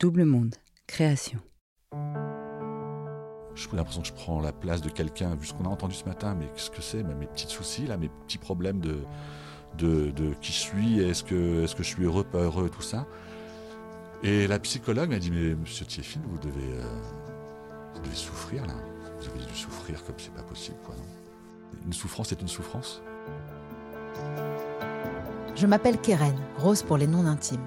Double 0.00 0.24
Monde, 0.24 0.54
création. 0.86 1.40
J'ai 3.54 3.68
l'impression 3.76 4.00
que 4.00 4.08
je 4.08 4.14
prends 4.14 4.40
la 4.40 4.50
place 4.50 4.80
de 4.80 4.88
quelqu'un, 4.88 5.34
vu 5.34 5.46
ce 5.46 5.52
qu'on 5.52 5.66
a 5.66 5.68
entendu 5.68 5.94
ce 5.94 6.06
matin, 6.06 6.34
mais 6.34 6.46
qu'est-ce 6.54 6.70
que 6.70 6.80
c'est 6.80 7.02
Mes 7.02 7.26
petits 7.26 7.46
soucis, 7.46 7.86
là, 7.86 7.98
mes 7.98 8.08
petits 8.08 8.38
problèmes 8.38 8.80
de, 8.80 9.00
de, 9.76 10.10
de 10.12 10.32
qui 10.40 10.52
je 10.52 10.58
suis, 10.58 11.00
est-ce 11.00 11.22
que, 11.22 11.64
est 11.64 11.74
que 11.74 11.82
je 11.82 11.88
suis 11.88 12.02
heureux, 12.02 12.24
pas 12.24 12.38
heureux, 12.38 12.70
tout 12.70 12.80
ça. 12.80 13.06
Et 14.22 14.46
la 14.46 14.58
psychologue 14.58 15.10
m'a 15.10 15.18
dit, 15.18 15.30
mais 15.30 15.54
monsieur 15.54 15.84
Tieffin, 15.84 16.20
vous 16.30 16.38
devez, 16.38 16.78
euh, 16.78 16.82
vous 17.94 18.00
devez 18.00 18.16
souffrir, 18.16 18.64
là. 18.64 18.74
Vous 19.20 19.28
avez 19.28 19.44
dû 19.44 19.54
souffrir 19.54 20.02
comme 20.04 20.14
c'est 20.16 20.32
pas 20.32 20.42
possible, 20.44 20.78
quoi, 20.82 20.94
non 20.96 21.84
Une 21.84 21.92
souffrance 21.92 22.32
est 22.32 22.40
une 22.40 22.48
souffrance. 22.48 23.02
Je 25.56 25.66
m'appelle 25.66 26.00
Keren, 26.00 26.38
Rose 26.56 26.82
pour 26.82 26.96
les 26.96 27.06
noms 27.06 27.26
intimes. 27.26 27.66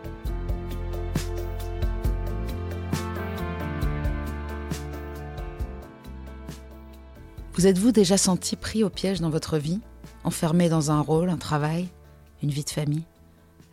Vous 7.61 7.67
êtes-vous 7.67 7.91
déjà 7.91 8.17
senti 8.17 8.55
pris 8.55 8.83
au 8.83 8.89
piège 8.89 9.21
dans 9.21 9.29
votre 9.29 9.59
vie 9.59 9.81
Enfermé 10.23 10.67
dans 10.67 10.89
un 10.89 10.99
rôle, 10.99 11.29
un 11.29 11.37
travail, 11.37 11.89
une 12.41 12.49
vie 12.49 12.63
de 12.63 12.71
famille? 12.71 13.03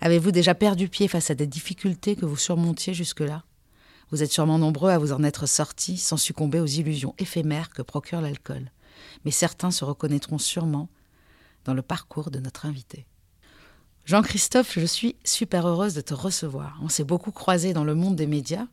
Avez-vous 0.02 0.30
déjà 0.30 0.54
perdu 0.54 0.90
pied 0.90 1.08
face 1.08 1.30
à 1.30 1.34
des 1.34 1.46
difficultés 1.46 2.14
que 2.14 2.26
vous 2.26 2.36
surmontiez 2.36 2.92
jusque-là? 2.92 3.44
Vous 4.10 4.22
êtes 4.22 4.30
sûrement 4.30 4.58
nombreux 4.58 4.90
à 4.90 4.98
vous 4.98 5.12
en 5.12 5.24
être 5.24 5.46
sortis 5.46 5.96
sans 5.96 6.18
succomber 6.18 6.60
aux 6.60 6.66
illusions 6.66 7.14
éphémères 7.16 7.70
que 7.70 7.80
procure 7.80 8.20
l'alcool. 8.20 8.72
Mais 9.24 9.30
certains 9.30 9.70
se 9.70 9.86
reconnaîtront 9.86 10.36
sûrement 10.36 10.90
dans 11.64 11.72
le 11.72 11.80
parcours 11.80 12.30
de 12.30 12.40
notre 12.40 12.66
invité. 12.66 13.06
Jean-Christophe, 14.04 14.78
je 14.78 14.84
suis 14.84 15.16
super 15.24 15.66
heureuse 15.66 15.94
de 15.94 16.02
te 16.02 16.12
recevoir. 16.12 16.78
On 16.82 16.90
s'est 16.90 17.04
beaucoup 17.04 17.32
croisés 17.32 17.72
dans 17.72 17.84
le 17.84 17.94
monde 17.94 18.16
des 18.16 18.26
médias. 18.26 18.66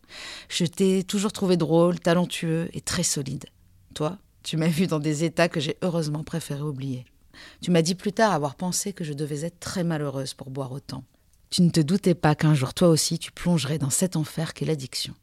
Je 0.50 0.66
t'ai 0.66 1.06
toujours 1.06 1.32
trouvé 1.32 1.56
drôle, 1.56 2.02
talentueux 2.02 2.70
et 2.74 2.82
très 2.82 3.04
solide. 3.04 3.46
Toi, 3.94 4.18
tu 4.46 4.58
m'as 4.58 4.68
vu 4.68 4.86
dans 4.86 5.00
des 5.00 5.24
états 5.24 5.50
que 5.50 5.60
j'ai 5.60 5.76
heureusement 5.82 6.24
préféré 6.24 6.62
oublier. 6.62 7.04
Tu 7.62 7.72
m'as 7.72 7.82
dit 7.82 7.96
plus 7.96 8.14
tard 8.14 8.32
avoir 8.32 8.54
pensé 8.54 8.94
que 8.94 9.04
je 9.04 9.14
devais 9.14 9.44
être 9.44 9.60
très 9.60 9.84
malheureuse 9.84 10.36
pour 10.36 10.52
boire 10.52 10.72
autant. 10.72 11.04
Tu 11.50 11.64
ne 11.64 11.72
te 11.72 11.80
doutais 11.80 12.14
pas 12.14 12.36
qu'un 12.36 12.54
jour 12.54 12.76
toi 12.76 12.90
aussi 12.90 13.18
tu 13.18 13.32
plongerais 13.32 13.80
dans 13.80 13.90
cet 13.90 14.16
enfer 14.16 14.54
qu'est 14.54 14.68
l'addiction. 14.68 15.16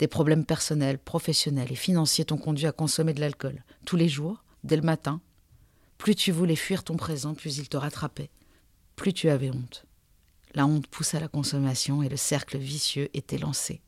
Des 0.00 0.08
problèmes 0.08 0.44
personnels, 0.44 0.98
professionnels 0.98 1.70
et 1.70 1.76
financiers 1.76 2.24
t'ont 2.24 2.36
conduit 2.36 2.66
à 2.66 2.72
consommer 2.72 3.14
de 3.14 3.20
l'alcool, 3.20 3.62
tous 3.86 3.94
les 3.94 4.08
jours, 4.08 4.42
dès 4.64 4.74
le 4.74 4.82
matin. 4.82 5.20
Plus 5.96 6.16
tu 6.16 6.32
voulais 6.32 6.56
fuir 6.56 6.82
ton 6.82 6.96
présent, 6.96 7.34
plus 7.34 7.58
il 7.58 7.68
te 7.68 7.76
rattrapait. 7.76 8.30
Plus 8.96 9.12
tu 9.12 9.28
avais 9.28 9.50
honte. 9.50 9.84
La 10.52 10.66
honte 10.66 10.88
pousse 10.88 11.14
à 11.14 11.20
la 11.20 11.28
consommation 11.28 12.02
et 12.02 12.08
le 12.08 12.16
cercle 12.16 12.58
vicieux 12.58 13.08
était 13.14 13.38
lancé. 13.38 13.82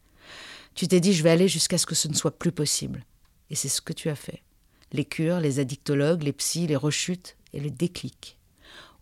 Tu 0.77 0.87
t'es 0.87 1.01
dit 1.01 1.13
je 1.13 1.25
vais 1.25 1.31
aller 1.31 1.49
jusqu'à 1.49 1.77
ce 1.77 1.87
que 1.87 1.97
ce 1.97 2.07
ne 2.07 2.15
soit 2.15 2.39
plus 2.39 2.53
possible. 2.53 3.05
Et 3.51 3.57
c'est 3.57 3.69
ce 3.69 3.81
que 3.81 3.93
tu 3.93 4.11
as 4.11 4.17
fait 4.17 4.45
les 4.93 5.05
cures, 5.05 5.41
les 5.41 5.59
addictologues, 5.59 6.23
les 6.23 6.33
psys, 6.33 6.67
les 6.67 6.77
rechutes 6.77 7.37
et 7.53 7.61
le 7.61 7.71
déclic. 7.71 8.39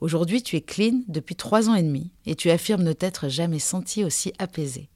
Aujourd'hui, 0.00 0.42
tu 0.42 0.56
es 0.56 0.60
clean 0.60 1.02
depuis 1.08 1.36
trois 1.36 1.69
ans 1.69 1.75
et 1.75 1.82
demi 1.82 2.10
et 2.26 2.34
tu 2.34 2.50
affirmes 2.50 2.82
ne 2.82 2.92
t'être 2.92 3.28
jamais 3.28 3.58
senti 3.58 4.04
aussi 4.04 4.32
apaisé. 4.38 4.88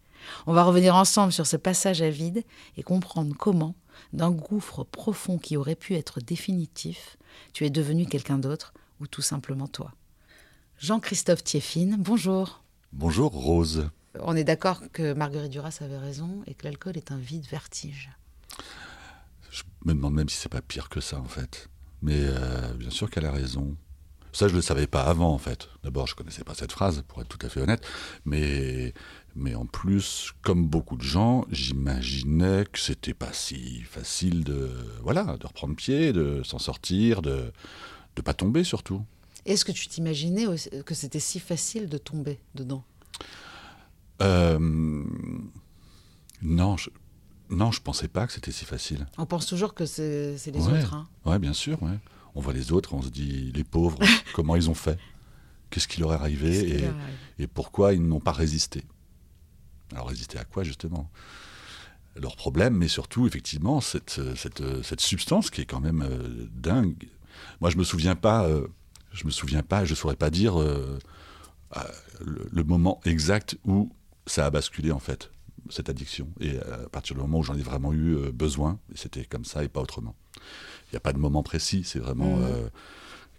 On 0.46 0.52
va 0.52 0.64
revenir 0.64 0.94
ensemble 0.94 1.32
sur 1.32 1.46
ce 1.46 1.56
passage 1.56 2.02
à 2.02 2.10
vide 2.10 2.42
et 2.76 2.82
comprendre 2.82 3.34
comment, 3.38 3.74
d'un 4.12 4.30
gouffre 4.30 4.84
profond 4.84 5.38
qui 5.38 5.56
aurait 5.56 5.74
pu 5.74 5.94
être 5.94 6.20
définitif, 6.20 7.16
tu 7.52 7.64
es 7.64 7.70
devenu 7.70 8.06
quelqu'un 8.06 8.38
d'autre 8.38 8.72
ou 9.00 9.06
tout 9.06 9.22
simplement 9.22 9.68
toi. 9.68 9.92
Jean-Christophe 10.78 11.44
Thieffine, 11.44 11.96
bonjour. 11.98 12.62
Bonjour 12.92 13.32
Rose. 13.32 13.90
On 14.20 14.36
est 14.36 14.44
d'accord 14.44 14.82
que 14.92 15.12
Marguerite 15.12 15.52
Duras 15.52 15.78
avait 15.80 15.98
raison 15.98 16.42
et 16.46 16.54
que 16.54 16.64
l'alcool 16.64 16.96
est 16.96 17.12
un 17.12 17.18
vide 17.18 17.46
vertige. 17.46 18.10
Me 19.84 19.94
demande 19.94 20.14
même 20.14 20.28
si 20.28 20.36
c'est 20.36 20.48
pas 20.48 20.60
pire 20.62 20.88
que 20.88 21.00
ça 21.00 21.18
en 21.18 21.28
fait. 21.28 21.68
Mais 22.02 22.16
euh, 22.18 22.72
bien 22.74 22.90
sûr 22.90 23.10
qu'elle 23.10 23.26
a 23.26 23.32
raison. 23.32 23.76
Ça, 24.32 24.46
je 24.46 24.52
ne 24.52 24.58
le 24.58 24.62
savais 24.62 24.86
pas 24.86 25.04
avant, 25.04 25.32
en 25.32 25.38
fait. 25.38 25.68
D'abord, 25.82 26.06
je 26.06 26.12
ne 26.12 26.18
connaissais 26.18 26.44
pas 26.44 26.54
cette 26.54 26.70
phrase, 26.70 27.02
pour 27.08 27.20
être 27.22 27.28
tout 27.28 27.44
à 27.44 27.48
fait 27.48 27.60
honnête. 27.60 27.82
Mais, 28.26 28.92
mais 29.34 29.54
en 29.54 29.64
plus, 29.64 30.32
comme 30.42 30.66
beaucoup 30.66 30.96
de 30.96 31.02
gens, 31.02 31.46
j'imaginais 31.50 32.66
que 32.70 32.78
c'était 32.78 33.14
pas 33.14 33.32
si 33.32 33.80
facile 33.82 34.44
de, 34.44 34.70
voilà, 35.02 35.38
de 35.38 35.46
reprendre 35.46 35.74
pied, 35.74 36.12
de 36.12 36.42
s'en 36.44 36.58
sortir, 36.58 37.22
de 37.22 37.50
ne 38.16 38.22
pas 38.22 38.34
tomber 38.34 38.64
surtout. 38.64 39.02
Est-ce 39.46 39.64
que 39.64 39.72
tu 39.72 39.88
t'imaginais 39.88 40.44
que 40.84 40.94
c'était 40.94 41.20
si 41.20 41.40
facile 41.40 41.88
de 41.88 41.96
tomber 41.96 42.38
dedans? 42.54 42.84
Euh, 44.20 44.58
Non, 46.42 46.76
je, 46.76 46.90
non, 47.50 47.72
je 47.72 47.80
pensais 47.80 48.08
pas 48.08 48.26
que 48.26 48.32
c'était 48.32 48.52
si 48.52 48.64
facile. 48.64 49.06
On 49.16 49.26
pense 49.26 49.46
toujours 49.46 49.74
que 49.74 49.86
c'est 49.86 50.36
les 50.46 50.66
autres. 50.66 50.94
Hein. 50.94 51.08
Oui, 51.24 51.38
bien 51.38 51.52
sûr. 51.52 51.82
Ouais. 51.82 51.98
On 52.34 52.40
voit 52.40 52.52
les 52.52 52.72
autres, 52.72 52.94
on 52.94 53.02
se 53.02 53.08
dit, 53.08 53.52
les 53.54 53.64
pauvres, 53.64 53.98
comment 54.34 54.54
ils 54.56 54.68
ont 54.68 54.74
fait? 54.74 54.98
Qu'est-ce 55.70 55.88
qui 55.88 56.00
leur 56.00 56.12
est 56.12 56.16
arrivé 56.16 56.80
et, 57.38 57.42
et, 57.42 57.46
pourquoi 57.46 57.92
ils 57.92 58.06
n'ont 58.06 58.20
pas 58.20 58.32
résisté? 58.32 58.84
Alors 59.92 60.08
résister 60.08 60.38
à 60.38 60.44
quoi 60.44 60.62
justement? 60.62 61.10
Leur 62.16 62.36
problème, 62.36 62.74
mais 62.74 62.88
surtout 62.88 63.26
effectivement 63.26 63.80
cette, 63.80 64.20
cette, 64.34 64.62
cette, 64.82 65.00
substance 65.00 65.50
qui 65.50 65.60
est 65.60 65.66
quand 65.66 65.80
même 65.80 66.02
euh, 66.02 66.48
dingue. 66.52 67.08
Moi 67.60 67.70
je 67.70 67.76
me 67.76 67.84
souviens 67.84 68.16
pas, 68.16 68.44
euh, 68.46 68.66
je 69.12 69.26
me 69.26 69.30
souviens 69.30 69.62
pas, 69.62 69.84
je 69.84 69.94
saurais 69.94 70.16
pas 70.16 70.30
dire 70.30 70.60
euh, 70.60 70.98
le, 72.20 72.48
le, 72.50 72.64
moment 72.64 73.00
exact 73.04 73.56
où 73.64 73.92
ça 74.26 74.46
a 74.46 74.50
basculé 74.50 74.90
en 74.90 74.98
fait 74.98 75.30
cette 75.70 75.88
addiction. 75.88 76.28
Et 76.40 76.58
à 76.58 76.88
partir 76.88 77.14
du 77.14 77.22
moment 77.22 77.38
où 77.38 77.42
j'en 77.42 77.56
ai 77.56 77.62
vraiment 77.62 77.92
eu 77.92 78.16
euh, 78.16 78.32
besoin, 78.32 78.78
c'était 78.94 79.24
comme 79.24 79.44
ça 79.44 79.64
et 79.64 79.68
pas 79.68 79.80
autrement. 79.80 80.14
Il 80.86 80.94
n'y 80.94 80.96
a 80.96 81.00
pas 81.00 81.12
de 81.12 81.18
moment 81.18 81.42
précis, 81.42 81.82
c'est 81.84 81.98
vraiment 81.98 82.36
mmh. 82.36 82.44
euh, 82.44 82.68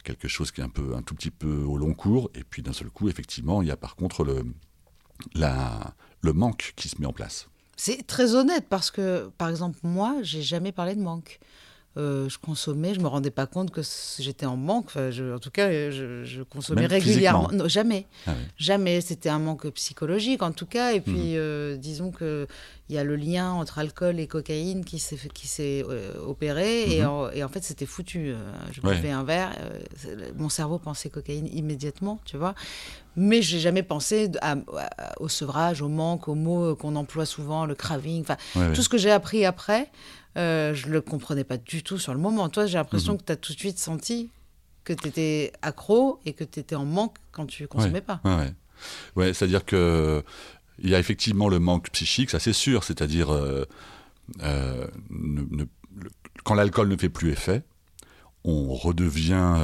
quelque 0.04 0.28
chose 0.28 0.52
qui 0.52 0.62
est 0.62 0.64
un, 0.64 0.70
peu, 0.70 0.96
un 0.96 1.02
tout 1.02 1.16
petit 1.16 1.32
peu 1.32 1.64
au 1.64 1.78
long 1.78 1.94
cours. 1.94 2.30
Et 2.36 2.44
puis 2.44 2.62
d'un 2.62 2.74
seul 2.74 2.90
coup, 2.90 3.10
effectivement, 3.10 3.62
il 3.62 3.68
y 3.68 3.72
a 3.72 3.78
par 3.78 3.96
contre 3.96 4.24
le, 4.24 4.44
la, 5.34 5.96
le 6.22 6.34
manque 6.34 6.74
qui 6.76 6.90
se 6.90 7.00
met 7.00 7.06
en 7.06 7.14
place. 7.14 7.50
C'est 7.76 8.06
très 8.06 8.36
honnête 8.36 8.66
parce 8.70 8.92
que, 8.92 9.32
par 9.38 9.48
exemple, 9.48 9.80
moi, 9.84 10.18
j'ai 10.22 10.42
jamais 10.42 10.74
parlé 10.74 10.96
de 10.96 11.02
manque. 11.02 11.40
Euh, 11.98 12.30
je 12.30 12.38
consommais, 12.38 12.94
je 12.94 13.00
me 13.00 13.08
rendais 13.08 13.32
pas 13.32 13.48
compte 13.48 13.72
que 13.72 13.82
j'étais 14.20 14.46
en 14.46 14.58
manque. 14.58 14.86
Enfin, 14.88 15.10
je, 15.10 15.34
en 15.34 15.40
tout 15.40 15.50
cas, 15.50 15.70
je, 15.90 16.44
consommais 16.44 16.86
régulièrement. 16.86 17.50
Non, 17.52 17.68
jamais, 17.68 18.06
ah 18.28 18.34
jamais. 18.58 19.02
C'était 19.02 19.30
un 19.30 19.40
manque 19.40 19.68
psychologique, 19.72 20.44
en 20.44 20.52
tout 20.52 20.68
cas. 20.68 20.94
Et 20.94 21.02
puis, 21.02 21.14
mhm. 21.14 21.36
euh, 21.36 21.78
disons 21.78 22.12
que 22.12 22.48
il 22.90 22.96
y 22.96 22.98
a 22.98 23.04
le 23.04 23.16
lien 23.16 23.52
entre 23.52 23.78
alcool 23.80 24.20
et 24.20 24.26
cocaïne 24.26 24.84
qui 24.84 24.98
s'est 24.98 25.18
qui 25.34 25.48
s'est 25.48 25.84
euh, 25.88 26.12
opéré 26.26 26.96
et, 26.96 27.02
mhm. 27.02 27.08
en, 27.08 27.30
et, 27.32 27.44
en, 27.44 27.50
fait 27.50 27.64
c'était 27.64 27.86
foutu. 27.86 28.34
je 28.72 28.82
buvais 28.82 29.12
un 29.12 29.24
verre, 29.24 29.52
mon 30.38 30.50
cerveau 30.50 30.78
pensait 30.78 31.10
cocaïne 31.10 31.48
immédiatement, 31.48 32.20
tu 32.24 32.38
vois. 32.38 32.54
Mais 33.16 33.42
j'ai 33.42 33.60
jamais 33.60 33.84
pensé 33.84 34.32
au 35.20 35.28
sevrage, 35.28 35.82
au 35.82 35.90
manque, 35.90 36.28
aux 36.28 36.36
mots 36.36 36.76
qu'on 36.76 36.96
emploie 36.96 37.26
souvent, 37.26 37.66
le 37.66 37.76
craving, 37.76 38.22
enfin 38.22 38.38
tout 38.74 38.84
ce 38.84 38.90
que 38.90 38.98
j'ai 38.98 39.12
appris 39.12 39.44
après. 39.46 39.90
Euh, 40.38 40.74
je 40.74 40.88
ne 40.88 40.94
le 40.94 41.02
comprenais 41.02 41.44
pas 41.44 41.58
du 41.58 41.84
tout 41.84 41.98
sur 41.98 42.14
le 42.14 42.20
moment. 42.20 42.50
Toi, 42.50 42.66
j'ai 42.66 42.78
l'impression 42.78 43.14
mhm. 43.14 43.20
que 43.20 43.26
tu 43.26 43.32
as 43.32 43.36
tout 43.36 43.54
de 43.54 43.58
suite 43.58 43.80
senti 43.80 44.30
que 44.84 44.94
tu 44.94 45.08
étais 45.08 45.52
accro 45.62 46.20
et 46.26 46.34
que 46.34 46.44
tu 46.44 46.60
étais 46.60 46.76
en 46.76 46.86
manque 46.86 47.18
quand 47.32 47.46
tu 47.46 47.68
consommais 47.68 48.02
pas. 48.02 48.22
Ouais, 48.24 48.54
ouais. 49.16 49.34
c'est-à-dire 49.34 49.66
que 49.66 50.24
il 50.82 50.90
y 50.90 50.96
a 50.96 51.00
effectivement 51.00 51.50
le 51.50 51.60
manque 51.60 51.90
psychique, 51.92 52.30
ça 52.30 52.40
c'est 52.40 52.54
sûr. 52.54 52.84
C'est-à-dire 52.84 53.34
euh, 53.34 53.66
euh, 54.42 54.88
quand 56.44 56.56
l'alcool 56.56 56.88
ne 56.88 56.96
fait 56.96 57.10
plus 57.10 57.32
effet, 57.32 57.64
on 58.44 58.74
redevient 58.74 59.56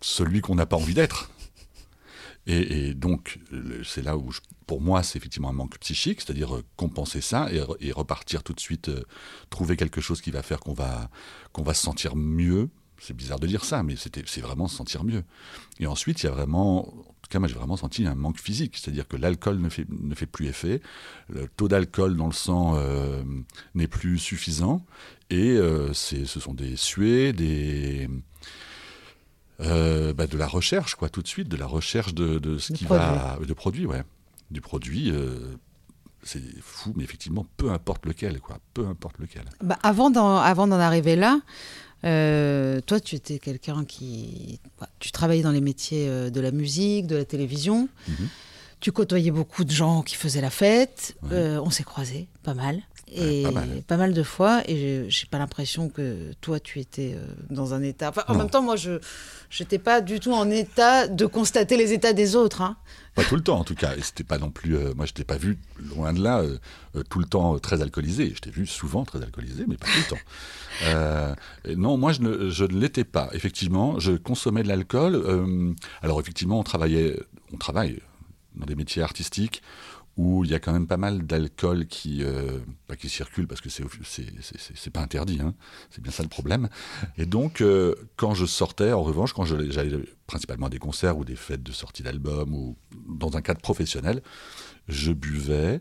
celui 0.00 0.40
qu'on 0.40 0.54
n'a 0.54 0.66
pas 0.66 0.76
envie 0.76 0.94
d'être. 0.94 1.30
Et, 2.46 2.92
donc, 2.92 3.38
c'est 3.84 4.02
là 4.02 4.16
où, 4.18 4.30
pour 4.66 4.82
moi, 4.82 5.02
c'est 5.02 5.16
effectivement 5.16 5.48
un 5.48 5.54
manque 5.54 5.78
psychique, 5.78 6.20
c'est-à-dire 6.20 6.56
euh, 6.56 6.64
compenser 6.76 7.20
ça 7.20 7.48
et, 7.80 7.92
repartir 7.92 8.42
tout 8.42 8.52
de 8.52 8.60
suite, 8.60 8.90
euh, 8.90 9.02
trouver 9.48 9.76
quelque 9.76 10.00
chose 10.00 10.20
qui 10.20 10.30
va 10.30 10.42
faire 10.42 10.60
qu'on 10.60 10.74
va, 10.74 11.08
qu'on 11.52 11.62
va 11.62 11.72
se 11.72 11.82
sentir 11.82 12.16
mieux. 12.16 12.68
C'est 12.98 13.16
bizarre 13.16 13.40
de 13.40 13.46
dire 13.46 13.64
ça, 13.64 13.82
mais 13.82 13.96
c'est 13.96 14.40
vraiment 14.40 14.68
se 14.68 14.76
sentir 14.76 15.04
mieux. 15.04 15.24
Et 15.80 15.86
ensuite, 15.86 16.22
il 16.22 16.26
y 16.26 16.28
a 16.28 16.32
vraiment, 16.32 16.88
en 16.88 16.92
tout 16.92 17.30
cas, 17.30 17.38
moi, 17.38 17.48
j'ai 17.48 17.54
vraiment 17.54 17.76
senti 17.76 18.06
un 18.06 18.14
manque 18.14 18.38
physique, 18.38 18.76
c'est-à-dire 18.76 19.08
que 19.08 19.16
l'alcool 19.16 19.58
ne 19.58 19.68
fait, 19.68 19.86
ne 19.88 20.14
fait 20.14 20.26
plus 20.26 20.46
effet, 20.46 20.80
le 21.28 21.48
taux 21.48 21.68
d'alcool 21.68 22.16
dans 22.16 22.26
le 22.26 22.32
sang 22.32 22.74
euh, 22.76 23.22
n'est 23.74 23.88
plus 23.88 24.18
suffisant, 24.18 24.84
et 25.30 25.56
ce 25.92 26.24
sont 26.26 26.54
des 26.54 26.76
suées, 26.76 27.32
des 27.32 28.08
euh, 29.60 30.12
bah, 30.12 30.26
de 30.26 30.36
la 30.36 30.46
recherche, 30.46 30.94
quoi, 30.94 31.08
tout 31.08 31.22
de 31.22 31.28
suite, 31.28 31.48
de 31.48 31.56
la 31.56 31.66
recherche 31.66 32.14
de, 32.14 32.38
de 32.38 32.58
ce 32.58 32.72
qui 32.72 32.84
va. 32.84 33.38
de 33.46 33.52
produits, 33.54 33.86
ouais. 33.86 34.02
Du 34.50 34.60
produit. 34.60 35.10
Euh, 35.10 35.54
c'est 36.22 36.42
fou, 36.60 36.92
mais 36.96 37.04
effectivement, 37.04 37.46
peu 37.56 37.70
importe 37.70 38.06
lequel, 38.06 38.40
quoi. 38.40 38.58
Peu 38.72 38.86
importe 38.86 39.18
lequel. 39.18 39.44
Bah, 39.62 39.78
avant 39.82 40.10
d'en 40.10 40.38
arriver 40.72 41.16
là, 41.16 41.40
euh, 42.04 42.80
toi, 42.80 42.98
tu 43.00 43.14
étais 43.14 43.38
quelqu'un 43.38 43.84
qui. 43.84 44.60
Bah, 44.80 44.88
tu 44.98 45.12
travaillais 45.12 45.42
dans 45.42 45.50
les 45.52 45.60
métiers 45.60 46.30
de 46.30 46.40
la 46.40 46.50
musique, 46.50 47.06
de 47.06 47.16
la 47.16 47.24
télévision. 47.24 47.88
Mhm. 48.08 48.28
Tu 48.84 48.92
côtoyais 48.92 49.30
beaucoup 49.30 49.64
de 49.64 49.70
gens 49.70 50.02
qui 50.02 50.14
faisaient 50.14 50.42
la 50.42 50.50
fête. 50.50 51.16
on 51.32 51.70
s'est 51.70 51.84
croisés, 51.84 52.28
pas 52.42 52.52
mal. 52.52 52.82
Et 53.10 53.42
pas, 53.86 53.96
mal. 53.96 54.12
de 54.12 54.22
fois. 54.22 54.62
Et 54.68 55.06
j'ai 55.08 55.26
pas 55.26 55.38
l'impression 55.38 55.88
que 55.88 56.32
toi 56.42 56.60
tu 56.60 56.80
étais 56.80 57.14
euh, 57.16 57.24
dans 57.48 57.72
un 57.72 57.82
état. 57.82 58.10
Enfin, 58.10 58.24
en 58.28 58.34
même 58.34 58.50
temps 58.50 58.60
moi 58.60 58.76
je 58.76 58.98
j'étais 59.48 59.78
pas 59.78 60.02
du 60.02 60.20
tout 60.20 60.34
en 60.34 60.50
état 60.50 61.08
de 61.08 61.24
constater 61.24 61.78
les 61.78 61.94
états 61.94 62.12
des 62.12 62.36
autres 62.36 62.60
hein. 62.60 62.76
pas 63.14 63.24
tout 63.24 63.36
le 63.36 63.42
temps 63.42 63.58
en 63.58 63.64
tout 63.64 63.74
cas. 63.74 63.96
Et 63.96 64.02
c'était 64.02 64.22
pas 64.22 64.36
non 64.36 64.50
plus 64.50 64.76
euh, 64.76 64.92
moi 64.94 65.06
je 65.06 65.14
t'ai 65.14 65.24
pas 65.24 65.38
vu 65.38 65.56
loin 65.78 66.12
de 66.12 66.22
là 66.22 66.42
euh, 66.42 66.58
tout 67.08 67.20
le 67.20 67.24
temps 67.24 67.58
très 67.58 67.80
alcoolisé. 67.80 68.32
Je 68.34 68.40
t'ai 68.40 68.50
vu 68.50 68.66
souvent 68.66 69.04
très 69.06 69.22
alcoolisé 69.22 69.64
mais 69.66 69.78
pas 69.78 69.86
tout 69.86 69.98
le 69.98 70.10
temps. 70.10 71.36
Non 71.78 71.96
moi 71.96 72.12
je 72.12 72.20
ne, 72.20 72.50
je 72.50 72.64
ne 72.64 72.78
l'étais 72.78 73.04
pas. 73.04 73.30
Effectivement 73.32 73.98
je 73.98 74.12
consommais 74.12 74.62
de 74.62 74.68
l'alcool 74.68 75.74
alors 76.02 76.20
effectivement 76.20 76.58
on 76.58 76.64
travaillait 76.64 77.18
on 77.50 77.56
travaille 77.56 78.00
dans 78.54 78.66
des 78.66 78.74
métiers 78.74 79.02
artistiques 79.02 79.62
où 80.16 80.44
il 80.44 80.50
y 80.50 80.54
a 80.54 80.60
quand 80.60 80.72
même 80.72 80.86
pas 80.86 80.96
mal 80.96 81.26
d'alcool 81.26 81.86
qui, 81.86 82.22
euh, 82.22 82.60
qui 82.98 83.08
circule 83.08 83.48
parce 83.48 83.60
que 83.60 83.68
c'est 83.68 83.84
c'est 84.74 84.90
pas 84.90 85.00
interdit, 85.00 85.40
hein. 85.40 85.54
c'est 85.90 86.00
bien 86.00 86.12
ça 86.12 86.22
le 86.22 86.28
problème. 86.28 86.68
Et 87.18 87.26
donc, 87.26 87.60
euh, 87.60 87.94
quand 88.16 88.34
je 88.34 88.46
sortais, 88.46 88.92
en 88.92 89.02
revanche, 89.02 89.32
quand 89.32 89.44
j'allais 89.44 89.98
principalement 90.26 90.66
à 90.66 90.70
des 90.70 90.78
concerts 90.78 91.18
ou 91.18 91.24
des 91.24 91.34
fêtes 91.34 91.62
de 91.62 91.72
sortie 91.72 92.02
d'album 92.02 92.54
ou 92.54 92.76
dans 93.08 93.36
un 93.36 93.42
cadre 93.42 93.60
professionnel, 93.60 94.22
je 94.88 95.12
buvais, 95.12 95.80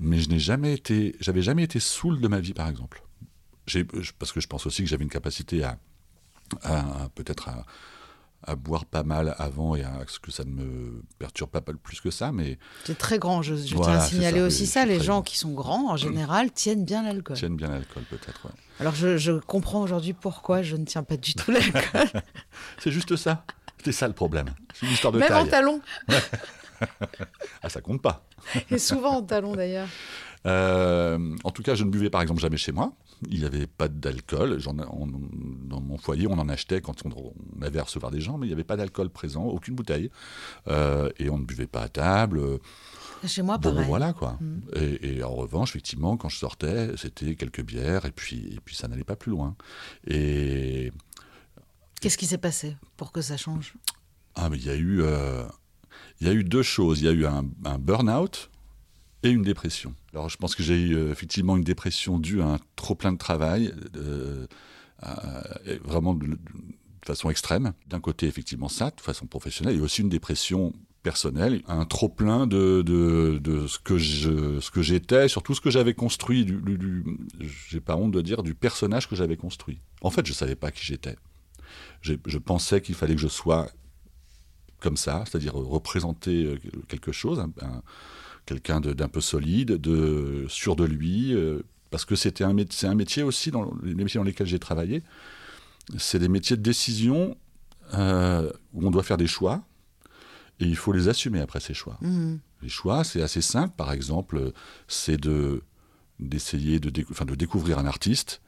mais 0.00 0.18
je 0.18 0.28
n'ai 0.28 0.38
jamais 0.38 0.74
été, 0.74 1.16
j'avais 1.20 1.42
jamais 1.42 1.62
été 1.62 1.80
saoul 1.80 2.20
de 2.20 2.28
ma 2.28 2.40
vie, 2.40 2.52
par 2.52 2.68
exemple. 2.68 3.02
Parce 4.18 4.32
que 4.32 4.40
je 4.40 4.46
pense 4.48 4.66
aussi 4.66 4.82
que 4.82 4.88
j'avais 4.88 5.04
une 5.04 5.10
capacité 5.10 5.64
à, 5.64 5.78
à 6.62 7.08
peut-être 7.14 7.48
à 7.48 7.64
à 8.44 8.56
boire 8.56 8.84
pas 8.84 9.02
mal 9.02 9.34
avant 9.38 9.76
et 9.76 9.84
à 9.84 10.00
ce 10.06 10.18
que 10.18 10.30
ça 10.30 10.44
ne 10.44 10.50
me 10.50 11.02
perturbe 11.18 11.50
pas 11.50 11.60
plus 11.60 12.00
que 12.00 12.10
ça. 12.10 12.32
Mais 12.32 12.58
c'est 12.84 12.98
très 12.98 13.18
grand. 13.18 13.42
Je, 13.42 13.54
tiens 13.54 13.98
à 13.98 14.00
signaler 14.00 14.40
aussi 14.40 14.66
ça. 14.66 14.84
Les 14.84 15.00
gens 15.00 15.22
qui 15.22 15.38
sont 15.38 15.52
grands, 15.52 15.90
en 15.90 15.96
général, 15.96 16.50
tiennent 16.50 16.84
bien 16.84 17.02
l'alcool. 17.02 17.36
Tiennent 17.36 17.56
bien 17.56 17.68
l'alcool, 17.68 18.02
peut-être. 18.04 18.48
Alors 18.80 18.94
je, 18.94 19.38
comprends 19.40 19.82
aujourd'hui 19.82 20.12
pourquoi 20.12 20.62
je 20.62 20.76
ne 20.76 20.84
tiens 20.84 21.02
pas 21.02 21.16
du 21.16 21.34
tout 21.34 21.50
l'alcool. 21.50 22.22
c'est 22.78 22.90
juste 22.90 23.16
ça. 23.16 23.44
C'est 23.84 23.92
ça 23.92 24.06
le 24.06 24.14
problème. 24.14 24.46
C'est 24.74 24.86
une 24.86 24.92
histoire 24.92 25.12
de 25.12 25.18
Même 25.18 25.32
en 25.32 25.46
talon. 25.46 25.80
ah, 27.62 27.68
ça 27.68 27.80
compte 27.80 28.02
pas. 28.02 28.24
Et 28.70 28.78
souvent 28.78 29.16
en 29.16 29.22
talon 29.22 29.54
d'ailleurs. 29.56 29.88
Euh, 30.46 31.36
en 31.44 31.50
tout 31.50 31.62
cas, 31.62 31.74
je 31.74 31.84
ne 31.84 31.90
buvais 31.90 32.10
par 32.10 32.22
exemple 32.22 32.40
jamais 32.40 32.56
chez 32.56 32.72
moi. 32.72 32.92
Il 33.30 33.40
n'y 33.40 33.44
avait 33.44 33.66
pas 33.66 33.88
d'alcool. 33.88 34.58
Dans 34.62 35.80
mon 35.80 35.98
foyer, 35.98 36.26
on 36.26 36.38
en 36.38 36.48
achetait 36.48 36.80
quand 36.80 37.04
on, 37.06 37.34
avait 37.62 37.78
à 37.78 37.84
recevoir 37.84 38.10
des 38.10 38.20
gens, 38.20 38.38
mais 38.38 38.46
il 38.46 38.50
n'y 38.50 38.54
avait 38.54 38.64
pas 38.64 38.76
d'alcool 38.76 39.10
présent, 39.10 39.44
aucune 39.44 39.74
bouteille. 39.74 40.10
Euh, 40.68 41.10
et 41.18 41.30
on 41.30 41.38
ne 41.38 41.44
buvait 41.44 41.66
pas 41.66 41.82
à 41.82 41.88
table. 41.88 42.58
Chez 43.26 43.42
moi, 43.42 43.58
bon, 43.58 43.72
voilà 43.82 44.12
quoi. 44.12 44.38
Mm. 44.40 44.60
Et, 45.02 45.22
en 45.22 45.34
revanche, 45.34 45.70
effectivement, 45.70 46.16
quand 46.16 46.28
je 46.28 46.38
sortais, 46.38 46.96
c'était 46.96 47.36
quelques 47.36 47.62
bières 47.62 48.04
et 48.04 48.12
puis, 48.12 48.54
et 48.54 48.60
puis 48.64 48.74
ça 48.74 48.88
n'allait 48.88 49.04
pas 49.04 49.16
plus 49.16 49.30
loin. 49.30 49.56
Et. 50.06 50.92
Qu'est-ce 52.00 52.18
qui 52.18 52.26
s'est 52.26 52.38
passé 52.38 52.76
pour 52.96 53.12
que 53.12 53.20
ça 53.20 53.36
change? 53.36 53.74
Ah, 54.34 54.48
mais 54.48 54.56
il 54.56 54.66
y 54.66 54.70
a 54.70 54.74
eu. 54.74 55.02
Euh, 55.02 55.44
il 56.20 56.26
y 56.26 56.30
a 56.30 56.32
eu 56.32 56.42
deux 56.42 56.62
choses. 56.62 57.00
Il 57.00 57.04
y 57.04 57.08
a 57.08 57.12
eu 57.12 57.26
un, 57.26 57.44
un 57.64 57.78
burn-out 57.78 58.50
et 59.22 59.30
une 59.30 59.42
dépression. 59.42 59.94
Alors 60.12 60.28
je 60.28 60.36
pense 60.36 60.54
que 60.54 60.62
j'ai 60.62 60.80
eu 60.80 60.96
euh, 60.96 61.12
effectivement 61.12 61.56
une 61.56 61.64
dépression 61.64 62.18
due 62.18 62.42
à 62.42 62.46
un 62.46 62.58
trop 62.76 62.94
plein 62.94 63.12
de 63.12 63.18
travail, 63.18 63.72
euh, 63.96 64.46
vraiment 65.84 66.14
de, 66.14 66.38
façon 67.04 67.30
extrême. 67.30 67.72
D'un 67.88 68.00
côté 68.00 68.26
effectivement 68.26 68.68
ça, 68.68 68.90
de 68.90 69.00
façon 69.00 69.26
professionnelle, 69.26 69.76
et 69.76 69.80
aussi 69.80 70.02
une 70.02 70.08
dépression 70.08 70.72
personnelle, 71.02 71.62
un 71.66 71.84
trop 71.84 72.08
plein 72.08 72.46
de, 72.46 72.82
de, 72.82 73.66
ce 73.66 73.78
que 74.70 74.82
j'étais, 74.82 75.26
surtout 75.26 75.54
ce 75.54 75.60
que 75.60 75.70
j'avais 75.70 75.94
construit, 75.94 76.44
du, 76.44 76.60
du 76.60 77.04
j'ai 77.40 77.80
pas 77.80 77.96
honte 77.96 78.12
de 78.12 78.20
dire, 78.20 78.44
du 78.44 78.54
personnage 78.54 79.08
que 79.08 79.16
j'avais 79.16 79.36
construit. 79.36 79.80
En 80.00 80.10
fait, 80.10 80.24
je 80.24 80.32
savais 80.32 80.54
pas 80.54 80.70
qui 80.70 80.84
j'étais. 80.84 81.16
je 82.02 82.38
pensais 82.38 82.80
qu'il 82.80 82.94
fallait 82.94 83.16
que 83.16 83.20
je 83.20 83.26
sois 83.26 83.68
comme 84.82 84.96
ça, 84.96 85.24
c'est-à-dire 85.26 85.54
représenter 85.54 86.44
euh, 86.44 86.58
quelque 86.88 87.12
chose, 87.12 87.42
quelqu'un 88.52 88.80
d'un 88.80 89.08
peu 89.08 89.20
solide, 89.20 89.72
de 89.72 90.46
sûr 90.48 90.76
de 90.76 90.84
lui, 90.84 91.34
euh, 91.34 91.62
parce 91.90 92.04
que 92.04 92.16
c'était 92.16 92.44
un, 92.44 92.54
c'est 92.70 92.86
un 92.86 92.94
métier 92.94 93.22
aussi, 93.22 93.50
dans 93.50 93.72
les 93.82 93.94
métiers 93.94 94.18
dans 94.18 94.24
lesquels 94.24 94.46
j'ai 94.46 94.58
travaillé, 94.58 95.02
c'est 95.98 96.18
des 96.18 96.28
métiers 96.28 96.56
de 96.56 96.62
décision 96.62 97.36
euh, 97.94 98.50
où 98.72 98.86
on 98.86 98.90
doit 98.90 99.02
faire 99.02 99.16
des 99.16 99.26
choix 99.26 99.62
et 100.60 100.64
il 100.64 100.76
faut 100.76 100.92
les 100.92 101.08
assumer 101.08 101.40
après 101.40 101.60
ces 101.60 101.74
choix. 101.74 101.98
Mhm. 102.00 102.38
Les 102.62 102.68
choix, 102.68 103.04
c'est 103.04 103.22
assez 103.22 103.42
simple. 103.42 103.74
Par 103.76 103.92
exemple, 103.92 104.52
c'est 104.86 105.16
de 105.20 105.62
d'essayer 106.20 106.78
de, 106.78 106.90
décou- 106.90 107.24
de 107.24 107.34
découvrir 107.34 107.78
un 107.80 107.86
artiste 107.86 108.40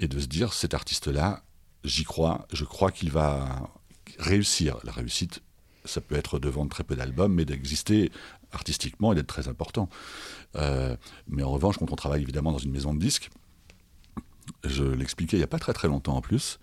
et 0.00 0.08
de 0.08 0.20
se 0.20 0.26
dire 0.26 0.52
cet 0.52 0.74
artiste-là, 0.74 1.42
j'y 1.82 2.04
crois, 2.04 2.46
je 2.52 2.64
crois 2.64 2.90
qu'il 2.90 3.10
va 3.10 3.70
réussir. 4.18 4.76
La 4.84 4.92
réussite, 4.92 5.40
ça 5.86 6.02
peut 6.02 6.16
être 6.16 6.38
de 6.38 6.48
vendre 6.50 6.70
très 6.70 6.84
peu 6.84 6.94
d'albums, 6.94 7.32
mais 7.32 7.46
d'exister 7.46 8.12
artistiquement 8.52 9.12
et 9.12 9.14
d'être 9.14 9.26
très 9.26 9.48
important. 9.48 9.88
Euh, 10.56 10.96
mais 11.28 11.42
en 11.42 11.50
revanche, 11.50 11.78
quand 11.78 11.92
on 11.92 11.96
travaille 11.96 12.22
évidemment 12.22 12.52
dans 12.52 12.58
une 12.58 12.72
maison 12.72 12.94
de 12.94 12.98
disques, 12.98 13.30
je 14.64 14.84
l'expliquais 14.84 15.36
il 15.36 15.40
n'y 15.40 15.44
a 15.44 15.48
pas 15.48 15.58
très 15.58 15.72
très 15.72 15.88
longtemps 15.88 16.16
en 16.16 16.20
plus, 16.20 16.58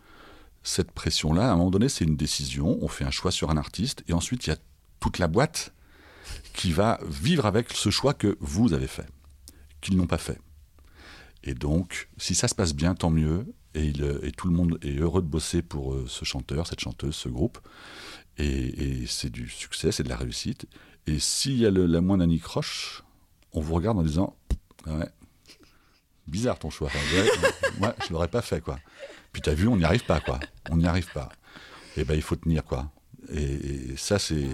cette 0.63 0.91
pression-là, 0.91 1.49
à 1.49 1.53
un 1.53 1.57
moment 1.57 1.71
donné, 1.71 1.89
c'est 1.89 2.05
une 2.05 2.15
décision, 2.15 2.77
on 2.81 2.87
fait 2.87 3.03
un 3.03 3.11
choix 3.11 3.31
sur 3.31 3.49
un 3.49 3.57
artiste, 3.57 4.03
et 4.07 4.13
ensuite 4.13 4.47
il 4.47 4.51
y 4.51 4.53
a 4.53 4.57
toute 4.99 5.19
la 5.19 5.27
boîte 5.27 5.73
qui 6.53 6.71
va 6.71 6.99
vivre 7.05 7.45
avec 7.45 7.73
ce 7.73 7.89
choix 7.89 8.13
que 8.13 8.37
vous 8.39 8.73
avez 8.73 8.87
fait, 8.87 9.07
qu'ils 9.81 9.97
n'ont 9.97 10.07
pas 10.07 10.17
fait. 10.17 10.39
Et 11.43 11.53
donc, 11.53 12.07
si 12.17 12.35
ça 12.35 12.47
se 12.47 12.55
passe 12.55 12.73
bien, 12.73 12.95
tant 12.95 13.09
mieux, 13.09 13.45
et, 13.75 13.91
tout 14.37 14.47
le 14.47 14.53
monde 14.53 14.77
est 14.81 14.97
heureux 14.97 15.21
de 15.21 15.27
bosser 15.27 15.61
pour 15.61 15.93
euh, 15.93 16.05
ce 16.07 16.25
chanteur, 16.25 16.67
cette 16.67 16.79
chanteuse, 16.79 17.15
ce 17.15 17.27
groupe, 17.27 17.57
et, 18.37 19.05
c'est 19.07 19.29
du 19.29 19.49
succès, 19.49 19.91
c'est 19.91 20.03
de 20.03 20.09
la 20.09 20.17
réussite. 20.17 20.65
Et 21.07 21.19
s'il 21.19 21.57
y 21.57 21.65
a 21.65 21.71
la 21.71 22.01
moindre 22.01 22.23
anicroche, 22.23 23.03
on 23.51 23.61
vous 23.61 23.73
regarde 23.73 23.97
en 23.97 24.03
disant 24.03 24.35
Ouais, 24.87 25.09
bizarre 26.27 26.59
ton 26.59 26.69
choix. 26.69 26.87
Enfin, 26.87 27.15
ouais, 27.15 27.29
moi, 27.79 27.95
je 28.05 28.11
l'aurais 28.11 28.27
pas 28.27 28.41
fait, 28.41 28.61
quoi. 28.61 28.79
Puis 29.31 29.41
t'as 29.41 29.53
vu, 29.53 29.67
on 29.67 29.77
n'y 29.77 29.85
arrive 29.85 30.05
pas, 30.05 30.19
quoi. 30.19 30.39
On 30.69 30.77
n'y 30.77 30.87
arrive 30.87 31.11
pas. 31.11 31.29
Et 31.97 32.03
ben, 32.05 32.15
il 32.15 32.21
faut 32.21 32.35
tenir, 32.35 32.63
quoi. 32.63 32.89
Et, 33.31 33.43
et 33.43 33.97
ça, 33.97 34.19
c'est. 34.19 34.47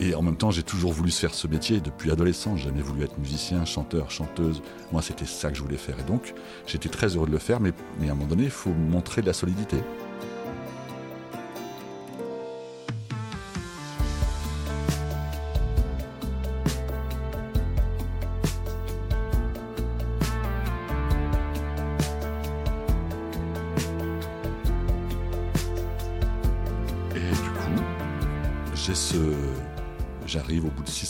Et 0.00 0.14
en 0.14 0.22
même 0.22 0.36
temps, 0.36 0.52
j'ai 0.52 0.62
toujours 0.62 0.92
voulu 0.92 1.10
faire 1.10 1.34
ce 1.34 1.48
métier 1.48 1.80
depuis 1.80 2.10
adolescent. 2.10 2.56
J'ai 2.56 2.64
jamais 2.64 2.82
voulu 2.82 3.02
être 3.02 3.18
musicien, 3.18 3.64
chanteur, 3.64 4.10
chanteuse. 4.10 4.62
Moi, 4.92 5.02
c'était 5.02 5.26
ça 5.26 5.50
que 5.50 5.56
je 5.56 5.62
voulais 5.62 5.76
faire. 5.76 5.98
Et 5.98 6.04
donc, 6.04 6.34
j'étais 6.66 6.88
très 6.88 7.16
heureux 7.16 7.26
de 7.26 7.32
le 7.32 7.38
faire, 7.38 7.58
mais, 7.58 7.72
mais 7.98 8.08
à 8.08 8.12
un 8.12 8.14
moment 8.14 8.28
donné, 8.28 8.44
il 8.44 8.50
faut 8.50 8.70
montrer 8.70 9.22
de 9.22 9.26
la 9.26 9.32
solidité. 9.32 9.78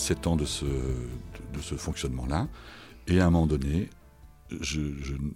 17 0.09 0.27
ans 0.27 0.37
de 0.37 0.47
ce, 0.47 0.65
de 0.65 1.61
ce 1.61 1.75
fonctionnement-là. 1.75 2.49
Et 3.09 3.21
à 3.21 3.27
un 3.27 3.31
moment 3.31 3.47
donné, 3.47 3.91
je, 4.59 4.81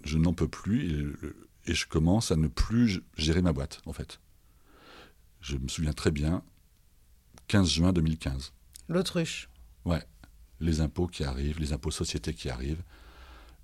je, 0.03 0.17
n'en 0.17 0.33
peux 0.33 0.47
plus 0.47 1.13
et, 1.67 1.71
et, 1.71 1.75
je 1.75 1.85
commence 1.87 2.31
à 2.31 2.35
ne 2.35 2.47
plus 2.47 3.03
gérer 3.15 3.43
ma 3.43 3.53
boîte, 3.53 3.83
en 3.85 3.93
fait. 3.93 4.19
Je 5.41 5.57
me 5.57 5.67
souviens 5.67 5.93
très 5.93 6.09
bien, 6.09 6.41
15 7.49 7.69
juin 7.69 7.93
2015. 7.93 8.51
L'autruche. 8.89 9.47
Ouais. 9.85 10.03
Les 10.59 10.81
impôts 10.81 11.05
qui 11.05 11.23
arrivent, 11.23 11.59
les 11.59 11.73
impôts 11.73 11.91
sociétés 11.91 12.33
qui 12.33 12.49
arrivent. 12.49 12.83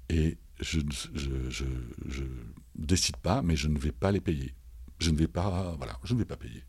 Et 0.10 0.38
je 0.60 0.80
ne 0.80 2.28
décide 2.76 3.18
pas, 3.18 3.42
mais 3.42 3.56
je 3.56 3.68
ne 3.68 3.80
vais 3.80 3.92
pas 3.92 4.12
les 4.12 4.22
payer. 4.22 4.54
Je 5.00 5.10
ne 5.10 5.18
vais 5.18 5.28
pas, 5.28 5.74
voilà, 5.76 5.98
je 6.04 6.14
ne 6.14 6.20
vais 6.20 6.26
pas 6.26 6.38
payer. 6.38 6.64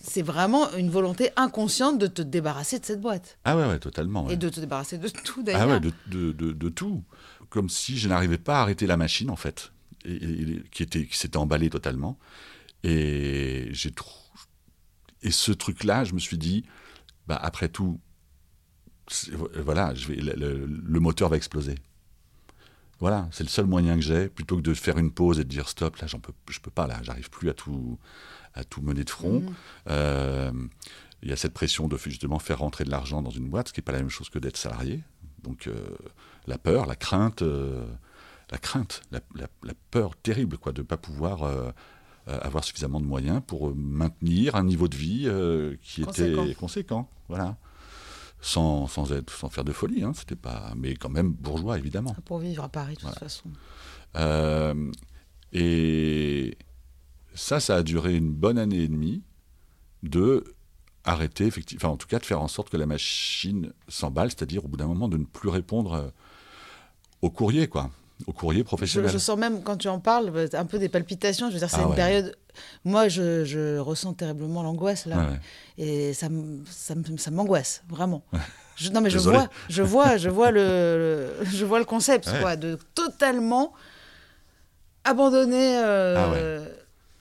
C'est 0.00 0.22
vraiment 0.22 0.72
une 0.74 0.90
volonté 0.90 1.30
inconsciente 1.36 1.98
de 1.98 2.06
te 2.06 2.22
débarrasser 2.22 2.78
de 2.78 2.84
cette 2.84 3.00
boîte. 3.00 3.38
Ah 3.44 3.56
ouais, 3.56 3.66
ouais, 3.66 3.78
totalement. 3.78 4.24
ouais. 4.26 4.34
Et 4.34 4.36
de 4.36 4.48
te 4.48 4.60
débarrasser 4.60 4.98
de 4.98 5.08
tout 5.08 5.40
Ah 5.40 5.42
d'ailleurs. 5.42 5.68
ouais, 5.68 5.80
de, 5.80 5.92
de, 6.06 6.32
de- 6.32 6.52
de 6.52 6.68
tout. 6.68 7.04
Comme 7.50 7.68
si 7.68 7.98
je 7.98 8.08
n'arrivais 8.08 8.38
pas 8.38 8.58
à 8.58 8.62
arrêter 8.62 8.86
la 8.86 8.96
machine, 8.96 9.28
en 9.30 9.36
fait, 9.36 9.72
et, 10.04 10.14
et- 10.14 10.62
qui, 10.70 10.82
était, 10.82 11.06
qui 11.06 11.16
s'était 11.18 11.36
emballée 11.36 11.68
totalement. 11.70 12.18
Et 12.84 13.68
j'ai 13.72 13.90
trop... 13.92 14.18
Et 15.22 15.30
ce 15.30 15.52
truc-là, 15.52 16.04
je 16.04 16.14
me 16.14 16.18
suis 16.18 16.38
dit, 16.38 16.64
bah, 17.28 17.36
après 17.40 17.68
tout, 17.68 18.00
voilà, 19.62 19.94
je 19.94 20.08
vais, 20.08 20.16
le, 20.16 20.32
le- 20.34 20.66
le 20.66 21.00
moteur 21.00 21.28
va 21.28 21.36
exploser. 21.36 21.74
Voilà, 23.02 23.28
c'est 23.32 23.42
le 23.42 23.48
seul 23.48 23.66
moyen 23.66 23.96
que 23.96 24.00
j'ai, 24.00 24.28
plutôt 24.28 24.56
que 24.56 24.62
de 24.62 24.72
faire 24.74 24.96
une 24.96 25.10
pause 25.10 25.40
et 25.40 25.44
de 25.44 25.48
dire 25.48 25.68
stop, 25.68 25.96
là, 25.96 26.06
j'en 26.06 26.20
peux, 26.20 26.32
je 26.48 26.60
peux 26.60 26.70
pas, 26.70 26.86
là, 26.86 27.00
j'arrive 27.02 27.30
plus 27.30 27.48
à 27.50 27.52
tout, 27.52 27.98
à 28.54 28.62
tout 28.62 28.80
mener 28.80 29.02
de 29.02 29.10
front. 29.10 29.40
Mhm. 29.40 29.54
Euh, 29.88 30.52
il 31.24 31.28
y 31.28 31.32
a 31.32 31.36
cette 31.36 31.52
pression 31.52 31.88
de 31.88 31.96
justement 31.98 32.38
faire 32.38 32.60
rentrer 32.60 32.84
de 32.84 32.90
l'argent 32.90 33.20
dans 33.20 33.30
une 33.30 33.48
boîte, 33.50 33.68
ce 33.68 33.72
qui 33.72 33.80
n'est 33.80 33.84
pas 33.84 33.90
la 33.92 33.98
même 33.98 34.08
chose 34.08 34.28
que 34.30 34.38
d'être 34.38 34.56
salarié. 34.56 35.00
Donc 35.42 35.66
euh, 35.66 35.74
la 36.46 36.58
peur, 36.58 36.86
la 36.86 36.94
crainte, 36.94 37.42
euh, 37.42 37.84
la 38.52 38.58
crainte, 38.58 39.02
la, 39.10 39.18
la- 39.34 39.48
la 39.64 39.74
peur 39.90 40.14
terrible 40.16 40.56
quoi, 40.58 40.70
de 40.70 40.82
ne 40.82 40.86
pas 40.86 40.96
pouvoir 40.96 41.42
euh, 41.42 41.70
avoir 42.26 42.62
suffisamment 42.62 43.00
de 43.00 43.04
moyens 43.06 43.42
pour 43.44 43.74
maintenir 43.74 44.54
un 44.54 44.62
niveau 44.62 44.86
de 44.86 44.96
vie 44.96 45.28
qui 45.82 46.02
Conséquent. 46.02 46.44
était 46.44 46.54
conséquent. 46.54 47.10
Voilà. 47.28 47.56
Sans, 48.44 48.88
sans, 48.88 49.12
être, 49.12 49.30
sans 49.32 49.48
faire 49.48 49.62
de 49.62 49.70
folie, 49.70 50.02
hein, 50.02 50.12
c'était 50.16 50.34
pas, 50.34 50.72
mais 50.76 50.96
quand 50.96 51.08
même 51.08 51.32
bourgeois 51.32 51.78
évidemment. 51.78 52.14
Pour 52.24 52.40
vivre 52.40 52.64
à 52.64 52.68
Paris 52.68 52.96
de 52.96 53.00
toute 53.00 53.18
façon. 53.18 53.48
Euh, 54.16 54.90
et 55.52 56.58
ça, 57.34 57.60
ça 57.60 57.76
a 57.76 57.82
duré 57.84 58.16
une 58.16 58.32
bonne 58.32 58.58
année 58.58 58.82
et 58.82 58.88
demie 58.88 59.22
de 60.02 60.42
arrêter, 61.04 61.46
effectivement, 61.46 61.86
enfin 61.86 61.94
en 61.94 61.96
tout 61.96 62.08
cas 62.08 62.18
de 62.18 62.24
faire 62.24 62.42
en 62.42 62.48
sorte 62.48 62.68
que 62.68 62.76
la 62.76 62.86
machine 62.86 63.72
s'emballe, 63.88 64.30
c'est-à-dire 64.30 64.64
au 64.64 64.68
bout 64.68 64.76
d'un 64.76 64.86
moment 64.86 65.08
de 65.08 65.16
ne 65.16 65.24
plus 65.24 65.48
répondre 65.48 65.94
euh, 65.94 66.08
au 67.22 67.30
courrier, 67.30 67.68
quoi, 67.68 67.90
au 68.26 68.32
courrier 68.32 68.60
Je, 68.60 68.64
professionnel. 68.64 69.10
je 69.10 69.18
sens 69.18 69.36
même 69.38 69.62
quand 69.62 69.76
tu 69.76 69.88
en 69.88 69.98
parles 70.00 70.30
euh, 70.34 70.48
un 70.54 70.64
peu 70.66 70.78
des 70.78 70.88
palpitations. 70.88 71.48
Je 71.48 71.54
veux 71.54 71.58
dire, 71.58 71.70
c'est 71.70 71.76
Ah 71.78 71.82
une 71.82 71.88
ouais. 71.90 71.96
période. 71.96 72.36
Moi, 72.84 73.08
je, 73.08 73.44
je 73.44 73.78
ressens 73.78 74.12
terriblement 74.14 74.62
l'angoisse 74.62 75.06
là, 75.06 75.16
Ouais, 75.16 75.24
ouais. 75.24 75.40
et 75.78 76.12
ça, 76.14 76.28
ça, 76.70 76.94
ça 77.16 77.30
m'angoisse 77.30 77.82
vraiment. 77.88 78.22
Je- 78.76 78.90
non 78.90 79.00
mais 79.00 79.10
je 79.10 79.18
vois, 79.18 79.48
je 79.68 79.82
vois, 79.82 80.16
je 80.16 80.28
vois 80.30 80.50
le, 80.50 80.60
le- 81.40 81.44
je 81.46 81.64
vois 81.64 81.78
le 81.78 81.84
concept 81.84 82.28
quoi, 82.40 82.56
de 82.56 82.78
totalement 82.94 83.72
abandonner 85.04 85.78
euh, 85.78 86.64
Ah 86.66 86.68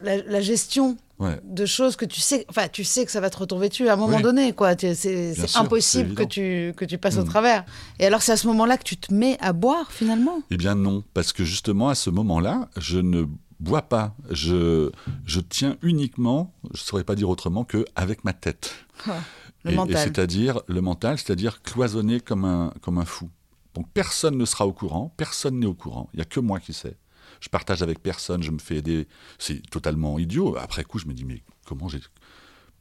la, 0.04 0.18
la 0.18 0.42
gestion 0.42 0.98
Ouais. 1.22 1.40
de 1.44 1.66
choses 1.66 1.96
que 1.96 2.06
tu 2.06 2.20
sais, 2.20 2.46
enfin 2.50 2.68
tu 2.68 2.84
sais 2.84 3.06
que 3.06 3.12
ça 3.12 3.22
va 3.22 3.30
te 3.30 3.38
retomber 3.38 3.70
dessus 3.70 3.88
à 3.88 3.94
un 3.94 3.96
moment 3.96 4.18
Oui. 4.18 4.24
donné 4.24 4.54
quoi. 4.54 4.76
C'est 4.78 5.36
impossible 5.56 6.16
que 6.16 6.24
tu 6.24 6.74
que 6.76 6.84
tu 6.84 6.98
passes 6.98 7.18
au 7.18 7.22
Mm. 7.24 7.28
travers. 7.30 7.66
Et 8.00 8.06
alors 8.08 8.22
c'est 8.22 8.32
à 8.34 8.38
ce 8.38 8.48
moment-là 8.48 8.78
que 8.78 8.84
tu 8.84 8.98
te 8.98 9.14
mets 9.14 9.38
à 9.40 9.54
boire 9.54 9.92
finalement? 9.92 10.42
Eh 10.50 10.58
bien 10.58 10.76
non, 10.76 11.04
parce 11.14 11.32
que 11.32 11.44
justement 11.46 11.90
à 11.90 11.96
ce 11.96 12.10
moment-là, 12.10 12.70
je 12.78 12.98
ne 13.00 13.26
bois 13.60 13.84
pas. 13.84 14.16
Je, 14.32 14.90
je 15.26 15.40
tiens 15.40 15.78
uniquement, 15.84 16.52
je 16.74 16.82
ne 16.82 16.86
saurais 16.86 17.04
pas 17.04 17.14
dire 17.16 17.30
autrement, 17.30 17.64
que 17.64 17.86
avec 17.96 18.24
ma 18.24 18.34
tête. 18.34 18.74
Le 19.64 19.70
Et- 19.70 19.74
et 19.74 19.78
mental. 19.78 19.98
c'est-à-dire 20.02 20.62
le 20.68 20.82
mental, 20.82 21.20
c'est-à-dire 21.20 21.62
cloisonné 21.62 22.20
comme 22.20 22.46
un, 22.46 22.74
comme 22.82 22.98
un 22.98 23.06
fou. 23.06 23.30
Donc 23.76 23.86
personne 23.94 24.36
ne 24.36 24.46
sera 24.46 24.66
au 24.66 24.74
courant, 24.74 25.14
personne 25.18 25.60
n'est 25.60 25.68
au 25.68 25.76
courant, 25.76 26.10
il 26.14 26.18
n'y 26.18 26.22
a 26.24 26.26
que 26.26 26.40
moi 26.40 26.60
qui 26.60 26.74
sais. 26.74 26.96
Je 27.42 27.50
partage 27.50 27.82
avec 27.82 28.02
personne, 28.02 28.42
je 28.44 28.52
me 28.52 28.60
fais 28.60 28.78
aider. 28.78 29.08
C'est 29.40 29.68
totalement 29.70 30.18
idiot. 30.20 30.56
Après 30.58 30.84
coup, 30.86 31.00
je 31.00 31.08
me 31.08 31.14
dis, 31.14 31.26
mais 31.26 31.44
comment 31.66 31.90
j'ai. 31.90 32.00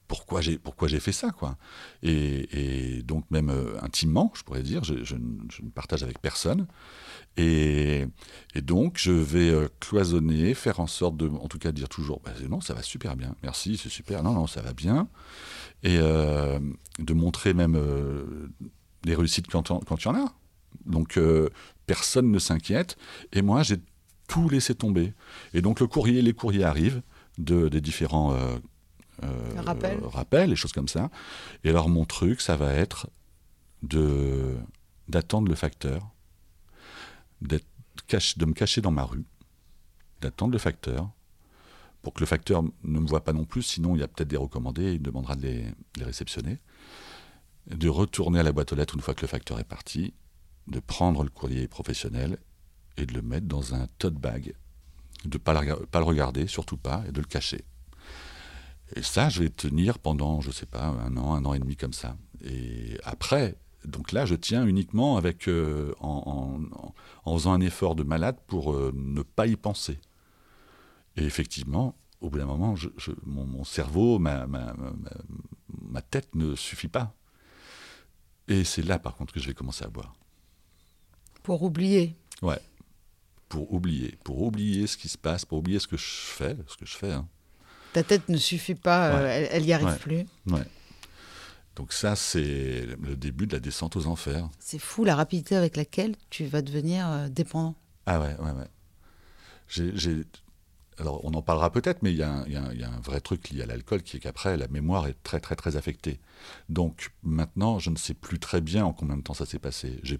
Pourquoi 0.06 0.40
j'ai, 0.40 0.58
pourquoi 0.58 0.88
j'ai 0.88 0.98
fait 0.98 1.12
ça, 1.12 1.30
quoi? 1.30 1.56
Et, 2.02 3.02
donc, 3.04 3.30
même 3.30 3.48
euh, 3.48 3.80
intimement, 3.80 4.32
je 4.34 4.42
pourrais 4.42 4.64
dire, 4.64 4.82
je, 4.82 5.14
ne- 5.14 5.70
partage 5.70 6.02
avec 6.02 6.20
personne. 6.20 6.66
Et, 7.36 8.06
donc, 8.56 8.98
je 8.98 9.12
vais 9.12 9.50
euh, 9.50 9.68
cloisonner, 9.78 10.54
faire 10.54 10.80
en 10.80 10.88
sorte 10.88 11.16
de, 11.16 11.28
en 11.28 11.46
tout 11.46 11.58
cas, 11.58 11.70
dire 11.70 11.88
toujours, 11.88 12.20
bah, 12.24 12.32
non, 12.48 12.60
ça 12.60 12.74
va 12.74 12.82
super 12.82 13.14
bien, 13.14 13.36
merci, 13.44 13.76
c'est 13.76 13.88
super, 13.88 14.24
non, 14.24 14.32
non, 14.32 14.48
ça 14.48 14.62
va 14.62 14.72
bien. 14.72 15.08
Et 15.84 15.98
euh, 16.00 16.58
de 16.98 17.14
montrer 17.14 17.54
même 17.54 17.80
les 19.04 19.14
réussites 19.14 19.46
quand, 19.46 19.70
il 19.70 20.04
y 20.04 20.08
en 20.08 20.26
a. 20.26 20.34
Donc, 20.86 21.20
personne 21.86 22.32
ne 22.32 22.38
s'inquiète. 22.40 22.96
Et 23.32 23.42
moi, 23.42 23.62
j'ai 23.62 23.76
tout 24.30 24.48
laissé 24.48 24.74
tomber. 24.76 25.12
Et 25.54 25.60
donc, 25.60 25.80
le 25.80 25.88
courrier, 25.88 26.22
les 26.22 26.32
courriers 26.32 26.62
arrivent 26.62 27.02
de, 27.38 27.68
des 27.68 27.80
différents 27.80 28.32
euh, 28.32 28.56
euh, 29.24 29.60
Rappels. 29.60 29.98
rappels 30.04 30.52
et 30.52 30.56
choses 30.56 30.72
comme 30.72 30.88
ça. 30.88 31.10
Et 31.64 31.70
alors, 31.70 31.88
mon 31.88 32.04
truc, 32.04 32.40
ça 32.40 32.56
va 32.56 32.72
être 32.72 33.10
de 33.82 34.56
d'attendre 35.08 35.48
le 35.48 35.56
facteur, 35.56 36.08
d'être 37.42 37.66
de 38.36 38.44
me 38.44 38.52
cacher 38.52 38.80
dans 38.80 38.92
ma 38.92 39.02
rue, 39.02 39.24
d'attendre 40.20 40.52
le 40.52 40.58
facteur 40.58 41.10
pour 42.02 42.14
que 42.14 42.20
le 42.20 42.26
facteur 42.26 42.62
ne 42.62 43.00
me 43.00 43.06
voit 43.08 43.24
pas 43.24 43.32
non 43.32 43.44
plus, 43.44 43.62
sinon 43.62 43.96
il 43.96 44.00
y 44.00 44.02
a 44.04 44.08
peut-être 44.08 44.28
des 44.28 44.36
recommandés, 44.36 44.84
et 44.84 44.92
il 44.92 45.00
me 45.00 45.04
demandera 45.04 45.34
de 45.34 45.42
les, 45.42 45.64
les 45.96 46.04
réceptionner. 46.04 46.60
De 47.66 47.88
retourner 47.88 48.38
à 48.38 48.42
la 48.44 48.52
boîte 48.52 48.72
aux 48.72 48.76
lettres 48.76 48.94
une 48.94 49.00
fois 49.00 49.14
que 49.14 49.22
le 49.22 49.26
facteur 49.26 49.58
est 49.58 49.64
parti, 49.64 50.14
de 50.68 50.78
prendre 50.78 51.24
le 51.24 51.30
courrier 51.30 51.66
professionnel 51.66 52.38
et 53.00 53.06
de 53.06 53.14
le 53.14 53.22
mettre 53.22 53.46
dans 53.46 53.74
un 53.74 53.86
tote 53.98 54.14
bag, 54.14 54.54
de 55.24 55.36
ne 55.36 55.38
pas, 55.38 55.52
le 55.52 55.58
rega- 55.60 55.86
pas 55.90 55.98
le 55.98 56.04
regarder, 56.04 56.46
surtout 56.46 56.76
pas, 56.76 57.02
et 57.08 57.12
de 57.12 57.20
le 57.20 57.26
cacher. 57.26 57.64
Et 58.96 59.02
ça, 59.02 59.28
je 59.28 59.42
vais 59.42 59.50
tenir 59.50 59.98
pendant, 59.98 60.40
je 60.40 60.48
ne 60.48 60.52
sais 60.52 60.66
pas, 60.66 60.84
un 60.86 61.16
an, 61.16 61.34
un 61.34 61.44
an 61.44 61.54
et 61.54 61.58
demi 61.60 61.76
comme 61.76 61.92
ça. 61.92 62.16
Et 62.44 62.98
après, 63.04 63.56
donc 63.84 64.12
là, 64.12 64.26
je 64.26 64.34
tiens 64.34 64.66
uniquement 64.66 65.16
avec, 65.16 65.48
euh, 65.48 65.94
en, 66.00 66.58
en- 66.72 66.94
en 67.24 67.34
faisant 67.38 67.52
un 67.52 67.60
effort 67.60 67.94
de 67.94 68.02
malade 68.02 68.36
pour 68.46 68.72
euh, 68.72 68.92
ne 68.94 69.22
pas 69.22 69.46
y 69.46 69.56
penser. 69.56 70.00
Et 71.16 71.24
effectivement, 71.24 71.96
au 72.20 72.30
bout 72.30 72.38
d'un 72.38 72.46
moment, 72.46 72.74
je- 72.76 72.88
je- 72.96 73.12
mon, 73.24 73.46
mon 73.46 73.64
cerveau, 73.64 74.18
ma, 74.18 74.46
ma- 74.46 74.74
ma- 74.74 74.92
ma- 74.92 75.10
ma 75.82 76.02
tête 76.02 76.34
ne 76.34 76.54
suffit 76.56 76.88
pas. 76.88 77.14
Et 78.48 78.64
c'est 78.64 78.82
là, 78.82 78.98
par 78.98 79.14
contre, 79.16 79.32
que 79.32 79.40
je 79.40 79.46
vais 79.46 79.54
commencer 79.54 79.84
à 79.84 79.88
boire. 79.88 80.14
Pour 81.42 81.62
oublier. 81.62 82.16
Ouais. 82.42 82.58
Pour 83.50 83.72
oublier. 83.74 84.16
Pour 84.24 84.40
oublier 84.40 84.86
ce 84.86 84.96
qui 84.96 85.08
se 85.10 85.18
passe, 85.18 85.44
pour 85.44 85.58
oublier 85.58 85.78
ce 85.80 85.86
que 85.88 85.98
je 85.98 86.04
fais, 86.06 86.56
ce 86.66 86.76
que 86.78 86.86
je 86.86 86.96
fais. 86.96 87.12
hein. 87.12 87.28
Ta 87.92 88.02
tête 88.02 88.28
ne 88.30 88.36
suffit 88.38 88.74
pas, 88.76 89.08
euh, 89.10 89.22
Ouais. 89.24 89.30
elle, 89.30 89.48
elle 89.50 89.66
y 89.66 89.72
arrive 89.74 89.88
Ouais. 89.88 89.98
plus. 89.98 90.26
Ouais. 90.46 90.64
Donc 91.76 91.92
ça, 91.92 92.14
c'est 92.16 92.86
le 93.02 93.16
début 93.16 93.46
de 93.46 93.52
la 93.54 93.60
descente 93.60 93.96
aux 93.96 94.06
enfers. 94.06 94.48
C'est 94.58 94.78
fou 94.78 95.04
la 95.04 95.14
rapidité 95.16 95.56
avec 95.56 95.76
laquelle 95.76 96.14
tu 96.30 96.44
vas 96.46 96.62
devenir 96.62 97.08
euh, 97.10 97.28
dépendant. 97.28 97.74
Ah 98.06 98.20
ouais, 98.20 98.36
ouais, 98.38 98.52
ouais. 98.52 98.68
Alors, 100.98 101.24
on 101.24 101.32
en 101.32 101.40
parlera 101.42 101.72
peut-être, 101.72 102.02
mais 102.02 102.10
il 102.12 102.16
y, 102.16 102.18
y 102.18 102.22
a 102.24 102.90
un 102.90 103.00
vrai 103.00 103.20
truc 103.20 103.48
lié 103.50 103.62
à 103.62 103.66
l'alcool 103.66 104.02
qui 104.02 104.18
est 104.18 104.20
qu'après, 104.20 104.56
la 104.58 104.68
mémoire 104.68 105.06
est 105.06 105.16
très, 105.22 105.40
très, 105.40 105.56
très 105.56 105.76
affectée. 105.76 106.20
Donc, 106.68 107.10
maintenant, 107.22 107.78
je 107.78 107.88
ne 107.90 107.96
sais 107.96 108.12
plus 108.14 108.38
très 108.38 108.60
bien 108.60 108.84
en 108.84 108.92
combien 108.92 109.16
de 109.16 109.22
temps 109.22 109.32
ça 109.34 109.46
s'est 109.46 109.58
passé. 109.58 109.98
J'ai 110.02 110.18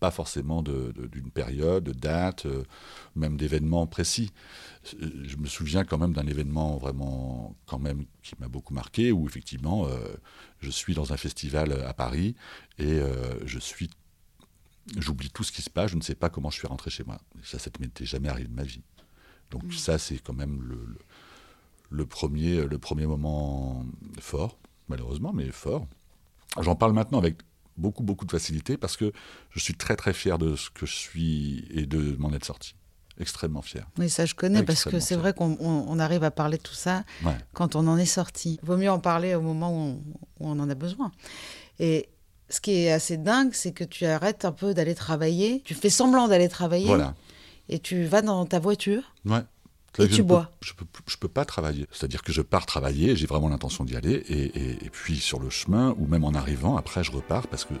pas 0.00 0.10
forcément 0.10 0.62
d'une 0.62 1.30
période, 1.30 1.84
de 1.84 1.92
date, 1.92 2.46
euh, 2.46 2.64
même 3.14 3.36
d'événements 3.36 3.86
précis. 3.86 4.32
Euh, 5.00 5.10
Je 5.24 5.36
me 5.36 5.46
souviens 5.46 5.84
quand 5.84 5.98
même 5.98 6.14
d'un 6.14 6.26
événement 6.26 6.78
vraiment, 6.78 7.54
quand 7.66 7.78
même, 7.78 8.06
qui 8.22 8.34
m'a 8.40 8.48
beaucoup 8.48 8.74
marqué, 8.74 9.12
où 9.12 9.26
effectivement, 9.28 9.86
euh, 9.86 9.98
je 10.60 10.70
suis 10.70 10.94
dans 10.94 11.12
un 11.12 11.16
festival 11.16 11.72
à 11.84 11.92
Paris 11.94 12.34
et 12.78 12.94
euh, 12.94 13.46
je 13.46 13.58
suis 13.58 13.90
j'oublie 14.96 15.30
tout 15.30 15.44
ce 15.44 15.52
qui 15.52 15.62
se 15.62 15.70
passe, 15.70 15.90
je 15.92 15.96
ne 15.96 16.00
sais 16.00 16.16
pas 16.16 16.30
comment 16.30 16.50
je 16.50 16.56
suis 16.56 16.66
rentré 16.66 16.90
chez 16.90 17.04
moi. 17.04 17.20
Ça, 17.44 17.58
ça 17.60 17.70
ne 17.78 17.84
m'était 17.84 18.06
jamais 18.06 18.28
arrivé 18.28 18.48
de 18.48 18.54
ma 18.54 18.64
vie. 18.64 18.82
Donc 19.50 19.72
ça, 19.74 19.98
c'est 19.98 20.18
quand 20.18 20.32
même 20.32 20.62
le, 20.62 20.74
le, 20.86 20.98
le 21.90 22.06
premier, 22.06 22.66
le 22.66 22.78
premier 22.78 23.06
moment 23.06 23.84
fort, 24.18 24.58
malheureusement, 24.88 25.32
mais 25.32 25.52
fort. 25.52 25.86
J'en 26.60 26.74
parle 26.74 26.92
maintenant 26.92 27.18
avec 27.18 27.36
beaucoup, 27.80 28.02
beaucoup 28.04 28.24
de 28.26 28.30
facilité 28.30 28.76
parce 28.76 28.96
que 28.96 29.12
je 29.50 29.60
suis 29.60 29.74
très, 29.74 29.96
très 29.96 30.12
fier 30.12 30.38
de 30.38 30.54
ce 30.56 30.70
que 30.70 30.86
je 30.86 30.94
suis 30.94 31.66
et 31.70 31.86
de 31.86 32.16
m'en 32.18 32.32
être 32.32 32.44
sorti. 32.44 32.74
Extrêmement 33.18 33.60
fier. 33.60 33.86
Oui, 33.98 34.08
ça 34.08 34.24
je 34.24 34.34
connais 34.34 34.62
parce 34.62 34.84
que 34.84 34.98
c'est 34.98 35.16
vrai 35.16 35.34
qu'on 35.34 35.56
on- 35.60 35.84
on 35.88 35.98
arrive 35.98 36.24
à 36.24 36.30
parler 36.30 36.56
de 36.56 36.62
tout 36.62 36.74
ça 36.74 37.04
Ouais. 37.24 37.36
quand 37.52 37.76
on 37.76 37.86
en 37.86 37.98
est 37.98 38.06
sorti. 38.06 38.58
Vaut 38.62 38.78
mieux 38.78 38.90
en 38.90 38.98
parler 39.00 39.34
au 39.34 39.42
moment 39.42 39.70
où 39.70 39.78
on, 39.78 39.92
où 40.38 40.48
on 40.48 40.58
en 40.58 40.70
a 40.70 40.74
besoin. 40.74 41.10
Et 41.78 42.08
ce 42.48 42.60
qui 42.62 42.72
est 42.72 42.90
assez 42.92 43.16
dingue, 43.18 43.50
c'est 43.52 43.72
que 43.72 43.84
tu 43.84 44.06
arrêtes 44.06 44.44
un 44.46 44.52
peu 44.52 44.72
d'aller 44.72 44.94
travailler. 44.94 45.60
Tu 45.64 45.74
fais 45.74 45.90
semblant 45.90 46.28
d'aller 46.28 46.48
travailler 46.48 46.86
Voilà. 46.86 47.14
et 47.68 47.78
tu 47.78 48.04
vas 48.04 48.22
dans 48.22 48.46
ta 48.46 48.58
voiture. 48.58 49.02
Ouais. 49.26 49.42
Et 49.98 50.08
tu 50.08 50.22
bois. 50.22 50.50
peux- 50.60 50.66
Je 50.66 50.72
peux, 50.74 50.84
je 51.08 51.16
peux 51.16 51.28
pas 51.28 51.44
travailler. 51.44 51.86
C'est-à-dire 51.90 52.22
que 52.22 52.32
je 52.32 52.42
pars 52.42 52.64
travailler, 52.64 53.16
j'ai 53.16 53.26
vraiment 53.26 53.48
l'intention 53.48 53.84
d'y 53.84 53.96
aller, 53.96 54.12
et, 54.28 54.32
et- 54.58 54.84
et 54.86 54.90
puis 54.90 55.16
sur 55.16 55.40
le 55.40 55.50
chemin, 55.50 55.94
ou 55.98 56.06
même 56.06 56.24
en 56.24 56.32
arrivant, 56.34 56.76
après 56.76 57.02
je 57.04 57.10
repars 57.12 57.46
parce 57.48 57.64
que, 57.64 57.74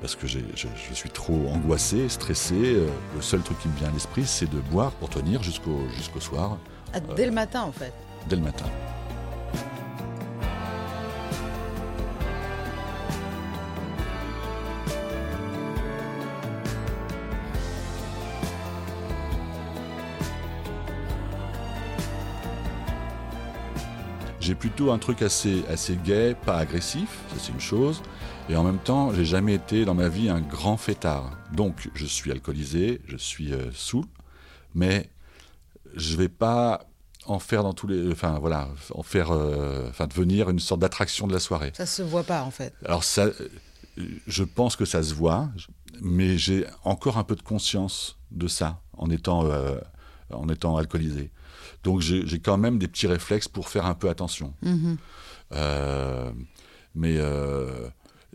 parce 0.00 0.16
que 0.16 0.26
je, 0.26 0.38
je 0.56 0.94
suis 0.94 1.10
trop 1.10 1.46
angoissé, 1.48 2.08
stressé. 2.08 2.54
Euh, 2.56 2.88
Le 3.14 3.22
seul 3.22 3.40
truc 3.42 3.58
qui 3.60 3.68
me 3.68 3.76
vient 3.76 3.88
à 3.88 3.92
l'esprit, 3.92 4.24
c'est 4.26 4.48
de 4.50 4.58
boire 4.70 4.92
pour 4.92 5.10
tenir 5.10 5.42
jusqu'au 5.42 5.78
jusqu'au 5.96 6.20
soir, 6.20 6.58
Ah, 6.92 7.00
Dès 7.00 7.26
le 7.26 7.32
matin, 7.32 7.62
en 7.62 7.72
fait. 7.72 7.92
dès 8.28 8.36
le 8.36 8.42
matin. 8.42 8.66
Plutôt 24.60 24.92
un 24.92 24.98
truc 24.98 25.22
assez, 25.22 25.64
assez 25.68 25.96
gai, 25.96 26.36
pas 26.46 26.58
agressif, 26.58 27.08
ça 27.30 27.36
c'est 27.38 27.52
une 27.52 27.60
chose. 27.60 28.02
Et 28.48 28.56
en 28.56 28.62
même 28.62 28.78
temps, 28.78 29.12
j'ai 29.12 29.24
jamais 29.24 29.54
été 29.54 29.84
dans 29.84 29.94
ma 29.94 30.08
vie 30.08 30.28
un 30.28 30.40
grand 30.40 30.76
fêtard. 30.76 31.30
Donc, 31.52 31.90
je 31.94 32.06
suis 32.06 32.30
alcoolisé, 32.30 33.00
je 33.06 33.16
suis 33.16 33.52
euh, 33.52 33.70
saoul, 33.72 34.04
mais 34.74 35.10
je 35.94 36.16
vais 36.16 36.28
pas 36.28 36.86
en 37.26 37.38
faire 37.38 37.62
dans 37.62 37.72
tous 37.72 37.86
les, 37.86 38.12
enfin 38.12 38.38
voilà, 38.38 38.68
en 38.94 39.02
faire, 39.02 39.30
euh, 39.30 39.88
enfin 39.88 40.06
devenir 40.06 40.50
une 40.50 40.58
sorte 40.58 40.80
d'attraction 40.80 41.26
de 41.26 41.32
la 41.32 41.40
soirée. 41.40 41.72
Ça 41.74 41.86
se 41.86 42.02
voit 42.02 42.24
pas, 42.24 42.42
en 42.42 42.50
fait. 42.50 42.74
Alors 42.84 43.04
ça, 43.04 43.26
euh, 43.26 43.32
je 44.26 44.44
pense 44.44 44.76
que 44.76 44.84
ça 44.84 45.02
se 45.02 45.14
voit, 45.14 45.48
mais 46.00 46.38
j'ai 46.38 46.66
encore 46.84 47.18
un 47.18 47.24
peu 47.24 47.36
de 47.36 47.42
conscience 47.42 48.18
de 48.30 48.48
ça 48.48 48.80
en 48.96 49.10
étant, 49.10 49.46
euh, 49.46 49.78
en 50.32 50.48
étant 50.48 50.76
alcoolisé. 50.76 51.30
Donc 51.82 52.00
j'ai 52.00 52.38
quand 52.40 52.58
même 52.58 52.78
des 52.78 52.88
petits 52.88 53.06
réflexes 53.06 53.48
pour 53.48 53.68
faire 53.68 53.86
un 53.86 53.94
peu 53.94 54.08
attention. 54.08 54.54
Mhm. 54.62 54.96
Euh, 55.52 56.32
mais 56.94 57.16
euh, 57.18 57.88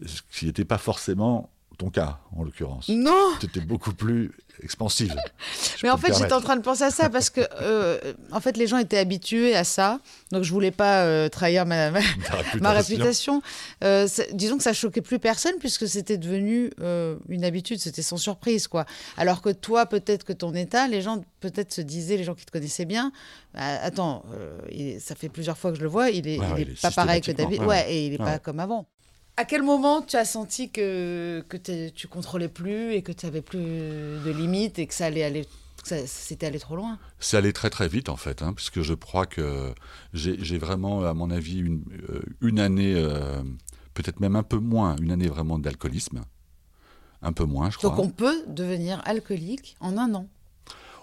ce 0.05 0.21
qui 0.31 0.45
n'était 0.45 0.65
pas 0.65 0.77
forcément 0.77 1.49
ton 1.77 1.89
cas, 1.89 2.19
en 2.35 2.43
l'occurrence. 2.43 2.89
Non 2.89 3.33
Tu 3.39 3.47
étais 3.47 3.59
beaucoup 3.59 3.93
plus 3.93 4.31
expansive. 4.63 5.13
Mais 5.83 5.89
en 5.89 5.97
fait, 5.97 6.13
j'étais 6.17 6.33
en 6.33 6.41
train 6.41 6.55
de 6.55 6.61
penser 6.61 6.83
à 6.83 6.91
ça 6.91 7.09
parce 7.09 7.29
que, 7.29 7.41
euh, 7.61 8.13
en 8.31 8.39
fait, 8.39 8.57
les 8.57 8.67
gens 8.67 8.77
étaient 8.77 8.97
habitués 8.97 9.55
à 9.55 9.63
ça. 9.63 9.99
Donc, 10.31 10.43
je 10.43 10.51
voulais 10.51 10.71
pas 10.71 11.03
euh, 11.05 11.29
trahir 11.29 11.65
ma, 11.65 11.91
ma 11.91 12.71
réputation. 12.71 13.41
Euh, 13.83 14.07
disons 14.33 14.57
que 14.57 14.63
ça 14.63 14.73
choquait 14.73 15.01
plus 15.01 15.19
personne 15.19 15.53
puisque 15.59 15.87
c'était 15.87 16.17
devenu 16.17 16.71
une 17.29 17.43
habitude, 17.43 17.79
c'était 17.79 18.01
sans 18.01 18.17
surprise, 18.17 18.67
quoi. 18.67 18.85
Alors 19.17 19.41
que 19.41 19.49
toi, 19.49 19.85
peut-être 19.85 20.23
que 20.23 20.33
ton 20.33 20.53
état, 20.53 20.87
les 20.87 21.01
gens 21.01 21.21
peut-être 21.39 21.73
se 21.73 21.81
disaient, 21.81 22.17
les 22.17 22.23
gens 22.23 22.35
qui 22.35 22.45
te 22.45 22.51
connaissaient 22.51 22.85
bien, 22.85 23.11
Bah, 23.53 23.61
attends, 23.83 24.23
il- 24.71 24.99
ça 24.99 25.15
fait 25.15 25.29
plusieurs 25.29 25.57
fois 25.57 25.71
que 25.71 25.77
je 25.77 25.83
le 25.83 25.89
vois, 25.89 26.09
il 26.09 26.27
est, 26.27 26.39
Ouais, 26.39 26.45
il 26.49 26.53
ouais, 26.53 26.59
est 26.61 26.63
il 26.63 26.71
est 26.71 26.81
pas 26.81 26.91
pareil 26.91 27.21
que 27.21 27.31
David, 27.31 27.61
ouais, 27.61 27.65
ouais, 27.67 27.93
et 27.93 28.05
il 28.07 28.13
est 28.13 28.19
ouais. 28.19 28.25
pas 28.25 28.39
comme 28.39 28.59
avant. 28.59 28.85
À 29.37 29.43
quel 29.43 29.63
moment 29.63 30.01
tu 30.01 30.15
as 30.15 30.23
senti 30.23 30.69
que, 30.69 31.43
que 31.49 31.57
tu 31.89 32.07
contrôlais 32.07 32.47
plus 32.47 32.93
et 32.93 33.01
que 33.01 33.11
tu 33.11 33.25
avais 33.25 33.41
plus 33.41 33.59
de 33.59 34.31
limites 34.31 34.79
et 34.79 34.87
que 34.87 34.93
ça 34.93 35.07
allait 35.07 35.23
aller, 35.23 35.45
c'était 35.83 36.45
allé 36.45 36.59
trop 36.59 36.77
loin? 36.77 36.97
C'est 37.19 37.35
allé 37.35 37.51
très 37.51 37.69
très 37.69 37.89
vite 37.89 38.07
en 38.07 38.15
fait, 38.15 38.41
hein, 38.41 38.53
puisque 38.53 38.81
je 38.81 38.93
crois 38.93 39.25
que 39.25 39.73
j'ai 40.13 40.37
j'ai 40.41 40.57
vraiment, 40.57 41.03
à 41.03 41.13
mon 41.13 41.31
avis, 41.31 41.59
une, 41.59 41.83
euh, 42.09 42.21
une 42.39 42.59
année, 42.59 42.93
euh, 42.95 43.43
peut-être 43.93 44.21
même 44.21 44.37
un 44.37 44.43
peu 44.43 44.57
moins, 44.57 44.95
une 45.01 45.11
année 45.11 45.27
vraiment 45.27 45.59
d'alcoolisme. 45.59 46.21
Un 47.21 47.33
peu 47.33 47.43
moins, 47.43 47.69
je 47.71 47.77
crois. 47.77 47.89
Donc 47.89 47.99
on 47.99 48.09
peut 48.09 48.43
devenir 48.47 49.01
alcoolique 49.03 49.75
en 49.81 49.97
un 49.97 50.13
an. 50.13 50.27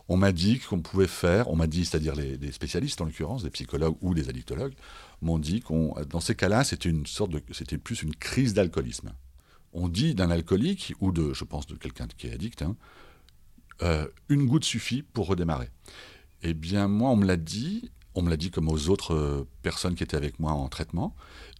On 0.08 0.16
m'a 0.16 0.32
dit 0.32 0.58
qu'on 0.58 0.80
pouvait 0.80 1.06
faire, 1.06 1.48
on 1.48 1.56
m'a 1.56 1.66
dit, 1.66 1.84
c'est-à-dire 1.84 2.14
les, 2.14 2.36
les 2.36 2.52
spécialistes 2.52 3.00
en 3.00 3.04
l'occurrence, 3.04 3.44
des 3.44 3.50
psychologues 3.50 3.96
ou 4.00 4.14
des 4.14 4.28
addictologues, 4.28 4.74
m'ont 5.22 5.38
dit 5.38 5.60
qu'on, 5.60 5.94
dans 6.10 6.20
ces 6.20 6.34
cas-là, 6.34 6.64
c'était 6.64 6.88
une 6.88 7.06
sorte 7.06 7.30
de, 7.30 7.40
c'était 7.52 7.78
plus 7.78 8.02
une 8.02 8.14
crise 8.14 8.54
d'alcoolisme. 8.54 9.12
On 9.72 9.88
dit 9.88 10.14
d'un 10.14 10.30
alcoolique 10.30 10.94
ou 11.00 11.12
de, 11.12 11.32
je 11.32 11.44
pense, 11.44 11.66
de 11.66 11.74
quelqu'un 11.76 12.06
qui 12.18 12.26
est 12.26 12.32
addict, 12.32 12.62
hein, 12.62 12.76
euh, 13.82 14.06
une 14.28 14.46
goutte 14.46 14.64
suffit 14.64 15.02
pour 15.02 15.26
redémarrer. 15.26 15.70
Eh 16.42 16.54
bien, 16.54 16.88
moi, 16.88 17.10
on 17.10 17.16
me 17.16 17.24
l'a 17.26 17.36
dit, 17.36 17.90
on 18.14 18.22
me 18.22 18.28
l'a 18.30 18.36
dit 18.36 18.50
comme 18.50 18.68
aux 18.68 18.88
autres 18.88 19.14
euh, 19.14 19.48
personnes 19.62 19.94
qui 19.94 20.02
étaient 20.02 20.16
avec 20.16 20.38
moi 20.40 20.52
en 20.52 20.68
traitement, 20.68 21.14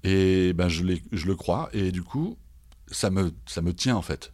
et 0.05 0.53
ben 0.53 0.69
je, 0.69 0.85
je 1.13 1.27
le 1.27 1.37
crois, 1.37 1.71
et 1.73 1.93
du 1.93 2.03
coup, 2.03 2.37
ça 2.91 3.11
me, 3.11 3.33
ça 3.47 3.63
me 3.63 3.73
tient 3.73 3.97
en 3.97 4.03
fait. 4.03 4.33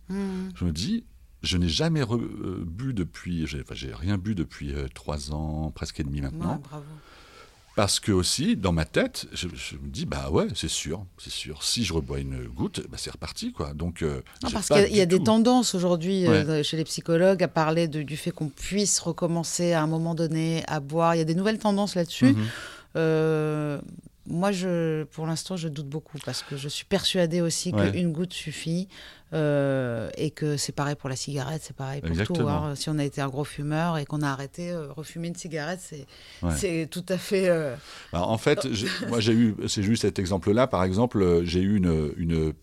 Je 0.57 0.65
me 0.65 0.73
dis, 0.73 1.05
je 1.43 1.57
n'ai 1.57 1.69
jamais 1.69 2.03
re- 2.03 2.21
euh, 2.21 2.65
bu 2.67 2.95
depuis, 2.95 3.47
j'ai 3.47 3.61
enfin, 3.61 3.75
j'ai 3.75 3.95
rien 3.95 4.19
bu 4.19 4.35
depuis 4.35 4.75
euh, 4.75 4.89
trois 4.93 5.33
ans, 5.33 5.71
presque 5.71 6.01
et 6.01 6.05
demi 6.05 6.21
maintenant. 6.21 6.55
Ouais, 6.57 6.63
bravo. 6.69 6.85
Parce 7.79 8.01
que 8.01 8.11
aussi, 8.11 8.57
dans 8.57 8.73
ma 8.73 8.85
tête, 8.85 9.29
je, 9.33 9.47
je 9.55 9.77
me 9.77 9.89
dis, 9.89 10.05
bah 10.05 10.31
ouais, 10.33 10.49
c'est 10.57 10.67
sûr, 10.67 11.07
c'est 11.17 11.31
sûr. 11.31 11.63
Si 11.63 11.85
je 11.85 11.93
rebois 11.93 12.19
une 12.19 12.43
goutte, 12.49 12.81
bah 12.91 12.97
c'est 12.99 13.13
reparti, 13.13 13.53
quoi. 13.53 13.73
Donc, 13.73 14.03
euh, 14.03 14.21
Non, 14.43 14.51
parce 14.51 14.67
qu'il 14.67 14.97
y 14.97 15.01
a, 15.01 15.07
des 15.07 15.23
tendances 15.23 15.77
aujourd'hui 15.77 16.27
euh, 16.27 16.65
chez 16.65 16.77
les 16.77 16.83
psychologues 16.83 17.41
à 17.41 17.47
parler 17.47 17.87
de- 17.87 18.03
du 18.03 18.17
fait 18.17 18.33
qu'on 18.33 18.49
puisse 18.49 18.99
recommencer 18.99 19.75
à 19.75 19.81
un 19.81 19.87
moment 19.87 20.17
donné 20.17 20.65
à 20.67 20.81
boire. 20.81 21.15
Il 21.15 21.19
y 21.19 21.21
a 21.21 21.25
des 21.25 21.37
nouvelles 21.37 21.61
tendances 21.61 21.95
là-dessus. 21.95 22.33
Mhm. 22.33 22.47
Euh, 22.97 23.81
moi, 24.27 24.51
je, 24.51 25.05
pour 25.05 25.27
l'instant, 25.27 25.57
je 25.57 25.69
doute 25.69 25.87
beaucoup 25.89 26.19
parce 26.25 26.43
que 26.43 26.57
je 26.57 26.69
suis 26.69 26.85
persuadée 26.85 27.41
aussi 27.43 27.73
Ouais. 27.73 27.93
qu'une 27.93 28.11
goutte 28.13 28.33
suffit 28.35 28.89
euh, 29.33 30.09
et 30.17 30.31
que 30.31 30.57
c'est 30.57 30.73
pareil 30.73 30.95
pour 30.95 31.09
la 31.09 31.17
cigarette, 31.17 31.63
c'est 31.65 31.77
pareil 31.77 32.01
pour 32.01 32.09
tout. 32.11 32.15
Exactement. 32.15 32.65
hein. 32.67 32.75
Si 32.75 32.89
on 32.89 32.99
a 32.99 33.05
été 33.05 33.21
un 33.21 33.29
gros 33.29 33.45
fumeur 33.45 33.99
et 33.99 34.05
qu'on 34.07 34.23
a 34.23 34.29
arrêté, 34.29 34.71
euh, 34.71 34.91
refumer 34.93 35.29
une 35.29 35.37
cigarette, 35.37 35.81
c'est 35.81 36.07
Ouais. 36.43 36.87
tout 36.87 37.05
à 37.09 37.19
fait. 37.19 37.49
euh, 37.49 37.77
Alors, 38.13 38.27
Bah, 38.29 38.33
en 38.33 38.39
fait, 38.39 38.67
moi 39.09 39.21
j'ai 39.21 39.33
eu, 39.35 39.55
c'est 39.69 39.83
juste 39.83 40.03
cet 40.03 40.19
exemple-là. 40.19 40.67
Par 40.67 40.83
exemple, 40.85 41.21
euh, 41.23 41.45
j'ai 41.45 41.61
eu 41.61 41.77
une, 41.77 42.13
une, 42.17 42.55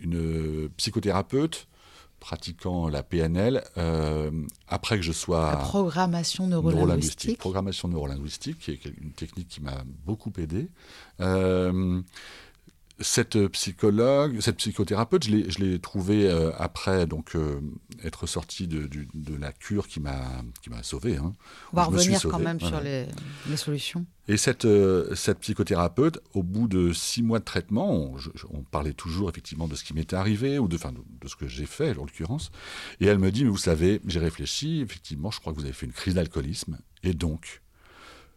une 0.00 0.68
psychothérapeute 0.76 1.68
pratiquant 2.18 2.88
la 2.88 3.02
PNL 3.02 3.62
après 4.68 4.96
que 4.96 5.02
je 5.02 5.12
sois 5.12 5.50
la 5.52 5.56
programmation 5.58 6.46
neurolinguistique, 6.46 6.80
neurolinguistique. 6.80 7.38
programmation 7.38 7.88
neurolinguistique, 7.88 8.58
qui 8.58 8.70
est 8.72 8.80
une 9.00 9.12
technique 9.12 9.48
qui 9.48 9.60
m'a 9.60 9.84
beaucoup 10.06 10.32
aidé. 10.38 10.68
Euh, 12.98 13.02
cette 13.04 13.46
psychologue, 13.48 14.40
cette 14.40 14.56
psychothérapeute, 14.56 15.24
je 15.24 15.58
l'ai- 15.58 15.78
trouvée 15.78 16.30
euh, 16.30 16.50
après 16.56 17.06
donc 17.06 17.34
euh, 17.36 17.60
être 18.02 18.26
sorti 18.26 18.66
de, 18.66 18.88
la 19.38 19.52
cure 19.52 19.86
qui 19.86 20.00
m'a 20.00 20.42
qui 20.62 20.70
m'a 20.70 20.82
sauvé. 20.82 21.16
hein. 21.18 21.34
On 21.72 21.76
va 21.76 21.84
Je 21.84 21.88
revenir 21.90 22.22
quand 22.22 22.38
même 22.38 22.56
voilà. 22.58 22.76
sur 22.78 22.84
les, 22.84 23.06
les 23.50 23.56
solutions. 23.58 24.06
Et 24.28 24.36
cette, 24.38 24.64
euh, 24.64 25.14
cette 25.14 25.38
psychothérapeute, 25.40 26.18
au 26.34 26.42
bout 26.42 26.66
de 26.68 26.92
six 26.92 27.22
mois 27.22 27.38
de 27.38 27.44
traitement, 27.44 27.90
on, 27.92 28.16
je- 28.18 28.30
je- 28.34 28.46
on 28.50 28.62
parlait 28.62 28.94
toujours 28.94 29.28
effectivement 29.28 29.68
de 29.68 29.74
ce 29.76 29.84
qui 29.84 29.92
m'était 29.94 30.16
arrivé, 30.16 30.58
ou 30.58 30.66
de, 30.66 30.76
enfin, 30.76 30.92
de, 30.92 30.98
de 31.20 31.28
ce 31.28 31.36
que 31.36 31.46
j'ai 31.46 31.66
fait 31.66 31.90
en 31.98 32.04
l'occurrence. 32.06 32.50
Et 33.00 33.06
elle 33.06 33.18
me 33.18 33.30
dit, 33.30 33.44
mais 33.44 33.50
vous 33.50 33.56
savez, 33.58 34.00
j'ai 34.06 34.18
réfléchi, 34.20 34.80
effectivement, 34.80 35.30
je 35.30 35.38
crois 35.40 35.52
que 35.52 35.58
vous 35.58 35.64
avez 35.64 35.74
fait 35.74 35.86
une 35.86 35.92
crise 35.92 36.14
d'alcoolisme. 36.14 36.78
Et 37.04 37.12
donc, 37.12 37.62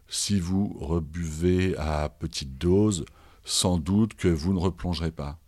si 0.08 0.38
vous 0.38 0.76
rebuvez 0.78 1.76
à 1.76 2.08
petite 2.08 2.58
dose, 2.58 3.04
sans 3.44 3.78
doute 3.78 4.14
que 4.14 4.28
vous 4.28 4.52
ne 4.52 4.58
replongerez 4.58 5.10
pas. 5.10 5.38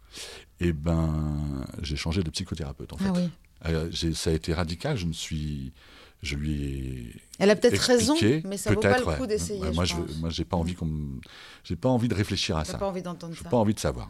Et 0.61 0.73
ben, 0.73 1.65
j'ai 1.83 1.97
changé 1.97 2.23
de 2.23 2.31
psychothérapeute 2.31 2.93
en 2.93 2.97
fait. 2.97 3.09
Ah 3.09 3.13
oui. 3.15 3.31
Euh, 3.67 3.91
ça 4.15 4.31
a 4.31 4.33
été 4.33 4.53
radical, 4.55 4.97
je 4.97 5.07
me 5.07 5.13
suis... 5.13 5.73
Je 6.23 6.37
lui 6.37 6.53
ai 6.55 7.17
Elle 7.41 7.51
a 7.51 7.57
peut-être 7.57 7.81
raison, 7.81 8.15
mais 8.45 8.57
ça 8.57 8.73
vaut 8.73 8.81
pas 8.81 8.97
le 8.97 9.05
coup 9.05 9.27
d'essayer. 9.27 9.61
Ouais, 9.61 9.73
moi, 9.73 9.85
je 9.85 9.97
pense. 9.97 10.17
moi, 10.19 10.31
j'ai 10.31 10.45
pas 10.45 10.57
envie 10.57 10.75
qu'on, 10.77 10.89
j'ai 11.65 11.75
pas 11.75 11.89
envie 11.89 12.07
de 12.07 12.15
réfléchir 12.15 12.57
à 12.57 12.65
ça. 12.65 12.79
pas 12.79 12.87
envie 12.87 13.03
d'entendre 13.03 13.35
J'ai 13.35 13.43
ça. 13.43 13.51
pas 13.51 13.57
envie 13.57 13.75
de 13.75 13.81
savoir. 13.81 14.09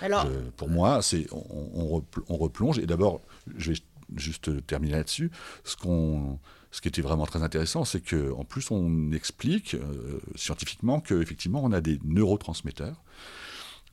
Alors, 0.00 0.26
Je- 0.26 0.50
pour 0.56 0.68
moi, 0.68 1.02
c'est 1.02 1.28
on, 1.30 2.02
on 2.28 2.36
replonge. 2.36 2.80
Et 2.80 2.86
d'abord, 2.86 3.20
je 3.56 3.70
vais 3.70 3.78
juste 4.16 4.66
terminer 4.66 4.94
là-dessus. 4.94 5.30
Ce 5.62 5.76
qu'on, 5.76 6.40
ce 6.72 6.80
qui 6.80 6.88
était 6.88 7.02
vraiment 7.02 7.26
très 7.26 7.42
intéressant, 7.42 7.84
c'est 7.84 8.00
que 8.00 8.32
en 8.32 8.44
plus, 8.44 8.70
on 8.70 9.12
explique 9.12 9.74
euh, 9.74 10.18
scientifiquement 10.34 11.00
que 11.00 11.20
effectivement, 11.22 11.62
on 11.62 11.70
a 11.70 11.80
des 11.80 12.00
neurotransmetteurs, 12.04 13.00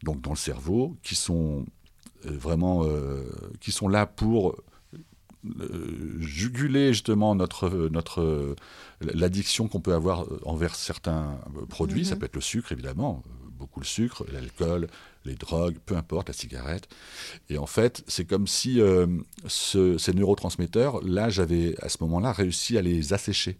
donc 0.04 0.22
dans 0.22 0.32
le 0.32 0.38
cerveau, 0.38 0.98
qui 1.04 1.15
sont 1.15 1.65
euh, 2.26 2.32
vraiment, 2.32 2.86
euh, 2.86 3.24
qui 3.60 3.72
sont 3.72 3.88
là 3.89 4.06
pour 4.06 4.56
euh, 5.46 6.18
juguler 6.20 6.94
justement 6.94 7.36
notre, 7.36 7.70
notre 7.92 8.56
l'addiction 9.02 9.68
qu'on 9.68 9.80
peut 9.82 9.94
avoir 9.94 10.26
envers 10.46 10.76
certains 10.76 11.38
produits. 11.70 12.06
Ça 12.06 12.15
Mhm. 12.15 12.20
peut 12.20 12.26
être 12.26 12.36
le 12.36 12.42
sucre, 12.42 12.72
évidemment, 12.72 13.24
beaucoup 13.58 13.80
le 13.82 13.86
sucre, 13.86 14.26
l'alcool, 14.32 14.88
les 15.26 15.36
drogues, 15.36 15.78
peu 15.86 15.96
importe, 15.98 16.30
la 16.30 16.34
cigarette. 16.34 16.88
Et 17.50 17.58
en 17.58 17.66
fait, 17.68 18.04
c'est 18.08 18.26
comme 18.26 18.48
si 18.48 18.82
euh, 18.82 19.08
ce- 19.48 19.98
ces 19.98 20.14
neurotransmetteurs, 20.14 21.02
là, 21.04 21.30
j'avais 21.30 21.76
à 21.82 21.90
ce 21.90 21.98
moment-là 22.02 22.32
réussi 22.34 22.78
à 22.78 22.82
les 22.82 23.14
assécher 23.14 23.60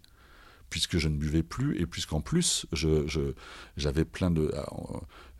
puisque 0.70 0.98
je 0.98 1.08
ne 1.08 1.16
buvais 1.16 1.42
plus 1.42 1.80
et 1.80 1.86
puisqu'en 1.86 2.20
plus 2.20 2.66
je, 2.72 3.06
je- 3.08 3.34
j'avais 3.76 4.04
plein 4.04 4.30
de 4.30 4.52
euh, 4.54 4.62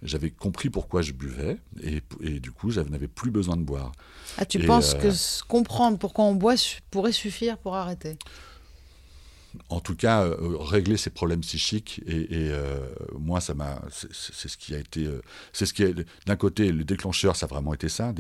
j'avais 0.03 0.31
compris 0.31 0.71
pourquoi 0.71 1.03
je 1.03 1.13
buvais 1.13 1.59
et, 1.83 2.03
et 2.21 2.41
du 2.41 2.51
coup 2.51 2.71
je 2.71 2.81
n'avais 2.81 3.09
plus 3.09 3.31
besoin 3.31 3.57
de 3.57 3.63
boire 3.63 3.93
ah, 4.37 4.45
tu 4.47 4.59
et, 4.59 4.67
penses 4.67 4.95
euh, 4.95 4.99
que 5.03 5.47
comprendre 5.47 5.99
pourquoi 5.99 6.25
on 6.25 6.35
boit 6.35 6.55
pourrait 6.91 7.13
suffire 7.13 7.59
pour 7.59 7.77
arrêter? 7.77 8.17
En 9.69 9.81
tout 9.81 9.97
cas, 9.97 10.25
euh, 10.25 10.57
régler 10.59 10.97
ses 10.97 11.11
problèmes 11.11 11.41
psychiques. 11.41 12.01
Et, 12.07 12.27
euh, 12.31 12.79
moi, 13.19 13.41
ça 13.41 13.55
m'a, 13.55 13.83
c'est 13.91 14.49
ce 14.49 14.57
qui 14.57 14.75
a 14.75 14.79
été, 14.79 15.07
euh, 15.07 15.21
c'est 15.53 15.67
ce 15.67 15.75
qui 15.75 15.85
d'un 16.27 16.37
côté 16.37 16.73
le 16.73 16.85
déclencheur, 16.85 17.37
ça 17.37 17.47
a 17.47 17.49
vraiment 17.49 17.75
été 17.75 17.89
ça, 17.89 18.15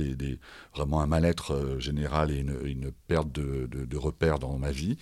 vraiment 0.74 1.00
un 1.00 1.06
mal-être 1.06 1.76
général 1.78 2.30
et 2.30 2.38
une, 2.38 2.90
perte 3.06 3.30
de, 3.32 3.96
repères 3.96 4.38
dans 4.38 4.58
ma 4.58 4.70
vie. 4.70 4.96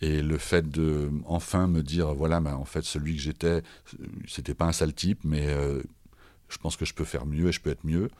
Et 0.00 0.22
le 0.22 0.38
fait 0.38 0.68
de 0.68 1.10
enfin 1.26 1.66
me 1.66 1.82
dire, 1.82 2.14
voilà, 2.14 2.40
mais 2.40 2.50
en 2.50 2.64
fait, 2.64 2.84
celui 2.84 3.16
que 3.16 3.22
j'étais, 3.22 3.62
c'était 4.26 4.54
pas 4.54 4.66
un 4.66 4.72
sale 4.72 4.92
type, 4.92 5.20
mais 5.24 5.46
je 6.48 6.58
pense 6.58 6.76
que 6.76 6.84
je 6.84 6.94
peux 6.94 7.04
faire 7.04 7.26
mieux 7.26 7.48
et 7.48 7.52
je 7.52 7.60
peux 7.60 7.70
être 7.70 7.84
mieux 7.84 8.10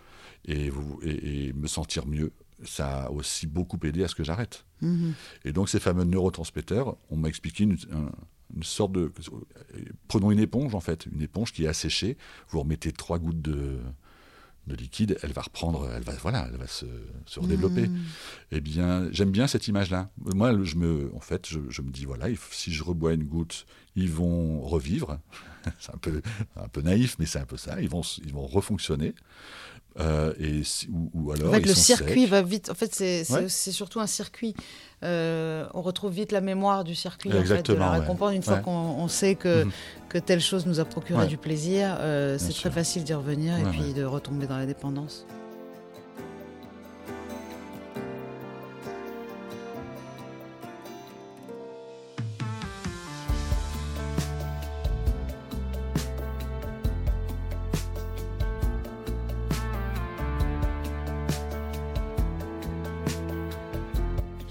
et 0.47 1.53
me 1.55 1.67
sentir 1.67 2.07
mieux. 2.07 2.33
Ça 2.65 3.05
a 3.05 3.11
aussi 3.11 3.47
beaucoup 3.47 3.79
aidé 3.85 4.05
à 4.05 4.09
ce 4.09 4.15
que 4.15 4.25
j'arrête. 4.25 4.65
Mhm. 4.83 5.15
Et 5.45 5.53
donc 5.53 5.69
ces 5.69 5.81
fameux 5.81 6.05
neurotransmetteurs, 6.05 6.97
on 7.11 7.17
m'a 7.17 7.29
expliqué 7.29 7.65
une, 7.65 7.77
un- 7.93 8.11
une 8.55 8.63
sorte 8.65 8.93
de... 8.93 9.13
Prenons 10.09 10.31
une 10.31 10.41
éponge 10.41 10.75
en 10.75 10.81
fait, 10.81 11.07
une 11.07 11.23
éponge 11.23 11.53
qui 11.53 11.65
est 11.65 11.69
asséchée, 11.69 12.17
vous 12.49 12.61
remettez 12.61 12.93
trois 12.93 13.19
gouttes 13.19 13.41
de, 13.41 13.79
de 14.67 14.75
liquide, 14.75 15.19
elle 15.23 15.33
va 15.33 15.43
reprendre, 15.43 15.89
elle 15.95 16.03
va, 16.03 16.13
voilà, 16.15 16.49
elle 16.53 16.59
va 16.59 16.67
se, 16.67 16.87
se 17.27 17.41
redévelopper. 17.41 17.89
Mhm. 17.89 17.99
Eh 18.53 18.61
bien, 18.61 19.09
j'aime 19.13 19.31
bien 19.31 19.47
cette 19.47 19.69
image-là. 19.69 20.11
Moi, 20.35 20.65
je 20.65 20.75
me, 20.77 21.11
en 21.15 21.21
fait, 21.21 21.49
je, 21.49 21.61
je 21.69 21.81
me 21.83 21.91
dis, 21.91 22.05
voilà, 22.05 22.27
si 22.51 22.73
je 22.73 22.83
rebois 22.83 23.15
une 23.15 23.25
goutte, 23.25 23.67
ils 23.97 24.11
vont 24.11 24.61
revivre. 24.61 25.19
c'est 25.79 25.95
un 25.95 25.99
peu, 25.99 26.21
un 26.57 26.69
peu 26.69 26.83
naïf, 26.83 27.17
mais 27.19 27.27
c'est 27.27 27.39
un 27.39 27.47
peu 27.47 27.57
ça. 27.57 27.81
Ils 27.81 27.89
vont, 27.89 28.03
ils 28.25 28.33
vont 28.33 28.47
refonctionner. 28.47 29.15
Euh, 29.99 30.33
et 30.39 30.63
si- 30.63 30.89
ou, 30.89 31.11
ou 31.15 31.33
alors, 31.33 31.49
En 31.49 31.53
fait, 31.55 31.61
ils 31.61 31.67
le 31.69 31.75
sont 31.75 31.81
circuit 31.81 32.23
secs. 32.23 32.31
va 32.31 32.43
vite. 32.43 32.71
En 32.71 32.75
fait, 32.75 32.95
c'est 32.95 33.25
Ouais. 33.33 33.49
surtout 33.49 33.99
un 34.01 34.07
circuit. 34.07 34.55
Euh, 35.03 35.67
on 35.75 35.83
retrouve 35.83 36.13
vite 36.13 36.31
la 36.31 36.41
mémoire 36.41 36.85
du 36.85 36.95
circuit, 36.95 37.31
en 37.31 37.43
fait, 37.45 37.67
de 37.71 37.75
ouais. 37.77 37.99
récompense. 37.99 38.35
Une 38.35 38.43
fois 38.43 38.55
Ouais. 38.57 38.63
qu'on 38.63 38.71
on 38.71 39.09
sait 39.09 39.35
que, 39.35 39.65
Mhm. 39.65 39.71
que 40.09 40.19
telle 40.19 40.41
chose 40.41 40.67
nous 40.67 40.79
a 40.81 40.85
procuré 40.85 41.27
du 41.27 41.37
plaisir, 41.39 41.97
euh, 42.01 42.37
c'est 42.39 42.53
très 42.53 42.71
facile 42.71 43.03
d'y 43.05 43.15
revenir 43.15 43.59
et 43.59 43.65
puis 43.65 43.93
de 43.95 44.05
retomber 44.05 44.47
dans 44.47 44.59
la 44.59 44.67
dépendance. 44.67 45.27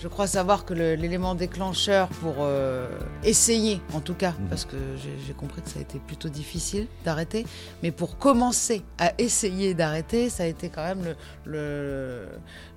Je 0.01 0.07
crois 0.07 0.27
savoir 0.27 0.63
que 0.63 0.73
l'élément 0.73 1.35
déclencheur 1.35 2.07
pour 2.07 2.35
euh, 2.39 2.88
essayer, 3.25 3.81
en 3.93 3.99
tout 3.99 4.13
cas, 4.13 4.33
parce 4.49 4.63
que 4.63 4.77
j'ai 4.97 5.33
compris 5.33 5.62
que 5.62 5.69
ça 5.69 5.79
a 5.79 5.81
été 5.81 5.99
plutôt 5.99 6.29
difficile 6.29 6.88
d'arrêter, 7.03 7.45
mais 7.83 7.91
pour 7.91 8.17
commencer 8.17 8.81
à 8.97 9.12
essayer 9.17 9.73
d'arrêter, 9.73 10.29
ça 10.29 10.43
a 10.43 10.45
été 10.45 10.69
quand 10.69 10.85
même 10.85 11.15
le, 11.43 12.25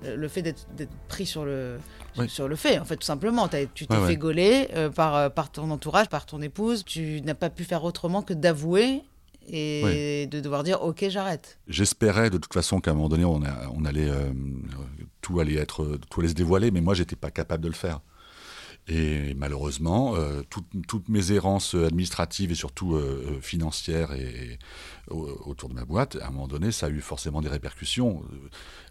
le, 0.03 0.15
le 0.17 0.27
fait 0.27 0.41
d'être 0.41 0.67
pris 1.07 1.25
sur 1.25 1.45
le, 1.45 1.77
Oui. 2.17 2.27
sur 2.27 2.49
le 2.49 2.57
fait, 2.57 2.77
en 2.77 2.83
fait, 2.83 2.97
tout 2.97 3.05
simplement. 3.05 3.47
Tu 3.73 3.87
t'es 3.87 3.93
Ouais, 3.95 4.01
fait 4.01 4.07
ouais. 4.07 4.15
gauler 4.17 4.67
euh, 4.75 4.89
par, 4.89 5.15
euh, 5.15 5.29
par 5.29 5.49
ton 5.49 5.71
entourage, 5.71 6.09
par 6.09 6.25
ton 6.25 6.41
épouse. 6.41 6.83
Tu 6.83 7.21
n'as 7.21 7.35
pas 7.35 7.49
pu 7.49 7.63
faire 7.63 7.85
autrement 7.85 8.21
que 8.21 8.33
d'avouer 8.33 9.01
et 9.49 10.25
de 10.31 10.39
devoir 10.39 10.63
dire 10.63 10.81
ok 10.83 11.05
j'arrête. 11.09 11.57
J'espérais 11.67 12.29
de 12.29 12.37
toute 12.37 12.53
façon 12.53 12.79
qu'à 12.79 12.91
un 12.91 12.93
moment 12.93 13.09
donné, 13.09 13.25
on, 13.25 13.41
a- 13.43 13.67
on 13.75 13.83
allait, 13.85 14.09
euh, 14.09 14.31
tout 15.23 15.39
allait 15.39 15.55
être, 15.55 15.97
tout 16.11 16.19
allait 16.19 16.29
se 16.29 16.35
dévoiler, 16.35 16.69
mais 16.69 16.81
moi, 16.81 16.93
j'étais 16.93 17.15
pas 17.15 17.31
capable 17.31 17.63
de 17.63 17.69
le 17.69 17.73
faire. 17.73 18.01
Et 18.89 19.33
malheureusement, 19.35 20.15
euh, 20.17 20.41
toutes, 20.49 20.67
toutes 20.87 21.07
mes 21.07 21.31
errances 21.31 21.73
administratives 21.73 22.51
et 22.51 22.55
surtout 22.55 22.95
euh, 22.95 23.25
euh, 23.37 23.41
financières 23.41 24.11
et, 24.11 24.21
et 24.53 24.59
au- 25.09 25.41
autour 25.45 25.69
de 25.69 25.73
ma 25.73 25.85
boîte, 25.85 26.17
à 26.21 26.27
un 26.27 26.31
moment 26.31 26.49
donné, 26.49 26.71
ça 26.73 26.87
a 26.87 26.89
eu 26.89 26.99
forcément 26.99 27.41
des 27.41 27.47
répercussions. 27.47 28.23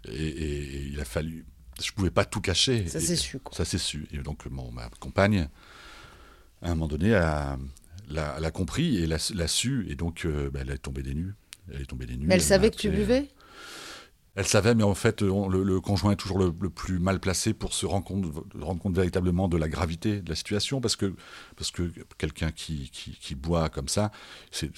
Et, 0.09 0.15
et- 0.15 0.75
et 0.77 0.81
il 0.91 0.99
a 0.99 1.05
fallu, 1.05 1.45
je 1.81 1.91
pouvais 1.91 2.09
pas 2.09 2.25
tout 2.25 2.41
cacher. 2.41 2.87
Ça 2.87 2.99
s'est 2.99 3.15
su. 3.15 3.37
quoi. 3.39 3.55
ça 3.55 3.65
s'est 3.65 3.77
su. 3.77 4.07
Et 4.11 4.17
donc, 4.17 4.47
mon, 4.47 4.71
ma 4.71 4.89
compagne, 4.99 5.47
à 6.63 6.71
un 6.71 6.75
moment 6.75 6.87
donné, 6.87 7.13
a- 7.13 7.57
l'a 8.09 8.39
l'a 8.39 8.51
compris 8.51 8.97
et 8.97 9.05
l'a 9.05 9.17
l'a 9.35 9.47
su. 9.47 9.85
Et 9.89 9.95
donc, 9.95 10.25
euh, 10.25 10.49
bah, 10.49 10.61
elle 10.63 10.71
est 10.71 10.77
tombée 10.79 11.03
des 11.03 11.13
nues. 11.13 11.35
Elle 11.71 11.81
est 11.81 11.85
tombée 11.85 12.07
des 12.07 12.17
nues. 12.17 12.25
Mais 12.25 12.33
elle 12.35 12.41
savait 12.41 12.71
que 12.71 12.77
tu 12.77 12.89
buvais 12.97 13.29
Elle 14.35 14.47
savait, 14.47 14.73
mais 14.73 14.83
en 14.83 14.95
fait, 14.95 15.21
on- 15.21 15.47
le, 15.47 15.61
le 15.63 15.79
conjoint 15.79 16.11
est 16.13 16.15
toujours 16.15 16.39
le, 16.39 16.51
le 16.59 16.69
plus 16.69 16.97
mal 16.97 17.19
placé 17.19 17.53
pour 17.53 17.73
se 17.73 17.85
rendre 17.85 18.03
compte, 18.05 18.25
rendre 18.59 18.81
compte 18.81 18.95
véritablement 18.95 19.47
de 19.47 19.57
la 19.57 19.69
gravité 19.69 20.21
de 20.21 20.29
la 20.29 20.35
situation, 20.35 20.81
parce 20.81 20.95
que, 20.95 21.13
parce 21.55 21.69
que 21.69 21.91
quelqu'un 22.17 22.49
qui, 22.51 22.89
qui, 22.91 23.11
qui 23.11 23.35
boit 23.35 23.69
comme 23.69 23.87
ça, 23.87 24.11
c'est- 24.51 24.71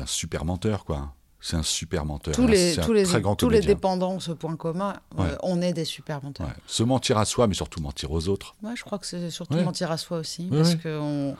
un 0.00 0.06
super 0.06 0.44
menteur, 0.44 0.84
quoi. 0.84 1.12
C'est 1.42 1.56
un 1.56 1.62
super 1.62 2.04
menteur. 2.04 2.34
tous 2.34 2.46
les, 2.46 2.76
tous 2.76 2.92
les, 2.92 3.02
très 3.04 3.22
grand 3.22 3.34
tous 3.34 3.48
les 3.48 3.56
comédien. 3.60 3.74
dépendants 3.74 4.12
ont 4.12 4.20
ce 4.20 4.32
point 4.32 4.56
commun. 4.56 4.94
euh, 5.18 5.34
on 5.42 5.62
est 5.62 5.72
des 5.72 5.86
super 5.86 6.22
menteurs. 6.22 6.46
Ouais. 6.46 6.52
Se 6.66 6.82
mentir 6.82 7.16
à 7.16 7.24
soi, 7.24 7.46
mais 7.46 7.54
surtout 7.54 7.80
mentir 7.80 8.12
aux 8.12 8.28
autres. 8.28 8.54
Ouais, 8.62 8.72
je 8.76 8.84
crois 8.84 8.98
que 8.98 9.06
c'est 9.06 9.30
surtout 9.30 9.56
mentir 9.56 9.90
à 9.90 9.96
soi 9.96 10.18
aussi, 10.18 10.48
parce 10.52 10.74
qu'on 10.76 11.34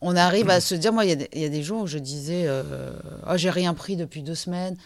on 0.00 0.16
arrive 0.16 0.50
à 0.50 0.60
se 0.60 0.74
dire, 0.74 0.92
moi, 0.92 1.04
il 1.04 1.10
y 1.10 1.12
a 1.12 1.16
des- 1.16 1.28
il 1.32 1.40
y, 1.40 1.44
a 1.44 1.48
des 1.48 1.62
jours 1.62 1.82
où 1.82 1.86
je 1.86 1.98
disais, 1.98 2.44
euh, 2.48 2.92
oh, 3.28 3.36
j'ai 3.36 3.48
rien 3.50 3.72
pris 3.74 3.96
depuis 3.96 4.22
deux 4.22 4.34
semaines. 4.34 4.76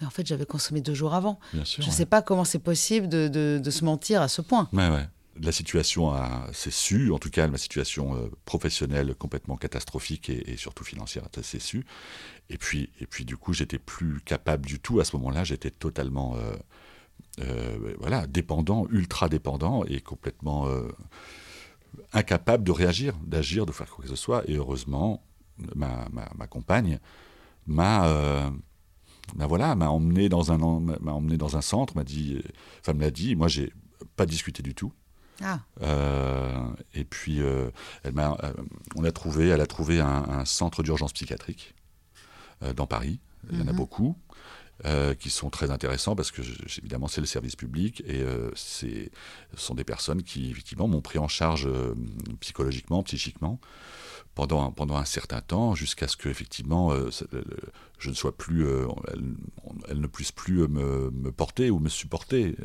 Mais 0.00 0.06
en 0.06 0.10
fait, 0.10 0.26
j'avais 0.26 0.46
consommé 0.46 0.80
deux 0.80 0.94
jours 0.94 1.14
avant. 1.14 1.38
Bien 1.52 1.64
sûr. 1.64 1.82
Je 1.82 1.88
ne 1.88 1.92
ouais. 1.92 1.96
sais 1.96 2.06
pas 2.06 2.22
comment 2.22 2.44
c'est 2.44 2.58
possible 2.58 3.08
de, 3.08 3.28
de- 3.28 3.60
de 3.62 3.70
se 3.70 3.84
mentir 3.84 4.22
à 4.22 4.28
ce 4.28 4.40
point. 4.42 4.68
Ouais, 4.72 4.88
ouais. 4.88 5.06
La 5.42 5.52
situation 5.52 6.12
s'est 6.52 6.70
su, 6.70 7.10
en 7.12 7.18
tout 7.18 7.30
cas 7.30 7.46
ma 7.48 7.56
situation 7.56 8.14
euh, 8.14 8.28
professionnelle 8.44 9.14
complètement 9.14 9.56
catastrophique 9.56 10.28
et, 10.28 10.50
et 10.52 10.56
surtout 10.58 10.84
financière 10.84 11.24
s'est 11.42 11.58
su. 11.60 11.86
Et 12.50 12.58
puis, 12.58 12.90
et 13.00 13.06
puis 13.06 13.24
du 13.24 13.36
coup, 13.38 13.54
j'étais 13.54 13.78
plus 13.78 14.20
capable 14.20 14.66
du 14.66 14.80
tout 14.80 15.00
à 15.00 15.04
ce 15.04 15.16
moment-là. 15.16 15.44
J'étais 15.44 15.70
totalement, 15.70 16.34
euh, 16.36 16.52
euh, 17.40 17.94
voilà, 18.00 18.26
dépendant, 18.26 18.86
ultra 18.90 19.28
dépendant 19.30 19.84
et 19.84 20.00
complètement 20.00 20.66
incapable 22.12 22.64
de 22.64 22.72
réagir, 22.72 23.14
d'agir, 23.24 23.66
de 23.66 23.72
faire 23.72 23.88
quoi 23.88 24.02
que 24.04 24.10
ce 24.10 24.16
soit. 24.16 24.42
Et 24.48 24.56
heureusement, 24.56 25.22
ma, 25.74 26.06
ma, 26.12 26.28
ma 26.36 26.46
compagne 26.46 26.98
m'a 27.66 28.50
ben 29.36 29.46
voilà, 29.46 29.74
m'a 29.74 29.88
emmené 29.90 30.28
dans 30.28 30.52
un 30.52 30.58
m'a 30.58 31.12
emmené 31.12 31.36
dans 31.36 31.56
un 31.56 31.60
centre, 31.62 31.96
m'a 31.96 32.04
dit, 32.04 32.42
enfin 32.80 32.92
me 32.94 33.00
l'a 33.00 33.10
dit. 33.10 33.36
Moi, 33.36 33.48
j'ai 33.48 33.72
pas 34.16 34.26
discuté 34.26 34.62
du 34.62 34.74
tout. 34.74 34.92
Ah, 35.42 35.60
Euh, 35.82 36.68
et 36.92 37.04
puis, 37.04 37.40
euh, 37.40 37.70
elle 38.02 38.12
m'a, 38.12 38.36
euh, 38.44 38.52
on 38.96 39.04
a 39.04 39.12
trouvé, 39.12 39.48
elle 39.48 39.60
a 39.62 39.66
trouvé 39.66 39.98
un, 40.00 40.06
un 40.28 40.44
centre 40.44 40.82
d'urgence 40.82 41.12
psychiatrique 41.14 41.74
dans 42.76 42.86
Paris. 42.86 43.20
Il 43.50 43.58
y 43.58 43.62
en 43.62 43.68
a 43.68 43.72
Mhm. 43.72 43.76
beaucoup 43.76 44.16
qui 45.18 45.28
sont 45.28 45.50
très 45.50 45.70
intéressants 45.70 46.16
parce 46.16 46.30
que, 46.30 46.40
évidemment, 46.78 47.06
c'est 47.06 47.20
le 47.20 47.26
service 47.26 47.54
public 47.54 48.02
et 48.06 48.24
ce 48.54 48.86
sont 49.54 49.74
des 49.74 49.84
personnes 49.84 50.22
qui, 50.22 50.50
effectivement, 50.50 50.88
m'ont 50.88 51.02
pris 51.02 51.18
en 51.18 51.28
charge 51.28 51.68
psychologiquement, 52.40 53.02
psychiquement 53.02 53.60
pendant 54.34 54.64
un, 54.66 54.70
pendant 54.70 54.96
un 54.96 55.04
certain 55.04 55.40
temps 55.40 55.74
jusqu'à 55.74 56.08
ce 56.08 56.16
que, 56.16 56.28
effectivement, 56.28 56.92
euh, 56.92 57.10
je 57.98 58.08
ne 58.10 58.14
sois 58.14 58.36
plus, 58.36 58.64
euh, 58.66 58.86
elle, 59.12 59.22
elle 59.88 60.00
ne 60.00 60.06
puisse 60.06 60.32
plus 60.32 60.62
euh, 60.62 60.68
me, 60.68 61.10
me 61.10 61.30
porter 61.32 61.70
ou 61.70 61.78
me 61.78 61.88
supporter. 61.88 62.56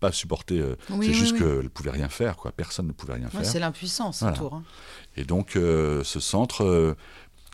Pas 0.00 0.10
supporter, 0.10 0.60
Oui, 0.62 0.76
c'est 0.88 0.96
oui, 0.96 1.12
juste 1.14 1.32
oui. 1.34 1.38
qu'elle 1.38 1.62
ne 1.62 1.68
pouvait 1.68 1.90
rien 1.92 2.08
faire, 2.08 2.36
quoi. 2.36 2.50
Personne 2.50 2.88
ne 2.88 2.92
pouvait 2.92 3.14
rien 3.14 3.28
faire. 3.28 3.44
c'est 3.44 3.60
l'impuissance 3.60 4.20
Voilà. 4.22 4.36
autour. 4.36 4.54
hein. 4.54 4.64
Et 5.16 5.24
donc, 5.24 5.50
ce 5.52 6.02
centre 6.18 6.96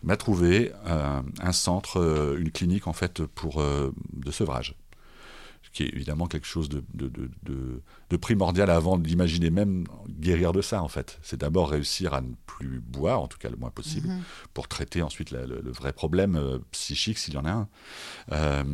m'a 0.03 0.16
trouvé 0.16 0.73
un 0.87 1.53
centre, 1.53 2.37
une 2.38 2.51
clinique, 2.51 2.87
en 2.87 2.94
fait, 2.94 3.23
pour, 3.27 3.62
de 3.62 4.31
sevrage. 4.31 4.77
Qui 5.79 5.85
est 5.85 5.95
évidemment 5.95 6.27
quelque 6.27 6.45
chose 6.49 6.69
de, 6.69 6.83
de, 6.95 7.07
de- 7.07 7.31
de- 7.45 7.83
de 8.11 8.17
primordial 8.17 8.69
avant 8.69 8.99
d'imaginer 8.99 9.49
même 9.51 9.85
guérir 10.09 10.51
de 10.53 10.61
ça, 10.61 10.83
en 10.83 10.88
fait. 10.88 11.21
C'est 11.23 11.38
d'abord 11.38 11.71
réussir 11.71 12.14
à 12.14 12.21
ne 12.21 12.33
plus 12.47 12.81
boire, 12.81 13.21
en 13.21 13.29
tout 13.29 13.38
cas 13.38 13.49
le 13.49 13.55
moins 13.57 13.71
possible, 13.71 14.09
Mhm. 14.09 14.23
pour 14.55 14.67
traiter 14.67 15.03
ensuite 15.03 15.31
la- 15.31 15.47
le, 15.47 15.61
le 15.61 15.71
vrai 15.71 15.93
problème 15.93 16.35
euh, 16.35 16.59
psychique, 16.73 17.17
s'il 17.19 17.35
y 17.35 17.37
en 17.37 17.45
a 17.45 17.53
un. 17.53 17.69
Euh, 18.33 18.64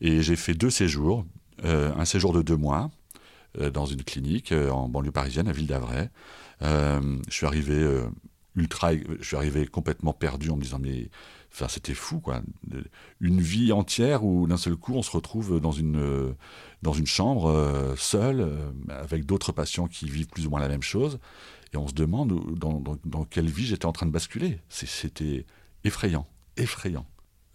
et 0.00 0.22
j'ai 0.22 0.34
fait 0.34 0.54
deux 0.54 0.70
séjours, 0.70 1.24
euh, 1.64 1.92
un 1.96 2.04
séjour 2.04 2.32
de 2.32 2.42
deux 2.42 2.56
mois 2.56 2.90
dans 3.72 3.86
une 3.86 4.02
clinique 4.02 4.52
en 4.52 4.88
banlieue 4.88 5.12
parisienne, 5.12 5.46
à 5.46 5.52
Ville 5.52 5.68
d'Avray. 5.68 6.08
Je 6.62 7.10
suis 7.30 7.46
arrivé 7.46 7.76
ultra, 8.56 8.92
je 8.94 9.24
suis 9.24 9.36
arrivé 9.36 9.66
complètement 9.66 10.12
perdu 10.12 10.50
en 10.50 10.56
me 10.56 10.62
disant 10.62 10.78
mais, 10.80 11.08
enfin 11.52 11.66
c'était 11.68 11.94
fou 11.94 12.20
quoi, 12.20 12.42
une 13.20 13.40
vie 13.40 13.72
entière 13.72 14.24
où 14.24 14.46
d'un 14.46 14.56
seul 14.56 14.76
coup 14.76 14.94
on 14.94 15.02
se 15.02 15.10
retrouve 15.10 15.60
dans 15.60 15.72
une 15.72 15.96
euh, 15.98 16.32
dans 16.82 16.92
une 16.92 17.06
chambre 17.06 17.46
euh, 17.50 17.94
seul 17.96 18.40
euh, 18.40 18.70
avec 18.88 19.24
d'autres 19.26 19.52
patients 19.52 19.86
qui 19.88 20.08
vivent 20.08 20.28
plus 20.28 20.46
ou 20.46 20.50
moins 20.50 20.60
la 20.60 20.68
même 20.68 20.82
chose 20.82 21.18
et 21.72 21.76
on 21.76 21.86
se 21.88 21.94
demande 21.94 22.54
dans, 22.58 22.80
dans- 23.04 23.24
quelle 23.24 23.48
vie 23.48 23.64
j'étais 23.66 23.86
en 23.86 23.92
train 23.92 24.06
de 24.06 24.10
basculer. 24.10 24.58
C'était 24.68 25.46
effrayant, 25.84 26.26
effrayant. 26.56 27.06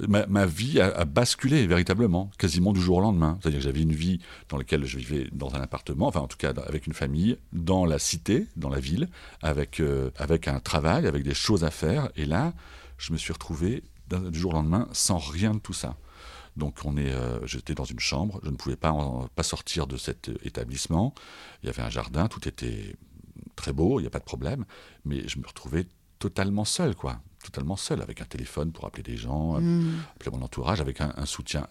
Ma, 0.08 0.45
vie 0.45 0.81
a, 0.81 1.05
basculé 1.05 1.67
véritablement, 1.67 2.29
quasiment 2.38 2.73
du 2.73 2.81
jour 2.81 2.97
au 2.97 3.01
lendemain. 3.01 3.38
C'est-à-dire 3.41 3.60
que 3.60 3.63
j'avais 3.63 3.81
une 3.81 3.93
vie 3.93 4.19
dans 4.49 4.58
laquelle 4.58 4.84
je 4.84 4.97
vivais 4.97 5.29
dans 5.31 5.55
un 5.55 5.62
appartement, 5.62 6.08
enfin 6.08 6.19
en 6.19 6.27
tout 6.27 6.38
cas 6.38 6.51
avec 6.67 6.86
une 6.86 6.93
famille, 6.93 7.38
dans 7.53 7.86
la 7.86 7.97
cité, 7.97 8.47
dans 8.58 8.69
la 8.69 8.79
ville, 8.79 9.08
avec, 9.41 9.79
euh, 9.79 10.12
avec 10.17 10.49
un 10.49 10.60
travail, 10.60 11.08
avec 11.08 11.23
des 11.23 11.34
choses 11.34 11.63
à 11.63 11.71
faire. 11.71 12.10
Et 12.17 12.25
là, 12.25 12.53
je 12.97 13.13
me 13.13 13.17
suis 13.17 13.31
retrouvé 13.31 13.84
du 14.10 14.38
jour 14.38 14.51
au 14.51 14.55
lendemain 14.55 14.89
sans 14.91 15.17
rien 15.17 15.53
de 15.53 15.60
tout 15.60 15.73
ça. 15.73 15.95
Donc 16.58 16.79
on 16.86 16.97
est, 16.97 17.12
euh, 17.12 17.45
j'étais 17.45 17.73
dans 17.73 17.84
une 17.84 17.99
chambre, 17.99 18.39
je 18.43 18.49
ne 18.49 18.55
pouvais 18.55 18.77
pas, 18.77 18.93
pas 19.36 19.43
sortir 19.43 19.88
de 19.88 19.97
cet 19.97 20.29
euh, 20.29 20.38
établissement. 20.43 21.13
Il 21.63 21.67
y 21.67 21.69
avait 21.69 21.81
un 21.81 21.89
jardin, 21.89 22.27
tout 22.27 22.47
était 22.47 22.95
très 23.55 23.73
beau, 23.73 23.99
il 23.99 24.03
n'y 24.03 24.08
a 24.08 24.12
pas 24.12 24.19
de 24.19 24.25
problème, 24.25 24.65
mais 25.03 25.27
je 25.27 25.39
me 25.39 25.47
retrouvais 25.47 25.86
totalement 26.19 26.65
seul, 26.65 26.95
quoi, 26.95 27.19
totalement 27.45 27.75
seul, 27.75 28.01
avec 28.01 28.21
un 28.21 28.25
téléphone 28.25 28.71
pour 28.71 28.86
appeler 28.86 29.03
des 29.03 29.17
gens, 29.17 29.60
Mhm. 29.62 30.01
appeler 30.15 30.31
mon 30.38 30.41
entourage, 30.43 30.81
avec 30.81 31.01
un, 31.01 31.13
un 31.15 31.25
soutien 31.25 31.67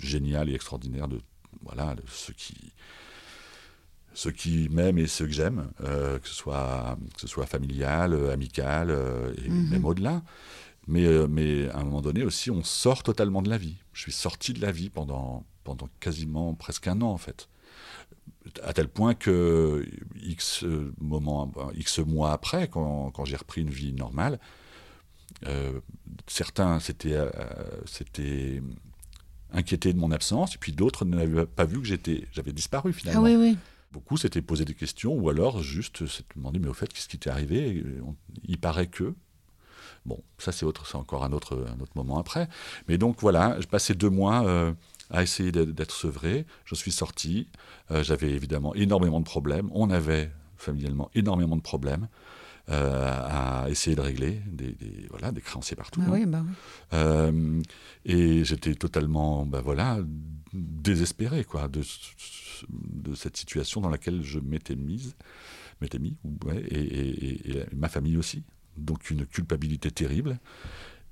génial 0.00 0.48
et 0.50 0.54
extraordinaire 0.54 1.08
de 1.08 1.20
voilà 1.62 1.94
de 1.94 2.02
ceux 2.08 2.32
qui 2.32 2.72
ceux 4.14 4.30
qui 4.30 4.68
m'aiment 4.70 4.98
et 4.98 5.06
ceux 5.06 5.26
que 5.26 5.32
j'aime, 5.32 5.70
euh, 5.82 6.18
que 6.18 6.28
ce 6.28 6.34
soit 6.34 6.98
que 7.14 7.20
ce 7.20 7.26
soit 7.26 7.46
familial, 7.46 8.12
euh, 8.12 8.32
amical 8.32 8.90
euh, 8.90 9.32
et 9.44 9.48
Mhm. 9.48 9.68
même 9.68 9.84
au-delà. 9.84 10.22
Mais, 10.88 11.06
mais 11.28 11.68
à 11.70 11.78
un 11.78 11.84
moment 11.84 12.02
donné 12.02 12.24
aussi, 12.24 12.50
on 12.50 12.64
sort 12.64 13.04
totalement 13.04 13.40
de 13.40 13.48
la 13.48 13.56
vie. 13.56 13.76
Je 13.92 14.00
suis 14.00 14.10
sorti 14.12 14.52
de 14.52 14.60
la 14.60 14.72
vie 14.72 14.90
pendant, 14.90 15.46
pendant 15.62 15.88
quasiment 16.00 16.54
presque 16.54 16.88
un 16.88 17.00
an, 17.02 17.10
en 17.12 17.18
fait. 17.18 17.48
À 18.64 18.72
tel 18.72 18.88
point 18.88 19.14
que 19.14 19.86
X, 20.20 20.64
moments, 21.00 21.52
X 21.76 22.00
mois 22.00 22.32
après, 22.32 22.66
quand, 22.66 23.12
quand 23.12 23.24
j'ai 23.24 23.36
repris 23.36 23.60
une 23.60 23.70
vie 23.70 23.92
normale, 23.92 24.40
certains 26.26 26.80
s'étaient 26.80 27.14
euh, 27.16 27.30
s'étaient 27.86 28.62
inquiétés 29.52 29.92
de 29.92 29.98
mon 29.98 30.10
absence, 30.10 30.54
et 30.54 30.58
puis 30.58 30.72
d'autres 30.72 31.04
n'avaient 31.04 31.46
pas 31.46 31.64
vu 31.64 31.78
que 31.80 31.86
j'étais, 31.86 32.26
j'avais 32.32 32.52
disparu 32.52 32.92
Ah 32.94 32.98
finalement. 32.98 33.22
oui, 33.24 33.36
oui. 33.36 33.56
Beaucoup 33.92 34.16
s'étaient 34.16 34.40
posé 34.40 34.64
des 34.64 34.74
questions, 34.74 35.12
ou 35.14 35.28
alors 35.28 35.62
juste 35.62 36.06
s'étaient 36.06 36.34
demandé, 36.36 36.58
mais 36.58 36.68
au 36.68 36.72
fait, 36.74 36.90
qu'est-ce 36.90 37.08
qui 37.08 37.18
t'est 37.18 37.28
arrivé? 37.30 37.84
On- 38.06 38.16
Il 38.44 38.58
paraît 38.58 38.86
que. 38.86 39.14
Bon, 40.06 40.20
ça 40.38 40.50
c'est 40.50 40.64
autre, 40.64 40.86
c'est 40.86 40.96
encore 40.96 41.22
un 41.24 41.32
autre, 41.32 41.66
un 41.68 41.80
autre 41.80 41.92
moment 41.94 42.18
après. 42.18 42.48
Mais 42.88 42.96
donc 42.98 43.20
voilà, 43.20 43.56
j'ai 43.60 43.66
passé 43.66 43.94
deux 43.94 44.08
mois 44.10 44.44
euh, 44.46 44.72
à 45.10 45.22
essayer 45.22 45.52
d'être 45.52 45.94
sevré. 45.94 46.46
Je 46.64 46.74
suis 46.74 46.90
sorti. 46.90 47.48
Euh, 47.90 48.02
J'avais 48.02 48.30
évidemment 48.30 48.74
énormément 48.74 49.20
de 49.20 49.24
problèmes. 49.26 49.68
On 49.72 49.90
avait 49.90 50.30
familialement 50.56 51.10
énormément 51.14 51.54
de 51.56 51.60
problèmes 51.60 52.08
euh, 52.08 52.08
à 52.68 53.66
essayer 53.68 53.96
de 53.96 54.00
régler. 54.00 54.40
Des, 54.46 54.72
des- 54.72 55.06
voilà, 55.10 55.32
des 55.32 55.40
créanciers 55.40 55.76
partout. 55.76 56.00
Ah 56.02 56.08
hein. 56.08 56.12
oui, 56.12 56.26
bah 56.26 56.42
oui. 56.46 56.52
Euh, 56.94 57.62
et 58.04 58.44
j'étais 58.44 58.74
totalement, 58.74 59.44
ben 59.46 59.60
voilà, 59.60 59.98
désespéré 60.52 61.44
quoi, 61.44 61.68
de, 61.68 61.82
ce- 61.82 62.66
de 62.70 63.14
cette 63.14 63.36
situation 63.36 63.80
dans 63.80 63.88
laquelle 63.90 64.22
je 64.22 64.38
m'étais 64.38 64.76
mise, 64.76 65.14
m'étais 65.80 65.98
mis, 65.98 66.16
ouais, 66.46 66.60
et, 66.68 66.78
et- 66.80 67.50
et- 67.50 67.58
et 67.58 67.64
ma 67.74 67.88
famille 67.88 68.16
aussi. 68.16 68.42
Donc 68.76 69.10
une 69.10 69.26
culpabilité 69.26 69.90
terrible. 69.90 70.38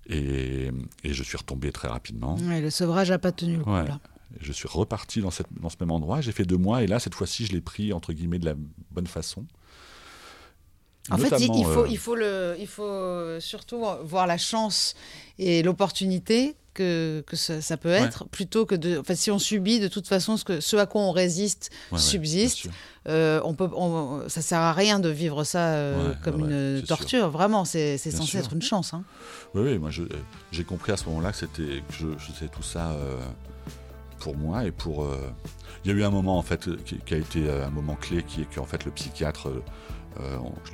Et, 0.07 0.71
et 1.05 1.13
je 1.13 1.23
suis 1.23 1.37
retombé 1.37 1.71
très 1.73 1.89
rapidement. 1.89 2.37
Ouais, 2.37 2.61
le 2.61 2.71
sevrage 2.71 3.11
n'a 3.11 3.19
pas 3.19 3.33
tenu 3.33 3.57
le 3.59 3.63
coup, 3.65 3.71
Ouais. 3.73 3.87
là. 3.87 4.01
Je 4.41 4.53
suis 4.53 4.69
reparti 4.69 5.21
dans, 5.21 5.31
cette, 5.31 5.49
dans 5.61 5.69
ce 5.69 5.77
même 5.81 5.91
endroit. 5.91 6.21
J'ai 6.21 6.31
fait 6.33 6.45
deux 6.45 6.57
mois 6.57 6.83
et 6.83 6.87
là, 6.87 6.99
cette 7.01 7.15
fois-ci, 7.17 7.47
je 7.47 7.53
l'ai 7.53 7.61
pris 7.61 7.93
entre 7.93 8.13
guillemets 8.13 8.39
de 8.39 8.45
la 8.47 8.55
bonne 8.93 9.07
façon. 9.09 9.45
En 11.11 11.16
fait, 11.18 11.29
il, 11.38 11.44
il 11.44 11.49
Notamment, 11.49 11.64
faut, 11.75 11.81
euh, 11.85 11.88
il, 11.90 11.99
faut 11.99 12.14
le, 12.14 12.57
il 12.59 12.66
faut 12.66 13.40
surtout 13.40 13.85
voir 14.05 14.27
la 14.27 14.38
chance 14.38 14.94
et 15.38 15.62
l'opportunité 15.62 16.55
que, 16.73 17.25
que 17.27 17.35
ça, 17.35 17.61
ça 17.61 17.77
peut 17.77 17.88
Ouais. 17.90 18.03
être, 18.03 18.27
plutôt 18.29 18.64
que 18.64 18.77
de. 18.77 18.99
Enfin, 18.99 19.16
si 19.16 19.31
on 19.33 19.40
subit, 19.40 19.81
de 19.81 19.88
toute 19.88 20.07
façon, 20.07 20.37
ce, 20.37 20.44
que, 20.44 20.61
ce 20.61 20.77
à 20.77 20.87
quoi 20.87 21.03
on 21.03 21.11
résiste 21.11 21.70
ouais, 21.90 21.96
ouais, 21.96 22.03
subsiste. 22.03 22.57
sûr. 22.59 22.70
euh, 23.09 23.40
on 23.44 23.55
peut, 23.55 23.68
on- 23.75 24.29
ça 24.29 24.40
sert 24.40 24.61
à 24.61 24.73
rien 24.73 25.01
de 25.01 25.09
vivre 25.09 25.42
ça 25.42 25.75
euh, 25.75 26.11
Ouais, 26.11 26.14
comme 26.23 26.42
ouais, 26.42 26.49
une 26.51 26.79
sûr. 26.79 26.87
torture. 26.87 27.31
Vraiment, 27.31 27.64
c'est 27.64 27.99
censé 27.99 28.25
sûr. 28.25 28.38
être 28.40 28.53
une 28.53 28.62
chance. 28.62 28.94
hein. 28.94 29.03
Oui, 29.55 29.62
oui, 29.64 29.79
moi 29.79 29.90
euh, 29.99 30.07
j'ai 30.53 30.62
compris 30.62 30.92
à 30.92 30.96
ce 30.96 31.07
moment-là 31.07 31.33
que 31.33 31.38
c'était 31.38 31.62
que 31.88 31.92
je, 31.99 32.07
je 32.18 32.33
faisais 32.33 32.49
tout 32.49 32.62
ça 32.62 32.94
pour 34.20 34.37
moi 34.37 34.64
et 34.64 34.70
pour. 34.70 35.07
Il 35.85 35.90
y 35.90 35.94
a 35.94 35.96
eu 35.96 36.05
un 36.05 36.11
moment 36.11 36.38
en 36.38 36.42
fait 36.42 36.68
qui, 36.85 36.99
qui 36.99 37.14
a 37.14 37.16
été 37.16 37.51
un 37.51 37.70
moment 37.70 37.96
clé 37.96 38.23
qui 38.23 38.42
est 38.42 38.55
qu'en 38.55 38.66
fait 38.66 38.85
le 38.85 38.90
psychiatre, 38.92 39.49
euh, 40.18 40.38
je 40.64 40.73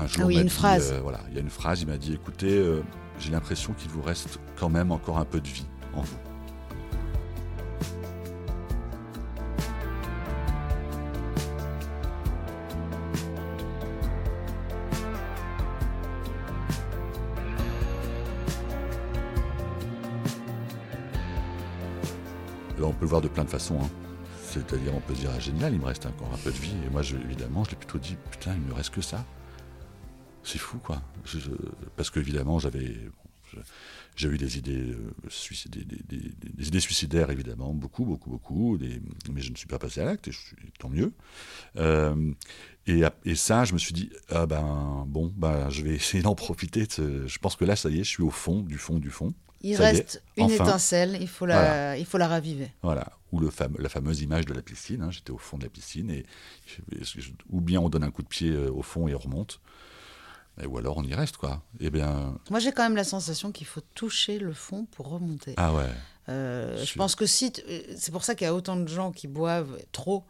un 0.00 0.06
jour 0.06 0.22
Ah 0.22 0.26
oui, 0.26 0.36
une 0.36 0.42
dit, 0.44 0.48
phrase. 0.50 0.92
euh, 0.92 1.00
voilà, 1.02 1.20
il 1.28 1.34
y 1.34 1.38
a 1.38 1.40
une 1.40 1.50
phrase, 1.50 1.82
il 1.82 1.86
m'a 1.88 1.96
dit 1.98 2.14
écoutez, 2.14 2.56
euh, 2.56 2.82
j'ai 3.18 3.30
l'impression 3.30 3.72
qu'il 3.74 3.90
vous 3.90 4.02
reste 4.02 4.38
quand 4.56 4.68
même 4.68 4.90
encore 4.92 5.18
un 5.18 5.24
peu 5.24 5.40
de 5.40 5.46
vie 5.48 5.66
en 5.94 6.00
vous. 6.02 6.16
On 22.82 22.92
peut 22.92 23.02
le 23.02 23.06
voir 23.08 23.22
de 23.22 23.28
plein 23.28 23.44
de 23.44 23.48
façons. 23.50 23.78
hein. 23.82 24.03
C'est-à-dire, 24.54 24.94
on 24.94 25.00
peut 25.00 25.14
se 25.14 25.20
dire, 25.20 25.30
ah, 25.34 25.40
génial, 25.40 25.72
il 25.74 25.80
me 25.80 25.86
reste 25.86 26.06
encore 26.06 26.32
un 26.32 26.38
peu 26.38 26.50
de 26.50 26.56
vie. 26.58 26.74
Et 26.86 26.90
moi, 26.90 27.02
évidemment, 27.02 27.64
je 27.64 27.70
l'ai 27.70 27.76
plutôt 27.76 27.98
dit, 27.98 28.16
putain, 28.30 28.54
il 28.54 28.60
me 28.60 28.72
reste 28.72 28.90
que 28.94 29.00
ça. 29.02 29.24
C'est 30.42 30.58
fou, 30.58 30.78
quoi. 30.78 31.02
Je- 31.24 31.38
je- 31.40 31.50
parce 31.96 32.10
qu'évidemment, 32.10 32.58
j'avais. 32.58 32.96
j'ai 34.16 34.28
eu 34.28 34.36
des 34.36 34.58
idées, 34.58 34.90
euh, 34.90 35.12
suicid- 35.28 35.70
des, 35.70 36.66
idées 36.68 36.80
suicidaires, 36.80 37.30
évidemment, 37.30 37.72
beaucoup, 37.72 38.04
beaucoup, 38.04 38.30
beaucoup, 38.30 38.76
mais 39.32 39.40
je 39.40 39.50
ne 39.52 39.56
suis 39.56 39.68
pas 39.68 39.78
passé 39.78 40.00
à 40.00 40.04
l'acte, 40.04 40.26
et 40.28 40.32
tant 40.78 40.88
mieux. 40.88 41.12
Euh, 41.76 42.32
et, 42.86 43.34
ça, 43.36 43.64
je 43.64 43.72
me 43.72 43.78
suis 43.78 43.92
dit, 43.94 44.10
ah 44.28 44.46
ben, 44.46 45.04
bon, 45.06 45.32
ben, 45.36 45.70
je 45.70 45.82
vais 45.82 45.94
essayer 45.94 46.22
d'en 46.22 46.34
profiter. 46.34 46.86
je 46.98 47.38
pense 47.38 47.54
que 47.56 47.64
là, 47.64 47.76
ça 47.76 47.90
y 47.90 48.00
est, 48.00 48.04
je 48.04 48.08
suis 48.08 48.22
au 48.24 48.30
fond, 48.30 48.60
du 48.60 48.76
fond, 48.78 48.98
du 48.98 49.10
fond. 49.10 49.32
Il 49.66 49.76
Ça 49.76 49.84
reste 49.84 50.22
une 50.36 50.44
enfin. 50.44 50.54
étincelle, 50.64 51.16
il 51.20 51.26
faut 51.28 51.46
la, 51.46 51.54
Voilà. 51.56 51.96
il 51.98 52.04
faut 52.04 52.18
la 52.18 52.28
raviver. 52.28 52.70
Voilà, 52.82 53.12
ou 53.32 53.40
le 53.40 53.48
fameux- 53.50 53.78
la 53.80 53.88
fameuse 53.88 54.20
image 54.20 54.44
de 54.44 54.52
la 54.52 54.60
piscine. 54.62 55.00
hein, 55.02 55.10
J'étais 55.10 55.30
au 55.30 55.38
fond 55.38 55.56
de 55.58 55.62
la 55.64 55.70
piscine 55.70 56.10
et 56.10 56.24
ou 57.50 57.60
bien 57.60 57.80
on 57.80 57.88
donne 57.88 58.04
un 58.04 58.10
coup 58.10 58.22
de 58.22 58.28
pied 58.28 58.50
euh, 58.50 58.70
au 58.70 58.82
fond 58.82 59.08
et 59.08 59.14
on 59.14 59.18
remonte, 59.18 59.60
et, 60.62 60.66
ou 60.66 60.78
alors 60.78 60.96
on 60.98 61.02
y 61.02 61.14
reste 61.14 61.36
quoi. 61.38 61.62
Eh 61.80 61.90
bien, 61.90 62.38
Moi, 62.50 62.60
j'ai 62.60 62.72
quand 62.72 62.82
même 62.82 62.96
la 62.96 63.04
sensation 63.04 63.52
qu'il 63.52 63.66
faut 63.66 63.80
toucher 63.94 64.38
le 64.38 64.52
fond 64.52 64.84
pour 64.90 65.08
remonter. 65.08 65.54
ah 65.56 65.72
ouais, 65.74 65.90
Euh, 66.28 66.82
Je 66.84 66.94
pense 66.94 67.14
que 67.16 67.26
si, 67.26 67.52
euh, 67.68 67.80
c'est 67.96 68.12
pour 68.12 68.24
ça 68.24 68.34
qu'il 68.34 68.44
y 68.46 68.48
a 68.48 68.54
autant 68.54 68.76
de 68.76 68.88
gens 68.88 69.12
qui 69.12 69.28
boivent 69.28 69.78
trop, 69.92 70.24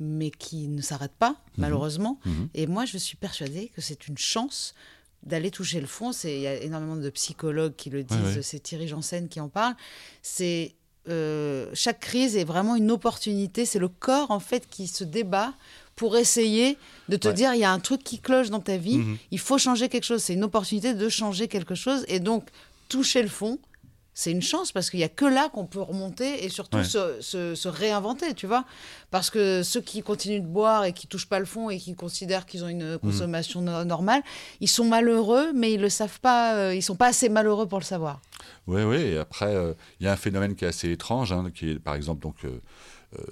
mais 0.00 0.30
qui 0.30 0.68
ne 0.68 0.80
s'arrêtent 0.82 1.16
pas, 1.18 1.36
malheureusement. 1.56 2.20
Mhm. 2.24 2.48
Et 2.54 2.66
moi, 2.66 2.84
je 2.84 2.98
suis 2.98 3.16
persuadée 3.16 3.68
que 3.74 3.80
c'est 3.80 4.08
une 4.08 4.18
chance 4.18 4.74
d'aller 5.22 5.50
toucher 5.50 5.80
le 5.80 5.86
fond. 5.86 6.12
C'est 6.12 6.34
il 6.36 6.40
y 6.42 6.46
a 6.46 6.54
énormément 6.62 6.96
de 6.96 7.10
psychologues 7.10 7.74
qui 7.76 7.90
le 7.90 8.04
disent. 8.04 8.36
ouais. 8.36 8.42
C'est 8.42 8.60
Thierry 8.60 8.88
Janssen 8.88 9.28
qui 9.28 9.40
en 9.40 9.48
parle. 9.48 9.74
C'est 10.22 10.74
euh, 11.08 11.70
chaque 11.74 12.00
crise 12.00 12.36
est 12.36 12.44
vraiment 12.44 12.76
une 12.76 12.90
opportunité. 12.90 13.64
C'est 13.66 13.78
le 13.78 13.88
corps 13.88 14.30
en 14.30 14.40
fait 14.40 14.68
qui 14.68 14.86
se 14.86 15.04
débat 15.04 15.54
pour 15.96 16.16
essayer 16.16 16.76
de 17.08 17.16
te 17.16 17.28
Ouais. 17.28 17.34
dire 17.34 17.54
il 17.54 17.60
y 17.60 17.64
a 17.64 17.72
un 17.72 17.80
truc 17.80 18.04
qui 18.04 18.18
cloche 18.20 18.50
dans 18.50 18.60
ta 18.60 18.76
vie. 18.76 18.98
Mhm. 18.98 19.18
Il 19.30 19.38
faut 19.38 19.58
changer 19.58 19.88
quelque 19.88 20.04
chose. 20.04 20.22
C'est 20.22 20.34
une 20.34 20.44
opportunité 20.44 20.94
de 20.94 21.08
changer 21.08 21.48
quelque 21.48 21.74
chose. 21.74 22.04
Et 22.08 22.20
donc 22.20 22.46
toucher 22.88 23.22
le 23.22 23.28
fond, 23.28 23.58
c'est 24.20 24.32
une 24.32 24.42
chance 24.42 24.72
parce 24.72 24.90
qu'il 24.90 24.98
n'y 24.98 25.04
a 25.04 25.08
que 25.08 25.24
là 25.24 25.48
qu'on 25.48 25.64
peut 25.66 25.80
remonter 25.80 26.44
et 26.44 26.48
surtout 26.48 26.78
Ouais. 26.78 26.82
se, 26.84 27.20
se- 27.20 27.54
se 27.54 27.68
réinventer, 27.68 28.34
tu 28.34 28.48
vois. 28.48 28.64
Parce 29.12 29.30
que 29.30 29.62
ceux 29.62 29.80
qui 29.80 30.02
continuent 30.02 30.40
de 30.42 30.46
boire 30.48 30.84
et 30.86 30.92
qui 30.92 31.06
touchent 31.06 31.28
pas 31.28 31.38
le 31.38 31.44
fond 31.44 31.70
et 31.70 31.78
qui 31.78 31.94
considèrent 31.94 32.44
qu'ils 32.44 32.64
ont 32.64 32.68
une 32.68 32.98
consommation 32.98 33.60
no- 33.62 33.84
normale, 33.84 34.22
ils 34.60 34.66
sont 34.68 34.84
malheureux, 34.84 35.52
mais 35.54 35.72
ils 35.74 35.80
le 35.80 35.88
savent 35.88 36.18
pas. 36.18 36.56
euh, 36.56 36.74
ils 36.74 36.82
sont 36.82 36.96
pas 36.96 37.06
assez 37.06 37.28
malheureux 37.28 37.68
pour 37.68 37.78
le 37.78 37.84
savoir. 37.84 38.20
Oui, 38.66 38.82
oui. 38.82 38.96
Et 38.96 39.18
après, 39.18 39.54
euh, 39.54 39.72
il 40.00 40.06
y 40.06 40.08
a 40.08 40.12
un 40.12 40.16
phénomène 40.16 40.56
qui 40.56 40.64
est 40.64 40.68
assez 40.68 40.90
étrange, 40.90 41.30
hein, 41.32 41.52
qui 41.54 41.70
est, 41.70 41.78
par 41.78 41.94
exemple, 41.94 42.20
donc, 42.20 42.34
euh, 42.44 42.60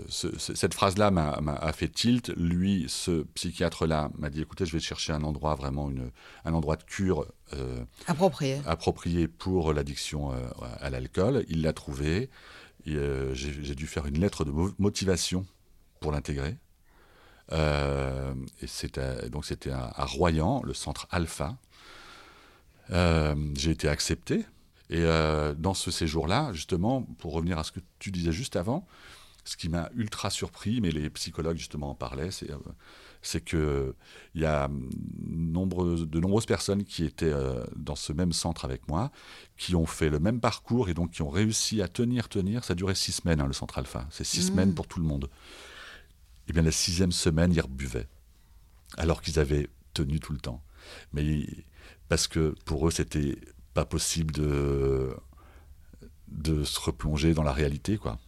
ce- 0.08 0.36
ce- 0.38 0.54
cette 0.54 0.72
phrase-là 0.74 1.10
m'a, 1.10 1.72
fait 1.72 1.88
tilt. 1.88 2.28
Lui, 2.36 2.86
ce 2.88 3.22
psychiatre-là, 3.34 4.10
m'a 4.18 4.30
dit 4.30 4.40
écoutez, 4.40 4.64
je 4.66 4.72
vais 4.72 4.80
chercher 4.80 5.12
un 5.12 5.22
endroit 5.22 5.54
vraiment, 5.54 5.90
une, 5.90 6.10
un 6.44 6.54
endroit 6.54 6.76
de 6.76 6.82
cure 6.84 7.26
euh, 7.52 7.84
Approprié. 8.06 8.60
approprié 8.66 9.28
pour 9.28 9.72
l'addiction 9.74 10.32
euh, 10.32 10.46
à 10.80 10.88
l'alcool. 10.90 11.44
Il 11.48 11.62
l'a 11.62 11.72
trouvé. 11.72 12.30
Euh, 12.88 13.34
j'ai, 13.34 13.74
dû 13.74 13.86
faire 13.86 14.06
une 14.06 14.18
lettre 14.20 14.44
de 14.44 14.50
mo- 14.52 14.72
motivation 14.78 15.44
pour 16.00 16.12
l'intégrer. 16.12 16.56
Euh, 17.52 18.34
et 18.62 19.28
donc 19.30 19.44
c'était 19.44 19.70
à, 19.70 19.92
à 19.94 20.04
Royan, 20.04 20.62
le 20.64 20.72
centre 20.74 21.06
Alpha. 21.10 21.56
Euh, 22.90 23.34
j'ai 23.56 23.72
été 23.72 23.88
accepté. 23.88 24.46
Et 24.88 25.00
euh, 25.00 25.52
dans 25.54 25.74
ce 25.74 25.90
séjour-là, 25.90 26.52
justement, 26.52 27.02
pour 27.18 27.32
revenir 27.32 27.58
à 27.58 27.64
ce 27.64 27.72
que 27.72 27.80
tu 27.98 28.12
disais 28.12 28.30
juste 28.32 28.54
avant, 28.56 28.86
ce 29.46 29.56
qui 29.56 29.68
m'a 29.68 29.88
ultra 29.94 30.28
surpris, 30.30 30.80
mais 30.80 30.90
les 30.90 31.08
psychologues 31.10 31.56
justement 31.56 31.90
en 31.90 31.94
parlaient, 31.94 32.30
c'est 32.30 32.50
euh, 32.50 32.58
c'est 33.22 33.40
que 33.40 33.94
il 34.34 34.42
y 34.42 34.44
a 34.44 34.66
hum, 34.66 34.90
nombreuses- 35.26 36.06
de 36.06 36.20
nombreuses 36.20 36.46
personnes 36.46 36.84
qui 36.84 37.04
étaient 37.04 37.32
euh, 37.32 37.64
dans 37.76 37.96
ce 37.96 38.12
même 38.12 38.32
centre 38.32 38.64
avec 38.64 38.88
moi, 38.88 39.10
qui 39.56 39.74
ont 39.74 39.86
fait 39.86 40.10
le 40.10 40.18
même 40.20 40.40
parcours 40.40 40.88
et 40.88 40.94
donc 40.94 41.12
qui 41.12 41.22
ont 41.22 41.30
réussi 41.30 41.80
à 41.82 41.88
tenir, 41.88 42.28
tenir. 42.28 42.64
Ça 42.64 42.74
durait 42.74 42.94
six 42.94 43.12
semaines, 43.12 43.40
hein, 43.40 43.46
le 43.46 43.52
centre 43.52 43.78
alpha. 43.78 44.06
C'est 44.10 44.24
six 44.24 44.40
Mhm. 44.42 44.46
semaines 44.50 44.74
pour 44.74 44.86
tout 44.88 45.00
le 45.00 45.06
monde. 45.06 45.30
Et 46.48 46.52
bien 46.52 46.62
la 46.62 46.70
sixième 46.72 47.12
semaine, 47.12 47.52
ils 47.52 47.60
rebuvaient, 47.60 48.06
alors 48.98 49.22
qu'ils 49.22 49.38
avaient 49.38 49.68
tenu 49.94 50.20
tout 50.20 50.32
le 50.32 50.38
temps. 50.38 50.62
Mais 51.12 51.46
parce 52.08 52.28
que 52.28 52.54
pour 52.64 52.86
eux, 52.86 52.90
c'était 52.92 53.38
pas 53.74 53.84
possible 53.84 54.32
de 54.34 55.14
de 56.28 56.64
se 56.64 56.80
replonger 56.80 57.34
dans 57.34 57.44
la 57.44 57.52
réalité, 57.52 57.98
quoi. 57.98 58.18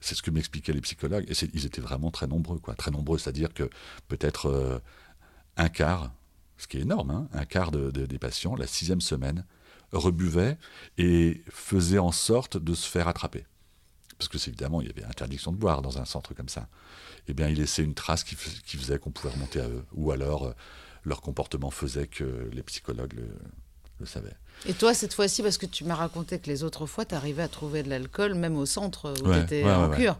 C'est 0.00 0.14
ce 0.14 0.22
que 0.22 0.30
m'expliquaient 0.30 0.72
les 0.72 0.80
psychologues. 0.80 1.26
Et 1.28 1.34
ils 1.52 1.66
étaient 1.66 1.80
vraiment 1.80 2.10
très 2.10 2.26
nombreux, 2.26 2.58
quoi. 2.58 2.74
Très 2.74 2.90
nombreux, 2.90 3.18
c'est-à-dire 3.18 3.52
que 3.52 3.68
peut-être 4.08 4.46
euh, 4.46 4.78
un 5.56 5.68
quart, 5.68 6.12
ce 6.56 6.66
qui 6.66 6.78
est 6.78 6.82
énorme, 6.82 7.10
hein, 7.10 7.28
un 7.32 7.44
quart 7.44 7.70
de- 7.70 7.90
de- 7.90 8.06
des 8.06 8.18
patients, 8.18 8.54
la 8.56 8.66
sixième 8.66 9.00
semaine, 9.00 9.44
rebuvaient 9.92 10.56
et 10.98 11.42
faisaient 11.50 11.98
en 11.98 12.12
sorte 12.12 12.56
de 12.56 12.74
se 12.74 12.86
faire 12.88 13.08
attraper. 13.08 13.44
Parce 14.18 14.28
que 14.28 14.36
évidemment, 14.48 14.80
il 14.82 14.86
y 14.86 14.90
avait 14.90 15.04
interdiction 15.04 15.50
de 15.52 15.56
boire 15.56 15.82
dans 15.82 15.98
un 15.98 16.04
centre 16.04 16.34
comme 16.34 16.48
ça. 16.48 16.68
Eh 17.26 17.34
bien, 17.34 17.48
ils 17.48 17.56
laissaient 17.58 17.82
une 17.84 17.94
trace 17.94 18.22
qui 18.22 18.34
faisait 18.36 18.98
qu'on 18.98 19.10
pouvait 19.10 19.32
remonter 19.32 19.60
à 19.60 19.68
eux. 19.68 19.84
Ou 19.92 20.12
alors, 20.12 20.44
euh, 20.46 20.52
leur 21.04 21.22
comportement 21.22 21.70
faisait 21.70 22.06
que 22.06 22.48
les 22.52 22.62
psychologues 22.62 23.14
le, 23.14 23.28
le. 24.06 24.30
Et 24.66 24.74
toi, 24.74 24.92
cette 24.92 25.14
fois-ci, 25.14 25.42
parce 25.42 25.56
que 25.56 25.64
tu 25.64 25.84
m'as 25.84 25.94
raconté 25.94 26.38
que 26.38 26.46
les 26.50 26.64
autres 26.64 26.84
fois, 26.84 27.06
tu 27.06 27.14
arrivais 27.14 27.42
à 27.42 27.48
trouver 27.48 27.82
de 27.82 27.88
l'alcool, 27.88 28.34
même 28.34 28.56
au 28.58 28.66
centre 28.66 29.14
où 29.22 29.28
Ouais, 29.28 29.38
tu 29.38 29.44
étais 29.44 29.64
ouais, 29.64 29.72
en 29.72 29.88
ouais, 29.88 29.96
cure. 29.96 30.18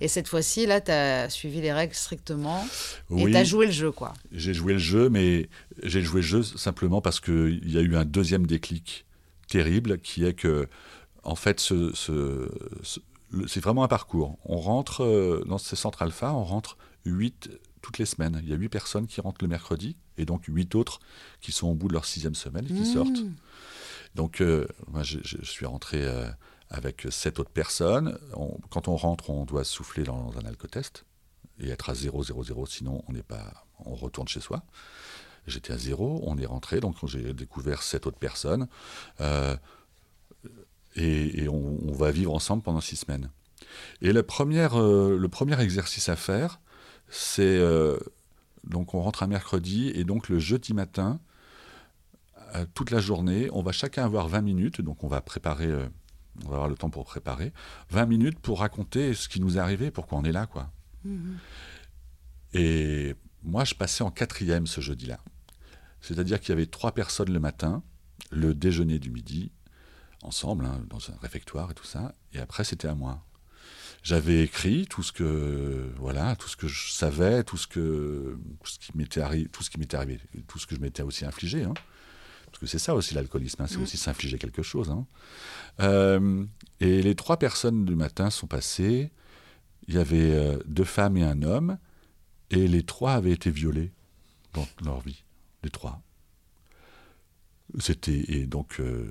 Et 0.00 0.06
cette 0.06 0.28
fois-ci, 0.28 0.66
là, 0.66 0.80
tu 0.80 0.92
as 0.92 1.28
suivi 1.28 1.60
les 1.60 1.72
règles 1.72 1.94
strictement 1.94 2.64
et 3.16 3.24
tu 3.24 3.36
as 3.36 3.42
joué 3.44 3.66
le 3.66 3.72
jeu, 3.72 3.90
quoi. 3.90 4.12
J'ai 4.30 4.54
joué 4.54 4.74
le 4.74 4.78
jeu, 4.78 5.08
mais 5.10 5.48
j'ai 5.82 6.02
joué 6.02 6.20
le 6.20 6.26
jeu 6.26 6.42
simplement 6.44 7.00
parce 7.00 7.18
qu'il 7.18 7.68
y 7.68 7.78
a 7.78 7.80
eu 7.80 7.96
un 7.96 8.04
deuxième 8.04 8.46
déclic 8.46 9.06
terrible 9.48 9.98
qui 9.98 10.24
est 10.24 10.34
que, 10.34 10.68
en 11.24 11.34
fait, 11.34 11.58
ce, 11.58 11.90
ce- 11.94 12.48
ce- 12.84 13.00
le- 13.32 13.48
c'est 13.48 13.60
vraiment 13.60 13.82
un 13.82 13.88
parcours. 13.88 14.38
On 14.44 14.58
rentre 14.58 15.02
euh, 15.02 15.44
dans 15.48 15.58
ces 15.58 15.74
centres 15.74 16.02
alpha, 16.02 16.32
on 16.32 16.44
rentre 16.44 16.76
huit 17.04 17.50
toutes 17.82 17.98
les 17.98 18.06
semaines. 18.06 18.38
Il 18.42 18.48
y 18.48 18.52
a 18.52 18.56
huit 18.56 18.68
personnes 18.68 19.06
qui 19.06 19.20
rentrent 19.20 19.42
le 19.42 19.48
mercredi 19.48 19.96
et 20.18 20.24
donc 20.24 20.44
huit 20.48 20.74
autres 20.74 21.00
qui 21.40 21.52
sont 21.52 21.68
au 21.68 21.74
bout 21.74 21.88
de 21.88 21.92
leur 21.94 22.04
sixième 22.04 22.34
semaine 22.34 22.64
et 22.66 22.72
qui 22.74 22.80
Mmh. 22.82 22.84
sortent. 22.94 23.22
Donc, 24.14 24.40
euh, 24.40 24.66
moi, 24.88 25.02
je, 25.02 25.18
je 25.22 25.42
suis 25.44 25.66
rentré 25.66 25.98
euh, 26.04 26.28
avec 26.68 27.06
sept 27.10 27.38
autres 27.38 27.50
personnes. 27.50 28.18
On- 28.34 28.58
quand 28.70 28.88
on 28.88 28.96
rentre, 28.96 29.30
on 29.30 29.44
doit 29.44 29.64
souffler 29.64 30.02
dans 30.04 30.32
un 30.36 30.44
alcotest 30.46 31.04
et 31.60 31.68
être 31.70 31.90
à 31.90 31.94
0, 31.94 32.22
0, 32.24 32.42
0, 32.44 32.66
sinon 32.66 33.02
on 33.08 33.12
n'est 33.12 33.22
pas, 33.22 33.66
on 33.84 33.94
retourne 33.94 34.28
chez 34.28 34.40
soi. 34.40 34.62
J'étais 35.46 35.72
à 35.72 35.78
zéro, 35.78 36.22
on 36.26 36.36
est 36.38 36.46
rentré, 36.46 36.80
donc 36.80 36.96
j'ai 37.06 37.32
découvert 37.34 37.82
sept 37.82 38.06
autres 38.06 38.18
personnes, 38.18 38.66
euh, 39.20 39.56
et, 40.96 41.42
et 41.44 41.48
on, 41.48 41.78
on 41.88 41.92
va 41.92 42.10
vivre 42.10 42.34
ensemble 42.34 42.62
pendant 42.62 42.80
six 42.80 42.96
semaines. 42.96 43.30
Et 44.02 44.12
la 44.12 44.22
première, 44.22 44.78
le 44.78 45.28
premier 45.28 45.58
exercice 45.60 46.08
à 46.08 46.16
faire, 46.16 46.60
c'est 47.10 47.58
euh, 47.58 47.98
donc 48.64 48.94
on 48.94 49.02
rentre 49.02 49.22
un 49.22 49.26
mercredi, 49.26 49.88
et 49.88 50.04
donc 50.04 50.28
le 50.28 50.38
jeudi 50.38 50.74
matin, 50.74 51.20
euh, 52.54 52.64
toute 52.74 52.90
la 52.90 53.00
journée, 53.00 53.48
on 53.52 53.62
va 53.62 53.72
chacun 53.72 54.04
avoir 54.04 54.28
20 54.28 54.40
minutes, 54.42 54.80
donc 54.80 55.04
on 55.04 55.08
va 55.08 55.20
préparer, 55.20 55.66
euh, 55.66 55.86
on 56.44 56.48
va 56.48 56.54
avoir 56.54 56.68
le 56.68 56.76
temps 56.76 56.90
pour 56.90 57.04
préparer, 57.04 57.52
20 57.90 58.06
minutes 58.06 58.38
pour 58.38 58.60
raconter 58.60 59.14
ce 59.14 59.28
qui 59.28 59.40
nous 59.40 59.56
est 59.56 59.60
arrivé, 59.60 59.90
pourquoi 59.90 60.18
on 60.18 60.24
est 60.24 60.32
là, 60.32 60.46
quoi. 60.46 60.70
Et 62.52 63.14
moi, 63.42 63.64
je 63.64 63.74
passais 63.74 64.04
en 64.04 64.10
quatrième 64.10 64.66
ce 64.66 64.80
jeudi-là. 64.80 65.20
C'est-à-dire 66.00 66.40
qu'il 66.40 66.50
y 66.50 66.52
avait 66.52 66.66
trois 66.66 66.92
personnes 66.92 67.32
le 67.32 67.40
matin, 67.40 67.82
le 68.30 68.54
déjeuner 68.54 68.98
du 68.98 69.10
midi, 69.10 69.52
ensemble, 70.22 70.64
hein, 70.66 70.82
dans 70.88 71.10
un 71.10 71.16
réfectoire 71.20 71.70
et 71.70 71.74
tout 71.74 71.84
ça, 71.84 72.14
et 72.32 72.38
après, 72.38 72.64
c'était 72.64 72.88
à 72.88 72.94
moi. 72.94 73.24
J'avais 74.02 74.42
écrit 74.42 74.86
tout 74.86 75.02
ce 75.02 75.12
que 75.12 75.90
voilà, 75.98 76.34
tout 76.36 76.48
ce 76.48 76.56
que 76.56 76.68
je 76.68 76.90
savais, 76.90 77.44
tout 77.44 77.56
ce 77.58 77.66
que 77.66 78.38
tout 78.62 78.70
ce 78.70 78.78
qui 78.78 78.96
m'était 78.96 79.20
arrivé, 79.20 79.48
tout 79.52 79.62
ce 79.62 79.70
qui 79.70 79.78
m'était 79.78 79.96
arrivé, 79.96 80.20
tout 80.48 80.58
ce 80.58 80.66
que 80.66 80.74
je 80.74 80.80
m'étais 80.80 81.02
aussi 81.02 81.24
infligé, 81.26 81.64
hein. 81.64 81.74
parce 82.46 82.58
que 82.58 82.66
c'est 82.66 82.78
ça 82.78 82.94
aussi 82.94 83.14
l'alcoolisme, 83.14 83.62
hein, 83.62 83.66
c'est 83.68 83.76
aussi 83.76 83.98
s'infliger 83.98 84.38
quelque 84.38 84.62
chose. 84.62 84.90
hein. 84.90 85.06
Euh, 85.80 86.44
et 86.80 87.02
les 87.02 87.14
trois 87.14 87.38
personnes 87.38 87.84
du 87.84 87.94
matin 87.94 88.30
sont 88.30 88.46
passées. 88.46 89.10
Il 89.88 89.94
y 89.94 89.98
avait 89.98 90.30
euh, 90.32 90.58
deux 90.66 90.84
femmes 90.84 91.16
et 91.16 91.24
un 91.24 91.42
homme, 91.42 91.76
et 92.50 92.68
les 92.68 92.82
trois 92.82 93.12
avaient 93.14 93.32
été 93.32 93.50
violés 93.50 93.92
dans 94.54 94.66
leur 94.84 95.00
vie, 95.00 95.24
les 95.62 95.70
trois. 95.70 96.00
C'était 97.78 98.24
et 98.28 98.46
donc 98.46 98.80
euh, 98.80 99.10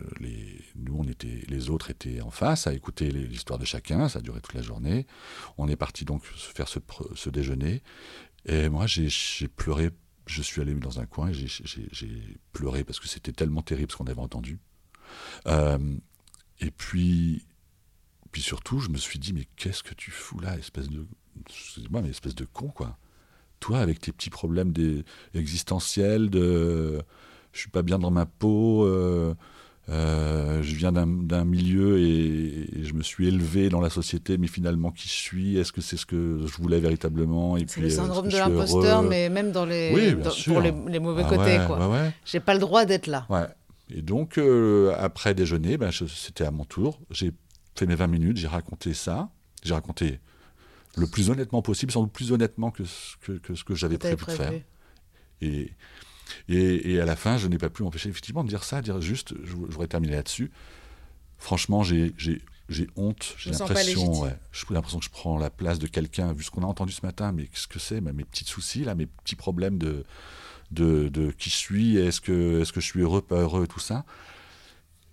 nous 0.75 0.95
on 0.97 1.03
était 1.07 1.43
les 1.47 1.69
autres 1.69 1.91
étaient 1.91 2.19
en 2.21 2.29
face 2.29 2.67
à 2.67 2.73
écouter 2.73 3.09
l'histoire 3.11 3.57
de 3.59 3.65
chacun. 3.65 4.09
Ça 4.09 4.19
a 4.19 4.21
duré 4.21 4.41
toute 4.41 4.53
la 4.55 4.61
journée. 4.61 5.07
On 5.57 5.67
est 5.69 5.75
parti 5.77 6.03
donc 6.03 6.23
faire 6.25 6.67
ce, 6.67 7.29
déjeuner. 7.29 7.81
Et 8.45 8.67
moi 8.69 8.85
j'ai 8.87 9.09
pleuré. 9.47 9.91
Je 10.25 10.41
suis 10.41 10.61
allé 10.61 10.73
dans 10.75 10.99
un 10.99 11.05
coin 11.05 11.29
et 11.29 11.33
j'ai- 11.33 12.37
pleuré 12.51 12.83
parce 12.83 12.99
que 12.99 13.07
c'était 13.07 13.31
tellement 13.31 13.61
terrible 13.61 13.91
ce 13.91 13.97
qu'on 13.97 14.05
avait 14.07 14.19
entendu. 14.19 14.59
Euh, 15.47 15.95
et 16.59 16.71
puis 16.71 17.45
puis 18.31 18.41
surtout 18.41 18.79
je 18.79 18.89
me 18.89 18.97
suis 18.97 19.19
dit 19.19 19.33
mais 19.33 19.47
qu'est-ce 19.55 19.83
que 19.83 19.93
tu 19.93 20.11
fous 20.11 20.39
là 20.39 20.57
espèce 20.57 20.89
de 20.89 21.07
excusez-moi 21.47 22.01
mais 22.01 22.09
espèce 22.09 22.35
de 22.35 22.45
con 22.45 22.67
quoi. 22.69 22.97
Toi 23.61 23.79
avec 23.79 23.99
tes 23.99 24.11
petits 24.11 24.29
problèmes 24.29 24.71
des- 24.73 25.03
existentiels 25.33 26.29
de 26.29 27.01
je 27.53 27.59
suis 27.59 27.69
pas 27.69 27.81
bien 27.81 27.99
dans 27.99 28.11
ma 28.11 28.25
peau. 28.25 28.85
euh, 28.85 29.33
euh, 29.89 30.61
je 30.61 30.75
viens 30.75 30.91
d'un 30.91 31.45
milieu 31.45 31.97
et, 31.99 32.79
et 32.79 32.83
je 32.83 32.93
me 32.93 33.01
suis 33.01 33.27
élevé 33.27 33.69
dans 33.69 33.81
la 33.81 33.89
société, 33.89 34.37
mais 34.37 34.45
finalement, 34.45 34.91
qui 34.91 35.07
je 35.07 35.13
suis 35.13 35.57
Est-ce 35.57 35.71
que 35.71 35.81
c'est 35.81 35.97
ce 35.97 36.05
que 36.05 36.41
je 36.45 36.57
voulais 36.61 36.79
véritablement 36.79 37.57
C'est 37.65 37.81
le 37.81 37.87
euh, 37.87 37.89
syndrome 37.89 38.27
de 38.27 38.37
l'imposteur, 38.37 39.01
mais 39.01 39.29
même 39.29 39.51
dans 39.51 39.65
les, 39.65 39.91
Oui, 39.93 40.13
dans- 40.15 40.29
pour 40.45 40.61
les, 40.61 40.71
les 40.87 40.99
mauvais 40.99 41.23
Ah 41.25 41.29
côtés, 41.29 41.57
ouais, 41.57 41.63
quoi. 41.65 41.87
ouais, 41.89 41.93
ouais. 42.01 42.11
J'ai 42.23 42.39
pas 42.39 42.53
le 42.53 42.59
droit 42.59 42.85
d'être 42.85 43.07
là. 43.07 43.25
Ouais. 43.29 43.47
Et 43.89 44.03
donc, 44.03 44.37
euh, 44.37 44.93
après 44.99 45.33
déjeuner, 45.33 45.77
ben, 45.77 45.89
c'était 45.91 46.43
à 46.45 46.51
mon 46.51 46.65
tour. 46.65 46.99
J'ai 47.09 47.31
fait 47.75 47.87
mes 47.87 47.95
20 47.95 48.05
minutes, 48.05 48.37
j'ai 48.37 48.47
raconté 48.47 48.93
ça. 48.93 49.29
J'ai 49.63 49.73
raconté 49.73 50.19
le 50.97 51.07
plus 51.07 51.31
honnêtement 51.31 51.63
possible, 51.63 51.91
sans 51.91 52.03
doute 52.03 52.11
plus 52.13 52.31
honnêtement 52.31 52.69
que 52.69 52.83
ce 52.85 53.17
que, 53.21 53.31
que 53.39 53.55
ce 53.55 53.63
que 53.63 53.73
j'avais 53.73 53.97
T'avais 53.97 54.15
prévu, 54.15 54.37
de 54.37 54.43
faire. 54.43 54.47
prévu. 54.49 54.65
Et, 55.41 55.71
et, 56.47 56.93
et 56.93 57.01
à 57.01 57.05
la 57.05 57.15
fin, 57.15 57.37
je 57.37 57.47
n'ai 57.47 57.57
pas 57.57 57.69
pu 57.69 57.83
m'empêcher 57.83 58.09
effectivement 58.09 58.43
de 58.43 58.49
dire 58.49 58.63
ça, 58.63 58.81
de 58.81 58.85
dire 58.85 59.01
juste, 59.01 59.33
je, 59.43 59.51
je 59.51 59.55
voudrais 59.55 59.87
terminer 59.87 60.13
là-dessus. 60.13 60.51
Franchement, 61.37 61.83
j'ai 61.83 62.13
honte, 62.95 63.35
j'ai 63.37 63.51
l'impression 63.51 63.73
légitime. 63.73 64.23
ouais, 64.23 64.37
j'ai 64.51 64.73
l'impression 64.73 64.99
que 64.99 65.05
je 65.05 65.09
prends 65.09 65.37
la 65.37 65.49
place 65.49 65.79
de 65.79 65.87
quelqu'un, 65.87 66.33
vu 66.33 66.43
ce 66.43 66.51
qu'on 66.51 66.63
a 66.63 66.67
entendu 66.67 66.91
ce 66.91 67.05
matin, 67.05 67.31
mais 67.31 67.47
qu'est-ce 67.47 67.67
que 67.67 67.79
c'est, 67.79 68.01
mes 68.01 68.23
petits 68.25 68.45
soucis, 68.45 68.83
là, 68.83 68.93
mes 68.95 69.05
petits 69.05 69.35
problèmes 69.35 69.77
de, 69.77 70.03
de, 70.71 71.09
de 71.09 71.31
qui 71.31 71.49
je 71.49 71.55
suis, 71.55 71.97
est-ce 71.97 72.21
que, 72.21 72.61
est 72.61 72.71
que 72.71 72.81
je 72.81 72.85
suis 72.85 73.01
heureux, 73.01 73.21
pas 73.21 73.37
heureux, 73.41 73.67
tout 73.67 73.79
ça. 73.79 74.05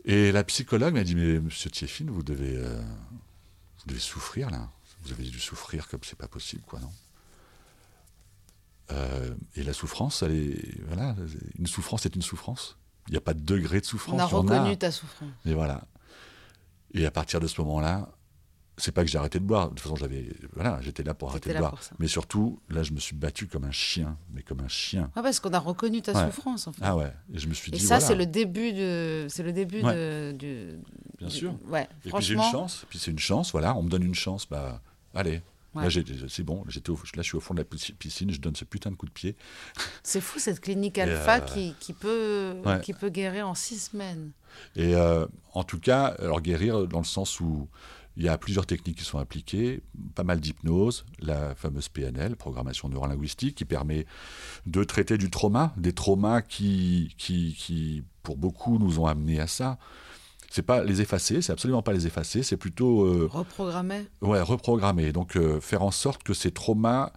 Et 0.04 0.32
la 0.32 0.44
psychologue 0.44 0.94
m'a 0.94 1.04
dit, 1.04 1.14
mais 1.14 1.40
monsieur 1.40 1.70
Tieffin, 1.70 2.06
vous 2.08 2.22
devez, 2.22 2.56
euh, 2.56 2.80
vous 3.78 3.84
devez 3.86 4.00
souffrir, 4.00 4.50
là. 4.50 4.68
Vous 5.02 5.12
avez 5.12 5.24
dû 5.24 5.38
souffrir 5.38 5.86
comme 5.86 6.00
c'est 6.02 6.18
pas 6.18 6.26
possible, 6.26 6.62
quoi, 6.66 6.80
non? 6.80 6.90
Euh, 8.93 9.30
Et 9.57 9.62
la 9.62 9.72
souffrance, 9.72 10.22
elle 10.22 10.32
est, 10.32 10.80
voilà, 10.87 11.16
une 11.59 11.66
souffrance 11.66 12.07
est 12.07 12.14
une 12.14 12.22
souffrance. 12.22 12.78
Il 13.09 13.12
n'y 13.12 13.16
a 13.18 13.20
pas 13.20 13.34
de 13.34 13.41
degré 13.41 13.80
de 13.80 13.87
souffrance. 13.87 14.14
On 14.14 14.18
a 14.18 14.26
reconnu 14.26 14.76
ta 14.76 14.91
souffrance. 14.91 15.28
Et 15.45 15.55
voilà. 15.55 15.84
Et 16.95 17.05
à 17.07 17.11
partir 17.11 17.41
de 17.41 17.47
ce 17.47 17.61
moment-là, 17.61 18.09
c'est 18.78 18.93
pas 18.93 19.05
que 19.05 19.11
j'ai 19.11 19.16
arrêté 19.18 19.39
de 19.39 19.45
boire. 19.45 19.66
De 19.70 19.74
toute 19.74 19.80
façon, 19.80 19.97
j'avais, 19.97 20.28
voilà, 20.55 20.78
j'étais 20.82 21.03
là 21.03 21.14
pour 21.14 21.30
arrêter 21.30 21.53
de 21.53 21.59
boire. 21.59 21.82
ça. 21.82 21.93
Mais 21.99 22.09
surtout, 22.09 22.61
là, 22.68 22.82
je 22.82 22.93
me 22.93 23.01
suis 23.01 23.16
battu 23.16 23.47
comme 23.47 23.64
un 23.64 23.70
chien, 23.70 24.16
mais 24.32 24.43
comme 24.43 24.61
un 24.61 24.68
chien. 24.68 25.11
Ah, 25.16 25.22
parce 25.22 25.41
qu'on 25.41 25.53
a 25.53 25.59
reconnu 25.59 26.03
ta 26.03 26.12
Ouais. 26.12 26.26
souffrance, 26.26 26.66
en 26.66 26.72
fait. 26.72 26.82
Ah 26.84 26.97
ouais. 26.97 27.12
Et 27.32 27.39
je 27.39 27.49
me 27.49 27.55
suis 27.55 27.72
Et 27.72 27.76
dit. 27.76 27.80
ça, 27.80 27.97
voilà. 27.99 28.07
c'est 28.07 28.14
le 28.14 28.26
début 28.26 28.72
de, 28.72 29.26
c'est 29.30 29.43
le 29.43 29.53
début 29.53 29.82
Ouais. 29.82 29.95
de, 29.95 30.32
du. 30.32 30.68
Bien 31.18 31.28
du- 31.28 31.34
sûr. 31.34 31.55
Ouais. 31.68 31.89
Et 32.05 32.11
puis 32.12 32.22
j'ai 32.22 32.34
une 32.34 32.43
chance. 32.43 32.84
Puis 32.91 32.99
c'est 32.99 33.11
une 33.11 33.18
chance. 33.18 33.51
Voilà, 33.53 33.74
on 33.76 33.82
me 33.82 33.89
donne 33.89 34.03
une 34.05 34.14
chance. 34.14 34.47
Bah, 34.49 34.80
allez. 35.14 35.43
Ouais. 35.76 35.88
Là, 35.88 36.02
c'est 36.28 36.42
bon. 36.42 36.64
J'étais 36.68 36.90
au- 36.90 36.94
là, 36.96 37.22
je 37.22 37.22
suis 37.22 37.36
au 37.36 37.40
fond 37.40 37.54
de 37.54 37.60
la 37.60 37.64
pisci- 37.64 37.92
piscine. 37.94 38.30
Je 38.30 38.40
donne 38.40 38.56
ce 38.56 38.64
putain 38.64 38.90
de 38.90 38.96
coup 38.96 39.06
de 39.06 39.10
pied. 39.12 39.36
c'est 40.02 40.20
fou 40.20 40.38
cette 40.38 40.60
clinique 40.60 40.98
alpha 40.98 41.36
euh, 41.36 41.40
qui, 41.40 41.74
qui 41.80 41.92
peut 41.92 42.54
ouais. 42.64 42.80
qui 42.80 42.92
peut 42.92 43.10
guérir 43.10 43.48
en 43.48 43.54
six 43.54 43.78
semaines. 43.90 44.32
Et 44.74 44.94
euh, 44.94 45.26
en 45.52 45.64
tout 45.64 45.78
cas, 45.78 46.06
alors 46.18 46.40
guérir 46.40 46.86
dans 46.86 46.98
le 47.00 47.04
sens 47.04 47.40
où 47.40 47.68
il 48.18 48.24
y 48.24 48.28
a 48.28 48.38
plusieurs 48.38 48.64
techniques 48.64 48.96
qui 48.96 49.04
sont 49.04 49.18
appliquées, 49.18 49.82
pas 50.14 50.24
mal 50.24 50.40
d'hypnose, 50.40 51.04
la 51.18 51.54
fameuse 51.54 51.90
PNL, 51.90 52.34
programmation 52.36 52.88
neurolinguistique, 52.88 53.54
qui 53.56 53.66
permet 53.66 54.06
de 54.64 54.82
traiter 54.84 55.18
du 55.18 55.28
trauma, 55.28 55.74
des 55.76 55.92
traumas 55.92 56.40
qui, 56.40 57.14
qui, 57.18 57.54
qui 57.58 58.02
pour 58.22 58.38
beaucoup, 58.38 58.78
nous 58.78 58.98
ont 59.00 59.06
amenés 59.06 59.38
à 59.38 59.46
ça. 59.46 59.78
C'est 60.51 60.62
pas 60.62 60.82
les 60.84 61.01
effacer, 61.01 61.42
c'est 61.42 61.53
absolument 61.53 61.82
pas 61.82 61.92
les 61.92 62.07
effacer, 62.07 62.42
c'est 62.42 62.57
plutôt 62.57 63.05
euh, 63.05 63.28
Reprogrammer. 63.30 64.07
ouais, 64.22 64.40
reprogrammer. 64.40 65.12
Donc 65.12 65.36
euh, 65.36 65.61
faire 65.61 65.82
en 65.82 65.90
sorte 65.90 66.22
que 66.22 66.34
ces 66.34 66.51
traumas 66.51 67.12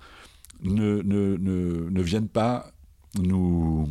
ne, 0.61 1.01
ne, 1.03 1.37
ne, 1.37 1.89
ne 1.89 2.01
viennent 2.01 2.27
pas 2.27 2.71
nous, 3.17 3.87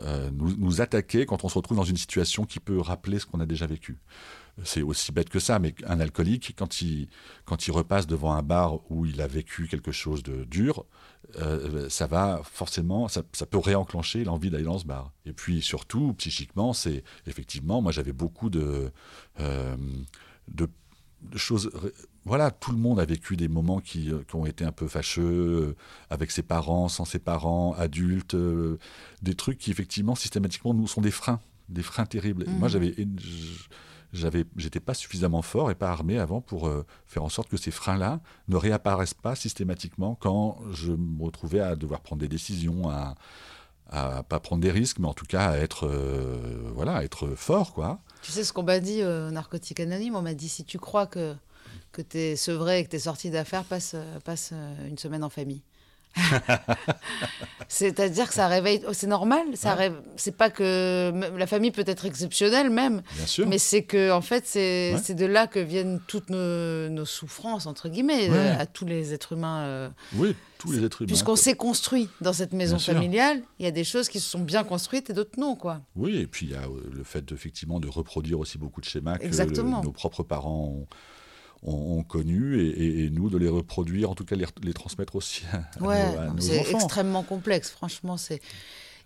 euh, 0.00 0.30
nous, 0.32 0.56
nous 0.56 0.80
attaquer 0.80 1.26
quand 1.26 1.44
on 1.44 1.48
se 1.48 1.54
retrouve 1.58 1.76
dans 1.76 1.84
une 1.84 1.96
situation 1.96 2.44
qui 2.44 2.60
peut 2.60 2.80
rappeler 2.80 3.18
ce 3.18 3.26
qu'on 3.26 3.40
a 3.40 3.46
déjà 3.46 3.66
vécu. 3.66 3.98
C'est 4.64 4.82
aussi 4.82 5.12
bête 5.12 5.28
que 5.30 5.38
ça, 5.38 5.58
mais 5.58 5.74
un 5.86 6.00
alcoolique, 6.00 6.54
quand 6.56 6.82
il, 6.82 7.08
quand 7.44 7.66
il 7.66 7.70
repasse 7.72 8.06
devant 8.06 8.32
un 8.32 8.42
bar 8.42 8.80
où 8.90 9.06
il 9.06 9.20
a 9.20 9.26
vécu 9.26 9.68
quelque 9.68 9.92
chose 9.92 10.22
de 10.22 10.44
dur, 10.44 10.84
euh, 11.38 11.88
ça 11.88 12.06
va 12.06 12.40
forcément, 12.44 13.08
ça, 13.08 13.22
ça 13.32 13.46
peut 13.46 13.58
réenclencher 13.58 14.24
l'envie 14.24 14.50
d'aller 14.50 14.64
dans 14.64 14.78
ce 14.78 14.86
bar. 14.86 15.12
Et 15.24 15.32
puis 15.32 15.62
surtout, 15.62 16.14
psychiquement, 16.14 16.72
c'est 16.72 17.04
effectivement, 17.26 17.80
moi 17.80 17.92
j'avais 17.92 18.12
beaucoup 18.12 18.50
de, 18.50 18.90
euh, 19.40 19.76
de, 20.48 20.68
de 21.22 21.38
choses. 21.38 21.70
Voilà, 22.24 22.50
tout 22.50 22.72
le 22.72 22.76
monde 22.76 23.00
a 23.00 23.06
vécu 23.06 23.36
des 23.36 23.48
moments 23.48 23.80
qui, 23.80 24.12
euh, 24.12 24.22
qui 24.28 24.36
ont 24.36 24.44
été 24.44 24.64
un 24.64 24.72
peu 24.72 24.88
fâcheux, 24.88 25.74
avec 26.10 26.30
ses 26.30 26.42
parents, 26.42 26.88
sans 26.88 27.06
ses 27.06 27.18
parents, 27.18 27.72
adultes, 27.74 28.34
euh, 28.34 28.78
des 29.22 29.34
trucs 29.34 29.58
qui 29.58 29.70
effectivement 29.70 30.14
systématiquement 30.14 30.74
nous 30.74 30.86
sont 30.86 31.00
des 31.00 31.10
freins, 31.10 31.40
des 31.68 31.82
freins 31.82 32.06
terribles. 32.06 32.44
Et 32.46 32.52
moi 32.52 32.68
j'avais 32.68 32.94
j'avais, 34.12 34.44
j'étais 34.56 34.80
pas 34.80 34.94
suffisamment 34.94 35.42
fort 35.42 35.70
et 35.70 35.74
pas 35.74 35.90
armé 35.90 36.18
avant 36.18 36.40
pour 36.40 36.68
euh, 36.68 36.84
faire 37.06 37.22
en 37.22 37.28
sorte 37.28 37.48
que 37.48 37.56
ces 37.56 37.70
freins-là 37.70 38.20
ne 38.48 38.56
réapparaissent 38.56 39.14
pas 39.14 39.34
systématiquement 39.34 40.16
quand 40.20 40.58
je 40.72 40.92
me 40.92 41.22
retrouvais 41.22 41.60
à 41.60 41.76
devoir 41.76 42.00
prendre 42.00 42.20
des 42.20 42.28
décisions, 42.28 42.88
à, 42.88 43.14
à 43.88 44.22
pas 44.22 44.40
prendre 44.40 44.62
des 44.62 44.70
risques, 44.70 44.98
mais 44.98 45.08
en 45.08 45.14
tout 45.14 45.26
cas 45.26 45.50
à 45.50 45.56
être, 45.58 45.86
euh, 45.86 46.70
voilà, 46.74 47.04
être 47.04 47.34
fort, 47.36 47.72
quoi. 47.72 48.00
Tu 48.22 48.32
sais 48.32 48.44
ce 48.44 48.52
qu'on 48.52 48.62
m'a 48.62 48.80
dit 48.80 49.02
euh, 49.02 49.28
au 49.28 49.30
Narcotique 49.30 49.80
Anonyme? 49.80 50.16
On 50.16 50.22
m'a 50.22 50.34
dit 50.34 50.48
si 50.48 50.64
tu 50.64 50.78
crois 50.78 51.06
que, 51.06 51.34
que 51.92 52.02
tu 52.02 52.18
es 52.18 52.36
sevré 52.36 52.80
et 52.80 52.84
que 52.84 52.90
tu 52.90 52.96
es 52.96 53.00
sorti 53.00 53.30
d'affaires, 53.30 53.64
passe, 53.64 53.96
passe 54.24 54.50
euh, 54.52 54.88
une 54.88 54.98
semaine 54.98 55.24
en 55.24 55.30
famille. 55.30 55.62
C'est-à-dire 57.68 58.26
que 58.28 58.34
ça 58.34 58.48
réveille. 58.48 58.82
oh, 58.88 58.92
c'est 58.92 59.06
normal. 59.06 59.42
Ça 59.54 59.76
Ouais. 59.76 59.92
C'est 60.16 60.36
pas 60.36 60.50
que 60.50 61.12
la 61.38 61.46
famille 61.46 61.70
peut 61.70 61.84
être 61.86 62.04
exceptionnelle 62.04 62.68
même, 62.70 63.02
Bien 63.16 63.26
sûr. 63.26 63.46
mais 63.46 63.58
c'est 63.58 63.84
que 63.84 64.10
en 64.10 64.20
fait 64.20 64.44
c'est 64.46 64.94
Ouais. 64.94 65.14
de 65.14 65.24
là 65.26 65.46
que 65.46 65.58
viennent 65.60 66.00
toutes 66.08 66.28
nos, 66.28 66.88
nos 66.88 67.04
souffrances 67.04 67.66
entre 67.66 67.88
guillemets 67.88 68.28
Ouais. 68.28 68.36
euh, 68.36 68.58
à 68.58 68.66
tous 68.66 68.84
les 68.84 69.14
êtres 69.14 69.32
humains. 69.34 69.60
euh, 69.62 69.88
Oui, 70.16 70.34
tous 70.58 70.72
les 70.72 70.84
êtres 70.84 71.02
humains. 71.02 71.06
Puisqu'on 71.08 71.36
s'est 71.36 71.54
construit 71.54 72.08
dans 72.20 72.32
cette 72.32 72.52
maison 72.52 72.76
Bien 72.76 72.94
familiale, 72.94 73.42
il 73.58 73.64
y 73.64 73.68
a 73.68 73.70
des 73.70 73.84
choses 73.84 74.08
qui 74.08 74.18
se 74.20 74.28
sont 74.28 74.40
bien 74.40 74.64
construites 74.64 75.08
et 75.10 75.12
d'autres 75.12 75.38
non 75.38 75.54
quoi. 75.54 75.80
Oui, 75.94 76.16
et 76.16 76.26
puis 76.26 76.46
il 76.46 76.52
y 76.52 76.56
a 76.56 76.62
euh, 76.62 76.90
le 76.92 77.04
fait 77.04 77.30
effectivement 77.32 77.78
de 77.80 77.88
reproduire 77.88 78.38
aussi 78.40 78.58
beaucoup 78.58 78.80
de 78.80 78.86
schémas 78.86 79.18
que 79.18 79.24
Exactement. 79.24 79.78
le- 79.80 79.84
nos 79.86 79.92
propres 79.92 80.24
parents 80.24 80.64
ont, 80.64 80.86
ont- 81.62 81.98
ont 81.98 82.02
connus 82.02 82.60
et, 82.60 83.04
nous 83.10 83.28
de 83.30 83.38
les 83.38 83.48
reproduire, 83.48 84.10
en 84.10 84.14
tout 84.14 84.24
cas 84.24 84.36
les, 84.36 84.46
les 84.62 84.72
transmettre 84.72 85.16
aussi 85.16 85.42
à, 85.52 85.56
à 85.78 85.82
Ouais, 85.82 86.12
nos, 86.12 86.18
à 86.18 86.26
nos 86.28 86.40
c'est 86.40 86.70
extrêmement 86.70 87.22
complexe, 87.22 87.70
franchement. 87.70 88.16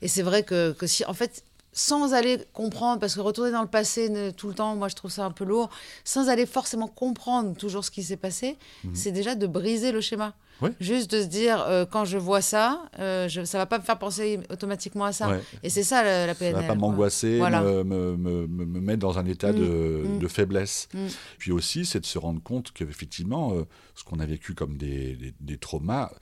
Et 0.03 0.09
c'est 0.09 0.23
vrai 0.23 0.43
que, 0.43 0.73
que 0.73 0.87
si, 0.87 1.05
en 1.05 1.15
fait, 1.15 1.45
sans 1.77 2.15
aller 2.15 2.39
comprendre, 2.55 3.01
parce 3.01 3.15
que 3.17 3.21
retourner 3.21 3.51
dans 3.51 3.61
le 3.63 3.69
passé 3.69 4.33
tout 4.37 4.49
le 4.49 4.55
temps, 4.55 4.77
moi 4.77 4.89
je 4.89 4.95
trouve 4.95 5.11
ça 5.11 5.25
un 5.27 5.33
peu 5.33 5.45
lourd, 5.45 5.69
sans 6.05 6.29
aller 6.31 6.47
forcément 6.47 6.87
comprendre 6.89 7.55
toujours 7.57 7.85
ce 7.85 7.91
qui 7.91 8.03
s'est 8.03 8.17
passé, 8.17 8.57
c'est 8.95 9.13
déjà 9.13 9.35
de 9.35 9.47
briser 9.47 9.93
le 9.93 10.01
schéma. 10.01 10.29
Mhm. 10.29 10.35
Ouais. 10.69 10.73
Juste 10.79 11.11
de 11.11 11.21
se 11.21 11.27
dire, 11.27 11.61
euh, 11.67 11.85
quand 11.85 12.05
je 12.05 12.17
vois 12.17 12.41
ça, 12.41 12.85
euh, 13.01 13.29
je, 13.29 13.45
ça 13.45 13.59
va 13.59 13.67
pas 13.67 13.79
me 13.79 13.83
faire 13.83 13.99
penser 13.99 14.39
automatiquement 14.51 15.05
à 15.05 15.11
ça. 15.13 15.29
Ouais. 15.29 15.41
Et 15.65 15.69
c'est 15.69 15.83
ça 15.83 16.05
la, 16.05 16.29
la 16.29 16.33
Ça 16.35 16.39
PNL. 16.39 16.55
va 16.63 16.69
pas 16.69 16.75
m'angoisser, 16.77 17.39
Voilà. 17.39 17.61
me, 17.61 17.83
me, 17.83 18.17
me- 18.17 18.47
me- 18.47 18.65
me 18.65 18.81
mettre 18.81 19.01
dans 19.01 19.19
un 19.19 19.27
état 19.27 19.53
de, 19.53 19.59
Mm, 20.05 20.15
mm. 20.15 20.19
de 20.21 20.29
faiblesse. 20.29 20.89
Mm. 20.95 20.99
Puis 21.39 21.51
aussi, 21.51 21.85
c'est 21.85 21.99
de 21.99 22.07
se 22.07 22.19
rendre 22.19 22.41
compte 22.41 22.71
qu'effectivement, 22.71 23.53
euh, 23.53 23.65
ce 23.97 24.05
qu'on 24.05 24.21
a 24.21 24.27
vécu 24.27 24.55
comme 24.55 24.77
des, 24.77 25.17
des- 25.17 25.35
des 25.41 25.59
traumas, 25.59 26.13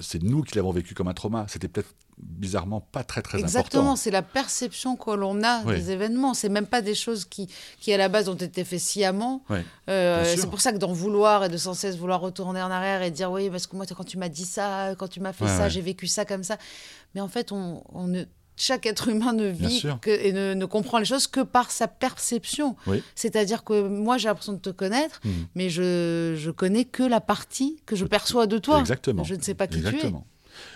c'est 0.00 0.22
nous 0.22 0.42
qui 0.42 0.56
l'avons 0.56 0.72
vécu 0.72 0.94
comme 0.94 1.08
un 1.08 1.14
trauma. 1.14 1.46
C'était 1.48 1.68
peut-être 1.68 1.94
bizarrement 2.18 2.80
pas 2.80 3.02
très 3.02 3.22
très 3.22 3.38
Exactement, 3.40 3.82
important. 3.82 3.96
c'est 3.96 4.10
la 4.12 4.22
perception 4.22 4.96
que 4.96 5.10
l'on 5.10 5.42
a 5.42 5.62
Oui. 5.64 5.74
des 5.74 5.90
événements. 5.90 6.32
C'est 6.34 6.48
même 6.48 6.66
pas 6.66 6.80
des 6.80 6.94
choses 6.94 7.24
qui, 7.24 7.48
qui 7.80 7.92
à 7.92 7.96
la 7.96 8.08
base 8.08 8.28
ont 8.28 8.34
été 8.34 8.62
faites 8.64 8.78
sciemment. 8.80 9.42
Euh, 9.88 10.24
c'est 10.36 10.48
pour 10.48 10.60
ça 10.60 10.72
que 10.72 10.78
d'en 10.78 10.92
vouloir 10.92 11.44
et 11.44 11.48
de 11.48 11.56
sans 11.56 11.74
cesse 11.74 11.96
vouloir 11.96 12.20
retourner 12.20 12.62
en 12.62 12.70
arrière 12.70 13.02
et 13.02 13.10
dire 13.10 13.30
oui, 13.32 13.50
parce 13.50 13.66
que 13.66 13.74
moi, 13.76 13.84
quand 13.86 14.04
tu 14.04 14.16
m'as 14.18 14.28
dit 14.28 14.44
ça, 14.44 14.94
quand 14.96 15.08
tu 15.08 15.20
m'as 15.20 15.32
fait 15.32 15.44
Ouais, 15.44 15.50
ça, 15.50 15.64
ouais. 15.64 15.70
j'ai 15.70 15.80
vécu 15.80 16.06
ça 16.06 16.24
comme 16.24 16.44
ça. 16.44 16.56
Mais 17.14 17.20
en 17.20 17.28
fait, 17.28 17.50
on, 17.52 17.82
on 17.92 18.06
ne, 18.06 18.24
chaque 18.56 18.86
être 18.86 19.08
humain 19.08 19.32
ne 19.32 19.46
vit 19.48 19.84
que, 20.00 20.10
et 20.10 20.32
ne, 20.32 20.54
ne 20.54 20.64
comprend 20.66 20.98
les 20.98 21.04
choses 21.04 21.26
que 21.26 21.40
par 21.40 21.70
sa 21.70 21.88
perception. 21.88 22.76
Oui. 22.86 23.02
C'est-à-dire 23.14 23.64
que 23.64 23.86
moi, 23.88 24.16
j'ai 24.18 24.28
l'impression 24.28 24.52
de 24.52 24.58
te 24.58 24.70
connaître, 24.70 25.20
Mm. 25.24 25.30
mais 25.54 25.70
je, 25.70 26.34
je 26.38 26.50
connais 26.50 26.84
que 26.84 27.02
la 27.02 27.20
partie 27.20 27.80
que 27.86 27.96
je 27.96 28.04
perçois 28.04 28.46
de 28.46 28.58
toi. 28.58 28.80
Exactement. 28.80 29.24
Je 29.24 29.34
ne 29.34 29.42
sais 29.42 29.54
pas 29.54 29.66
qui 29.66 29.78
Exactement. 29.78 30.26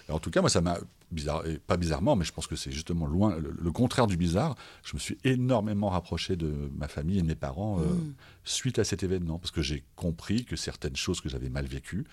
Et 0.09 0.12
En 0.12 0.18
tout 0.18 0.30
cas, 0.30 0.41
moi, 0.41 0.51
ça 0.51 0.61
m'a 0.61 0.78
bizarre, 1.11 1.47
et 1.47 1.59
pas 1.59 1.78
bizarrement, 1.78 2.16
mais 2.16 2.24
je 2.26 2.32
pense 2.32 2.47
que 2.47 2.55
c'est 2.57 2.70
justement 2.70 3.07
loin 3.07 3.34
le, 3.39 3.55
le 3.59 3.72
contraire 3.72 4.07
du 4.07 4.18
bizarre. 4.18 4.57
Je 4.84 4.95
me 4.95 4.99
suis 4.99 5.16
énormément 5.24 5.89
rapproché 5.89 6.36
de 6.36 6.53
ma 6.76 6.86
famille 6.86 7.18
et 7.18 7.22
de 7.22 7.26
mes 7.26 7.34
parents 7.34 7.80
euh, 7.80 7.84
Mm. 7.84 8.14
suite 8.45 8.78
à 8.78 8.84
cet 8.84 9.03
événement, 9.03 9.39
parce 9.39 9.51
que 9.51 9.62
j'ai 9.62 9.84
compris 9.97 10.45
que 10.45 10.55
certaines 10.55 10.97
choses 10.97 11.20
que 11.22 11.28
j'avais 11.30 11.49
mal 11.49 11.64
vécues, 11.66 12.05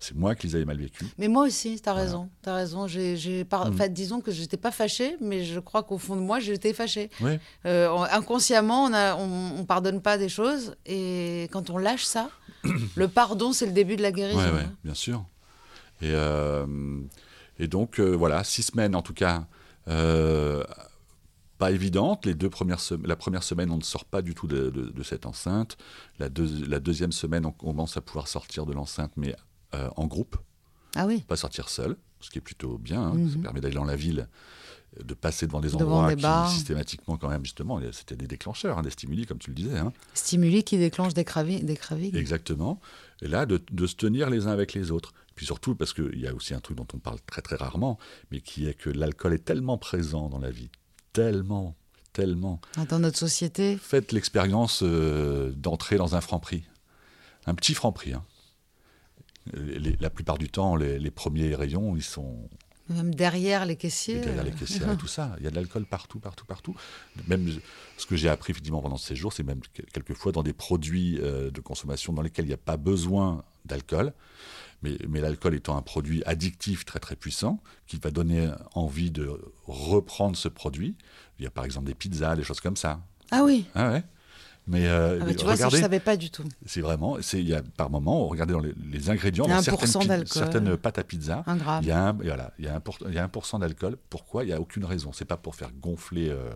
c'est 0.00 0.16
moi 0.16 0.34
qui 0.34 0.48
les 0.48 0.56
avais 0.56 0.64
mal 0.64 0.78
vécues. 0.78 1.06
Mais 1.18 1.28
moi 1.28 1.44
aussi, 1.46 1.80
tu 1.80 1.88
as 1.88 1.92
Voilà. 1.92 2.06
raison. 2.06 2.28
Tu 2.42 2.48
as 2.48 2.54
raison. 2.56 2.86
J'ai, 2.88 3.44
par- 3.44 3.70
Mm. 3.70 3.88
disons 3.90 4.20
que 4.20 4.32
j'étais 4.32 4.56
pas 4.56 4.72
fâchée, 4.72 5.16
mais 5.20 5.44
je 5.44 5.60
crois 5.60 5.84
qu'au 5.84 5.98
fond 5.98 6.16
de 6.16 6.20
moi, 6.22 6.40
j'étais 6.40 6.72
fâchée. 6.72 7.08
Oui, 7.20 7.38
Euh, 7.66 7.88
on- 7.90 8.02
inconsciemment, 8.02 8.84
on, 8.86 8.92
a, 8.92 9.14
on, 9.16 9.58
on 9.60 9.64
pardonne 9.64 10.00
pas 10.02 10.18
des 10.18 10.28
choses. 10.28 10.74
Et 10.86 11.44
quand 11.52 11.70
on 11.70 11.78
lâche 11.78 12.04
ça, 12.04 12.30
le 12.96 13.06
pardon, 13.06 13.52
c'est 13.52 13.66
le 13.66 13.72
début 13.72 13.94
de 13.96 14.02
la 14.02 14.10
guérison. 14.10 14.38
ouais, 14.40 14.62
hein. 14.64 14.72
bien 14.84 14.94
sûr. 14.94 15.24
Et, 16.02 16.12
euh, 16.14 16.66
et 17.58 17.68
donc, 17.68 17.98
euh, 18.00 18.10
voilà, 18.16 18.42
six 18.44 18.62
semaines 18.62 18.94
en 18.94 19.02
tout 19.02 19.14
cas 19.14 19.46
Euh, 19.88 20.62
pas 21.58 21.70
évidente. 21.72 22.24
Les 22.26 22.34
deux 22.34 22.48
premières 22.50 22.80
la 23.04 23.16
première 23.16 23.42
semaine, 23.42 23.70
on 23.70 23.76
ne 23.76 23.82
sort 23.82 24.04
pas 24.04 24.22
du 24.22 24.34
tout 24.34 24.46
de, 24.46 24.92
cette 25.02 25.26
enceinte. 25.26 25.76
La, 26.18 26.28
la, 26.68 26.80
deuxième 26.80 27.12
semaine, 27.12 27.44
on 27.44 27.50
commence 27.52 27.96
à 27.96 28.00
pouvoir 28.00 28.28
sortir 28.28 28.66
de 28.66 28.72
l'enceinte, 28.72 29.12
mais 29.16 29.34
euh, 29.74 29.88
en 29.96 30.06
groupe. 30.06 30.36
Ah 30.96 31.06
oui. 31.06 31.22
Pas 31.28 31.36
sortir 31.36 31.68
seul, 31.68 31.96
ce 32.20 32.30
qui 32.30 32.38
est 32.38 32.42
plutôt 32.42 32.78
bien. 32.78 33.02
Hein. 33.02 33.12
Ça 33.30 33.36
Mhm. 33.36 33.42
permet 33.42 33.60
d'aller 33.60 33.74
dans 33.74 33.84
la 33.84 33.96
ville, 33.96 34.28
de 35.04 35.14
passer 35.14 35.46
devant 35.46 35.60
des 35.60 35.68
Devant 35.70 36.02
endroits 36.04 36.14
des 36.14 36.48
qui, 36.50 36.54
systématiquement, 36.56 37.16
quand 37.16 37.28
même, 37.28 37.44
justement, 37.44 37.80
c'était 37.92 38.16
des 38.16 38.26
déclencheurs, 38.26 38.78
hein, 38.78 38.82
des 38.82 38.90
stimuli, 38.90 39.26
comme 39.26 39.38
tu 39.38 39.50
le 39.50 39.54
disais. 39.56 39.78
hein. 39.78 39.92
Stimuli 40.14 40.64
qui 40.64 40.78
déclenchent 40.78 41.14
des, 41.14 41.24
cravi 41.24 41.62
des 41.62 41.76
cravings. 41.76 42.16
Exactement. 42.16 42.80
Et 43.22 43.28
là, 43.28 43.44
de, 43.46 43.60
de 43.70 43.86
se 43.86 43.96
tenir 43.96 44.30
les 44.30 44.46
uns 44.46 44.50
avec 44.52 44.72
les 44.74 44.90
autres. 44.90 45.12
Puis 45.40 45.46
surtout, 45.46 45.74
parce 45.74 45.94
qu'il 45.94 46.18
y 46.20 46.26
a 46.26 46.34
aussi 46.34 46.52
un 46.52 46.60
truc 46.60 46.76
dont 46.76 46.86
on 46.92 46.98
parle 46.98 47.18
très 47.22 47.40
très 47.40 47.56
rarement, 47.56 47.98
mais 48.30 48.42
qui 48.42 48.66
est 48.66 48.74
que 48.74 48.90
l'alcool 48.90 49.32
est 49.32 49.38
tellement 49.42 49.78
présent 49.78 50.28
dans 50.28 50.38
la 50.38 50.50
vie, 50.50 50.68
tellement, 51.14 51.76
tellement. 52.12 52.60
Dans 52.90 52.98
notre 52.98 53.16
société, 53.16 53.78
Faites 53.78 54.12
l'expérience 54.12 54.82
euh, 54.82 55.50
d'entrer 55.52 55.96
dans 55.96 56.14
un 56.14 56.20
franc 56.20 56.40
prix. 56.40 56.64
Un 57.46 57.54
petit 57.54 57.72
franc 57.72 57.90
prix. 57.90 58.12
hein. 58.12 58.22
Les- 59.54 59.96
la 59.98 60.10
plupart 60.10 60.36
du 60.36 60.50
temps, 60.50 60.76
les, 60.76 60.98
les 60.98 61.10
premiers 61.10 61.54
rayons, 61.54 61.96
ils 61.96 62.02
sont 62.02 62.50
même 62.90 63.14
derrière 63.14 63.64
les 63.66 63.76
caissiers. 63.76 64.20
derrière 64.20 64.44
les 64.44 64.50
euh, 64.50 64.54
caissières 64.54 64.92
et 64.92 64.96
tout 64.96 65.06
ça. 65.06 65.34
Il 65.38 65.44
y 65.44 65.46
a 65.46 65.50
de 65.50 65.54
l'alcool 65.56 65.86
partout, 65.86 66.18
partout, 66.20 66.44
partout. 66.44 66.74
Même 67.28 67.48
ce 67.96 68.06
que 68.06 68.16
j'ai 68.16 68.28
appris 68.28 68.50
effectivement 68.52 68.82
pendant 68.82 68.96
ces 68.96 69.16
jours, 69.16 69.32
c'est 69.32 69.42
même 69.42 69.60
que- 69.72 69.82
quelquefois 69.82 70.32
dans 70.32 70.42
des 70.42 70.52
produits 70.52 71.18
euh, 71.20 71.50
de 71.50 71.60
consommation 71.60 72.12
dans 72.12 72.22
lesquels 72.22 72.44
il 72.44 72.48
n'y 72.48 72.54
a 72.54 72.58
pas 72.58 72.76
besoin 72.76 73.44
d'alcool. 73.64 74.12
Mais, 74.82 74.96
mais 75.08 75.20
l'alcool 75.20 75.54
étant 75.54 75.76
un 75.76 75.82
produit 75.82 76.22
addictif 76.24 76.86
très 76.86 76.98
très 77.00 77.14
puissant, 77.16 77.62
qui 77.86 77.98
va 77.98 78.10
donner 78.10 78.50
envie 78.74 79.10
de 79.10 79.38
reprendre 79.66 80.36
ce 80.36 80.48
produit. 80.48 80.96
Il 81.38 81.44
y 81.44 81.46
a 81.46 81.50
par 81.50 81.64
exemple 81.66 81.86
des 81.86 81.94
pizzas, 81.94 82.34
des 82.36 82.44
choses 82.44 82.60
comme 82.60 82.76
ça. 82.76 83.00
Ah 83.30 83.42
oui. 83.44 83.66
Ah 83.74 83.90
ouais. 83.92 84.02
Mais, 84.70 84.86
euh, 84.86 85.18
Ah 85.20 85.24
bah, 85.24 85.34
tu 85.34 85.44
vois, 85.44 85.56
ça, 85.56 85.56
je 85.56 85.64
regardez, 85.64 85.80
savais 85.80 86.00
pas 86.00 86.16
du 86.16 86.30
tout. 86.30 86.44
c'est 86.64 86.80
vraiment, 86.80 87.16
c'est, 87.20 87.40
il 87.40 87.48
y 87.48 87.54
a 87.54 87.60
par 87.76 87.90
moment, 87.90 88.28
regardez 88.28 88.52
dans 88.52 88.60
les, 88.60 88.72
les 88.90 89.10
ingrédients, 89.10 89.44
Il 89.46 89.50
y 89.50 89.52
a 89.52 89.56
dans 89.56 89.62
1% 89.62 89.86
certaines, 89.86 90.26
certaines 90.26 90.76
pâtes 90.76 90.98
à 90.98 91.02
pizza, 91.04 91.42
il 91.82 91.88
y 91.88 91.90
a 91.90 92.08
un, 92.08 92.12
voilà, 92.12 92.52
il 92.58 92.64
y 92.64 92.68
a 92.68 92.76
un, 92.76 92.80
pour- 92.80 92.96
il 93.08 93.12
y 93.14 93.18
a 93.18 93.24
un 93.24 93.28
pourcent 93.28 93.58
d'alcool. 93.58 93.96
Pourquoi? 94.08 94.44
Il 94.44 94.46
n'y 94.46 94.52
a 94.52 94.60
aucune 94.60 94.84
raison. 94.84 95.12
C'est 95.12 95.24
pas 95.24 95.36
pour 95.36 95.56
faire 95.56 95.72
gonfler 95.72 96.28
euh, 96.30 96.48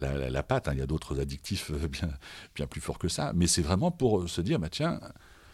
la, 0.00 0.08
la- 0.12 0.18
la- 0.18 0.30
la 0.30 0.42
pâte. 0.44 0.68
hein. 0.68 0.72
Il 0.74 0.78
y 0.78 0.82
a 0.82 0.86
d'autres 0.86 1.20
additifs 1.20 1.70
euh, 1.72 1.88
bien, 1.88 2.08
bien 2.54 2.66
plus 2.68 2.80
forts 2.80 2.98
que 2.98 3.08
ça. 3.08 3.32
Mais 3.34 3.48
c'est 3.48 3.62
vraiment 3.62 3.90
pour 3.90 4.28
se 4.28 4.40
dire, 4.40 4.58
bah, 4.60 4.68
tiens, 4.70 5.00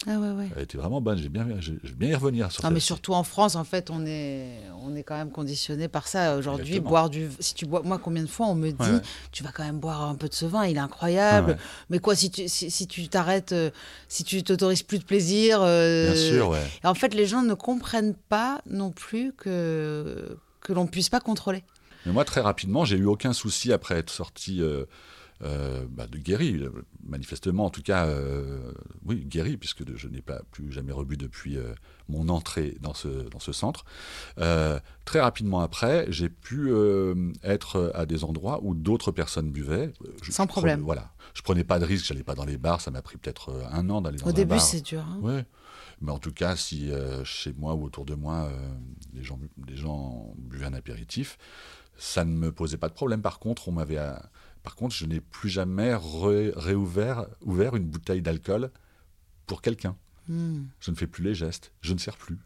Ah 0.07 0.19
ouais, 0.19 0.31
ouais. 0.31 0.49
elle 0.57 0.63
était 0.63 0.79
vraiment 0.79 1.03
bonne. 1.03 1.19
J'ai 1.19 1.29
bien, 1.29 1.47
j'ai 1.61 1.75
bien 1.93 2.09
y 2.09 2.15
revenir 2.15 2.51
sur 2.51 2.65
Non, 2.65 2.71
mais 2.71 2.81
surtout 2.81 3.13
en 3.13 3.23
France, 3.23 3.55
en 3.55 3.65
fait, 3.65 3.91
on 3.91 4.07
est, 4.07 4.47
on 4.83 4.97
est 4.97 5.03
quand 5.03 5.15
même 5.17 5.31
conditionné 5.31 5.89
par 5.89 6.09
ça. 6.09 6.37
Aujourd'hui, 6.39 6.81
boire 6.81 7.11
du. 7.11 7.29
Si 7.39 7.55
tu 7.55 7.67
bois, 7.67 7.83
moi, 7.85 7.99
combien 8.03 8.23
de 8.23 8.29
fois 8.29 8.47
on 8.47 8.55
me 8.55 8.71
dit, 8.71 8.77
Ouais, 8.81 8.93
ouais. 8.93 9.01
tu 9.31 9.43
vas 9.45 9.53
quand 9.53 9.63
même 9.63 9.79
boire 9.79 10.01
un 10.03 10.15
peu 10.15 10.27
de 10.29 10.35
ce 10.35 10.47
vin, 10.47 10.65
il 10.65 10.77
est 10.77 10.81
incroyable. 10.81 11.59
Mais 11.91 11.99
quoi, 11.99 12.15
si 12.17 12.31
tu, 12.31 12.49
si, 12.49 12.71
si 12.71 12.87
tu 12.87 13.09
t'arrêtes, 13.09 13.53
euh, 13.53 13.71
si 14.09 14.25
tu 14.25 14.43
t'autorises 14.43 14.83
plus 14.83 14.99
de 15.01 15.05
plaisir. 15.05 15.61
euh, 15.61 16.13
Bien 16.13 16.17
sûr, 16.31 16.49
ouais. 16.49 16.67
et 16.83 16.87
en 16.87 16.95
fait, 16.95 17.13
les 17.13 17.27
gens 17.27 17.43
ne 17.43 17.53
comprennent 17.55 18.15
pas 18.31 18.63
non 18.71 18.93
plus 18.93 19.35
que 19.35 20.39
que 20.63 20.73
l'on 20.73 20.87
puisse 20.87 21.09
pas 21.11 21.21
contrôler. 21.21 21.63
Mais 22.07 22.13
moi, 22.13 22.25
très 22.25 22.41
rapidement, 22.41 22.87
j'ai 22.87 22.97
eu 22.97 23.05
aucun 23.05 23.35
souci 23.35 23.71
après 23.73 23.97
être 23.97 24.11
sorti 24.11 24.63
euh, 24.63 24.85
euh, 25.43 25.87
bah, 25.89 26.07
de 26.07 26.19
guéri, 26.19 26.59
euh, 26.61 26.71
manifestement, 27.05 27.65
en 27.67 27.71
tout 27.71 27.83
cas, 27.83 28.07
euh, 28.07 28.73
oui, 29.05 29.25
guéri, 29.25 29.57
puisque 29.57 29.83
je 29.97 30.09
n'ai 30.09 30.21
pas 30.21 30.43
plus 30.51 30.71
jamais 30.71 30.93
rebu 30.93 31.17
depuis 31.17 31.57
euh, 31.57 31.73
mon 32.09 32.29
entrée 32.29 32.77
dans 32.81 32.93
ce, 32.95 33.09
dans 33.29 33.39
ce 33.41 33.53
centre. 33.53 33.85
Très 35.05 35.21
rapidement 35.21 35.61
après, 35.61 36.07
j'ai 36.11 36.29
pu 36.29 36.71
être 37.43 37.91
à 37.95 38.07
des 38.07 38.23
endroits 38.25 38.61
où 38.63 38.75
d'autres 38.75 39.11
personnes 39.13 39.51
buvaient. 39.51 39.93
Je- 40.23 40.31
Sans 40.31 40.45
je 40.45 40.49
problème. 40.49 40.77
prenais- 40.79 40.85
voilà. 40.85 41.13
Je 41.35 41.43
prenais 41.43 41.65
pas 41.65 41.79
de 41.79 41.85
risque, 41.85 42.07
j'allais 42.07 42.23
pas 42.23 42.35
dans 42.35 42.45
les 42.45 42.59
bars, 42.59 42.81
ça 42.81 42.91
m'a 42.91 43.03
pris 43.03 43.17
peut-être 43.17 43.53
un 43.73 43.89
an 43.91 44.01
d'aller 44.03 44.19
dans 44.19 44.27
Au 44.27 44.31
un 44.31 44.33
début, 44.33 44.59
c'est 44.59 44.81
dur. 44.83 45.01
hein. 45.01 45.19
Ouais. 45.21 45.45
Mais 46.01 46.13
en 46.13 46.19
tout 46.19 46.33
cas, 46.33 46.57
si 46.57 46.91
chez 47.25 47.53
moi 47.55 47.75
ou 47.75 47.85
autour 47.85 48.05
de 48.05 48.15
moi, 48.15 48.51
les, 49.15 49.23
gens, 49.25 49.39
les 49.69 49.77
gens 49.77 50.33
buvaient 50.39 50.67
un 50.67 50.75
apéritif, 50.75 51.39
ça 51.97 52.25
ne 52.25 52.33
me 52.33 52.53
posait 52.53 52.79
pas 52.79 52.89
de 52.89 52.95
problème. 52.95 53.21
Par 53.21 53.39
contre, 53.39 53.69
on 53.69 53.73
m'avait, 53.73 53.99
par 54.63 54.77
contre, 54.77 54.95
je 54.95 55.07
n'ai 55.07 55.21
plus 55.21 55.49
jamais 55.49 55.95
ré- 55.95 56.53
réouvert 56.55 57.27
ouvert 57.43 57.77
une 57.77 57.85
bouteille 57.85 58.23
d'alcool 58.23 58.71
pour 59.47 59.63
quelqu'un. 59.63 59.97
Hmm. 60.29 60.65
Je 60.81 60.91
ne 60.91 60.97
fais 60.97 61.07
plus 61.07 61.25
les 61.25 61.35
gestes. 61.35 61.73
Je 61.81 61.93
ne 61.93 61.99
sers 61.99 62.17
plus 62.17 62.39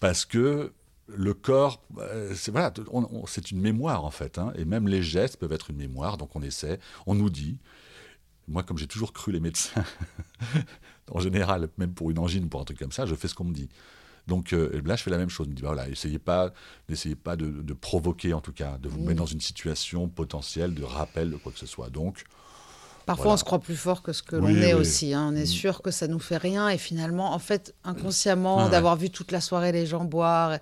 parce 0.00 0.24
que 0.24 0.72
le 1.08 1.34
corps, 1.34 1.82
euh, 1.98 2.34
c'est 2.34 2.50
voilà, 2.50 2.72
c'est 3.26 3.50
une 3.50 3.60
mémoire 3.60 4.04
en 4.04 4.10
fait, 4.10 4.38
hein, 4.38 4.52
et 4.56 4.64
même 4.64 4.88
les 4.88 5.02
gestes 5.02 5.36
peuvent 5.36 5.52
être 5.52 5.70
une 5.70 5.76
mémoire. 5.76 6.16
Donc 6.16 6.34
on 6.34 6.42
essaie, 6.42 6.78
on 7.06 7.14
nous 7.14 7.30
dit. 7.30 7.58
Moi, 8.48 8.62
comme 8.62 8.78
j'ai 8.78 8.86
toujours 8.86 9.12
cru 9.12 9.32
les 9.32 9.40
médecins, 9.40 9.84
en 11.10 11.18
général, 11.18 11.68
même 11.78 11.92
pour 11.92 12.12
une 12.12 12.18
angine, 12.20 12.48
pour 12.48 12.60
un 12.60 12.64
truc 12.64 12.78
comme 12.78 12.92
ça, 12.92 13.04
je 13.04 13.16
fais 13.16 13.26
ce 13.26 13.34
qu'on 13.34 13.42
me 13.42 13.52
dit. 13.52 13.68
Donc 14.26 14.52
euh, 14.52 14.82
là, 14.84 14.96
je 14.96 15.02
fais 15.02 15.10
la 15.10 15.18
même 15.18 15.30
chose. 15.30 15.46
Je 15.46 15.50
me 15.50 15.56
dis, 15.56 15.62
bah, 15.62 15.68
voilà, 15.72 15.88
essayez 15.88 16.18
pas, 16.18 16.52
n'essayez 16.88 17.14
pas 17.14 17.36
de, 17.36 17.46
de 17.46 17.72
provoquer, 17.74 18.32
en 18.34 18.40
tout 18.40 18.52
cas, 18.52 18.76
de 18.82 18.88
vous 18.88 18.98
Mm. 18.98 19.04
mettre 19.04 19.18
dans 19.18 19.26
une 19.26 19.40
situation 19.40 20.08
potentielle 20.08 20.74
de 20.74 20.82
rappel 20.82 21.30
de 21.30 21.36
quoi 21.36 21.52
que 21.52 21.58
ce 21.58 21.66
soit. 21.66 21.90
Donc, 21.90 22.24
Parfois, 23.06 23.26
Voilà. 23.26 23.34
on 23.34 23.36
se 23.36 23.44
croit 23.44 23.60
plus 23.60 23.76
fort 23.76 24.02
que 24.02 24.12
ce 24.12 24.20
que 24.20 24.34
Oui, 24.34 24.52
l'on 24.52 24.60
est 24.62 24.74
oui. 24.74 24.80
aussi. 24.80 25.14
hein. 25.14 25.30
On 25.32 25.36
est 25.36 25.44
Mm. 25.44 25.46
sûr 25.46 25.80
que 25.80 25.92
ça 25.92 26.08
nous 26.08 26.18
fait 26.18 26.38
rien. 26.38 26.68
Et 26.70 26.76
finalement, 26.76 27.32
en 27.34 27.38
fait, 27.38 27.72
inconsciemment, 27.84 28.56
Ouais, 28.56 28.64
ouais. 28.64 28.70
d'avoir 28.70 28.96
vu 28.96 29.10
toute 29.10 29.30
la 29.30 29.40
soirée 29.40 29.70
les 29.70 29.86
gens 29.86 30.04
boire. 30.04 30.58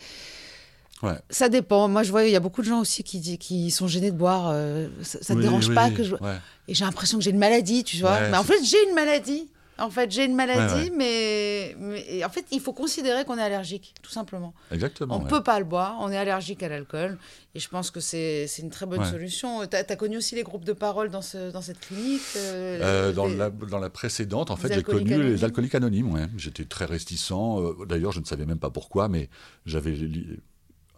ouais. 1.02 1.14
Ça 1.30 1.48
dépend. 1.48 1.88
Moi, 1.88 2.02
je 2.02 2.10
vois, 2.10 2.24
il 2.24 2.30
y 2.32 2.36
a 2.36 2.40
beaucoup 2.40 2.60
de 2.60 2.66
gens 2.66 2.80
aussi 2.80 3.02
qui, 3.02 3.38
qui 3.38 3.70
sont 3.70 3.88
gênés 3.88 4.10
de 4.10 4.16
boire. 4.18 4.50
euh, 4.52 4.88
ça 5.02 5.18
ne 5.20 5.24
te 5.24 5.32
Oui, 5.32 5.40
dérange 5.42 5.68
oui, 5.70 5.74
pas 5.74 5.88
oui, 5.88 5.94
que 5.94 6.04
je. 6.04 6.14
ouais. 6.16 6.36
Et 6.68 6.74
j'ai 6.74 6.84
l'impression 6.84 7.16
que 7.16 7.24
j'ai 7.24 7.30
une 7.30 7.38
maladie, 7.38 7.82
tu 7.82 7.96
vois. 7.98 8.12
Ouais, 8.12 8.30
mais 8.30 8.36
en 8.36 8.44
fait, 8.44 8.62
j'ai 8.62 8.82
une 8.90 8.94
maladie. 8.94 9.48
En 9.76 9.90
fait, 9.90 10.10
j'ai 10.12 10.24
une 10.24 10.36
maladie, 10.36 10.90
Ouais, 10.90 11.74
mais, 11.76 12.24
en 12.24 12.28
fait, 12.28 12.44
il 12.52 12.60
faut 12.60 12.72
considérer 12.72 13.24
qu'on 13.24 13.36
est 13.38 13.42
allergique, 13.42 13.94
tout 14.02 14.10
simplement. 14.10 14.54
Exactement. 14.70 15.16
On 15.16 15.18
ne 15.18 15.24
ouais. 15.24 15.30
peut 15.30 15.42
pas 15.42 15.58
le 15.58 15.64
boire, 15.64 15.96
on 16.00 16.10
est 16.12 16.16
allergique 16.16 16.62
à 16.62 16.68
l'alcool. 16.68 17.18
Et 17.56 17.60
je 17.60 17.68
pense 17.68 17.90
que 17.90 17.98
c'est 18.00 18.46
une 18.60 18.70
très 18.70 18.86
bonne 18.86 19.04
solution. 19.04 19.66
Tu 19.66 19.76
as, 19.76 19.96
connu 19.96 20.16
aussi 20.16 20.34
les 20.36 20.42
groupes 20.44 20.64
de 20.64 20.72
parole 20.72 21.10
dans, 21.10 21.22
ce, 21.22 21.50
dans 21.50 21.60
cette 21.62 21.80
clinique 21.80 22.20
euh, 22.36 22.78
Euh, 22.82 23.12
dans, 23.12 23.26
les- 23.26 23.36
la, 23.36 23.50
dans 23.50 23.78
la 23.80 23.90
précédente, 23.90 24.50
en 24.50 24.56
fait, 24.56 24.72
j'ai 24.72 24.82
connu 24.82 25.12
anonymes. 25.12 25.32
les 25.32 25.44
alcooliques 25.44 25.74
anonymes. 25.74 26.28
J'étais 26.36 26.64
très 26.64 26.84
réticent. 26.84 27.32
euh, 27.32 27.84
D'ailleurs, 27.86 28.12
je 28.12 28.20
ne 28.20 28.24
savais 28.24 28.46
même 28.46 28.58
pas 28.58 28.70
pourquoi, 28.70 29.08
mais 29.08 29.28
j'avais 29.66 29.96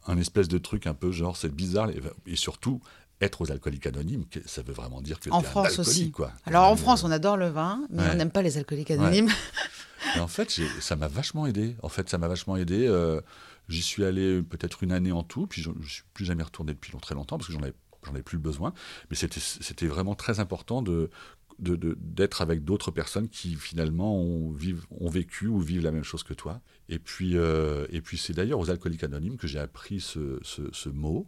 un 0.07 0.19
espèce 0.19 0.49
de 0.49 0.59
truc 0.59 0.87
un 0.87 0.95
peu 0.95 1.11
genre, 1.13 1.37
c'est 1.37 1.49
bizarre. 1.55 1.89
Et 2.27 2.37
surtout, 2.37 2.81
être 3.21 3.41
aux 3.43 3.51
alcooliques 3.51 3.87
anonymes, 3.87 4.25
ça 4.45 4.63
veut 4.63 4.73
vraiment 4.75 5.01
dire 5.01 5.19
que 5.21 5.31
En 5.31 5.39
un 5.39 5.43
France 5.43 5.67
alcoolique, 5.69 5.89
aussi. 5.89 6.11
Quoi. 6.11 6.33
Alors 6.45 6.65
en 6.69 6.75
Euh, 6.75 6.77
France, 6.77 7.03
on 7.05 7.11
adore 7.11 7.37
le 7.37 7.49
vin, 7.49 7.87
mais 7.91 8.03
Ouais. 8.03 8.09
on 8.13 8.17
n'aime 8.17 8.31
pas 8.31 8.43
les 8.43 8.59
alcooliques 8.59 8.91
anonymes. 8.91 9.29
Et 10.17 10.21
en 10.21 10.29
fait, 10.29 10.61
ça 10.81 10.95
m'a 10.97 11.09
vachement 11.09 11.47
aidé. 11.47 11.77
En 11.83 11.89
fait, 11.89 12.09
ça 12.09 12.19
m'a 12.19 12.29
vachement 12.29 12.57
aidé. 12.57 12.87
euh, 12.87 13.21
J'y 13.69 13.83
suis 13.83 14.05
allé 14.05 14.43
peut-être 14.43 14.85
une 14.85 14.93
année 14.93 15.11
en 15.11 15.25
tout, 15.25 15.49
puis 15.49 15.61
je 15.61 15.71
ne 15.71 15.83
suis 15.85 16.05
plus 16.15 16.25
jamais 16.25 16.45
retourné 16.45 16.73
depuis 16.73 16.93
long- 16.93 17.01
très 17.01 17.17
longtemps 17.17 17.37
parce 17.37 17.49
que 17.49 17.53
j'en 17.53 17.63
avais, 17.63 18.23
plus 18.23 18.39
besoin. 18.39 18.73
Mais 19.11 19.17
c'était 19.17 19.87
vraiment 19.89 20.15
très 20.15 20.39
important 20.39 20.83
de 20.83 21.11
de- 21.59 21.75
de- 21.75 21.97
d'être 21.99 22.43
avec 22.43 22.65
d'autres 22.65 22.91
personnes 22.91 23.31
qui 23.31 23.55
finalement 23.57 24.15
ont, 24.21 24.53
vivent- 24.53 24.85
ont 25.01 25.09
vécu 25.09 25.47
ou 25.47 25.59
vivent 25.59 25.83
la 25.83 25.91
même 25.91 26.05
chose 26.05 26.23
que 26.23 26.35
toi. 26.35 26.61
Et 26.91 26.99
puis, 26.99 27.33
euh, 27.39 27.87
et 27.91 28.03
puis 28.03 28.19
c'est 28.19 28.35
d'ailleurs 28.35 28.59
aux 28.61 28.69
alcooliques 28.71 29.03
anonymes 29.05 29.39
que 29.39 29.47
j'ai 29.49 29.59
appris 29.59 30.01
ce, 30.01 30.39
ce- 30.43 30.69
ce 30.73 30.91
mot. 30.91 31.27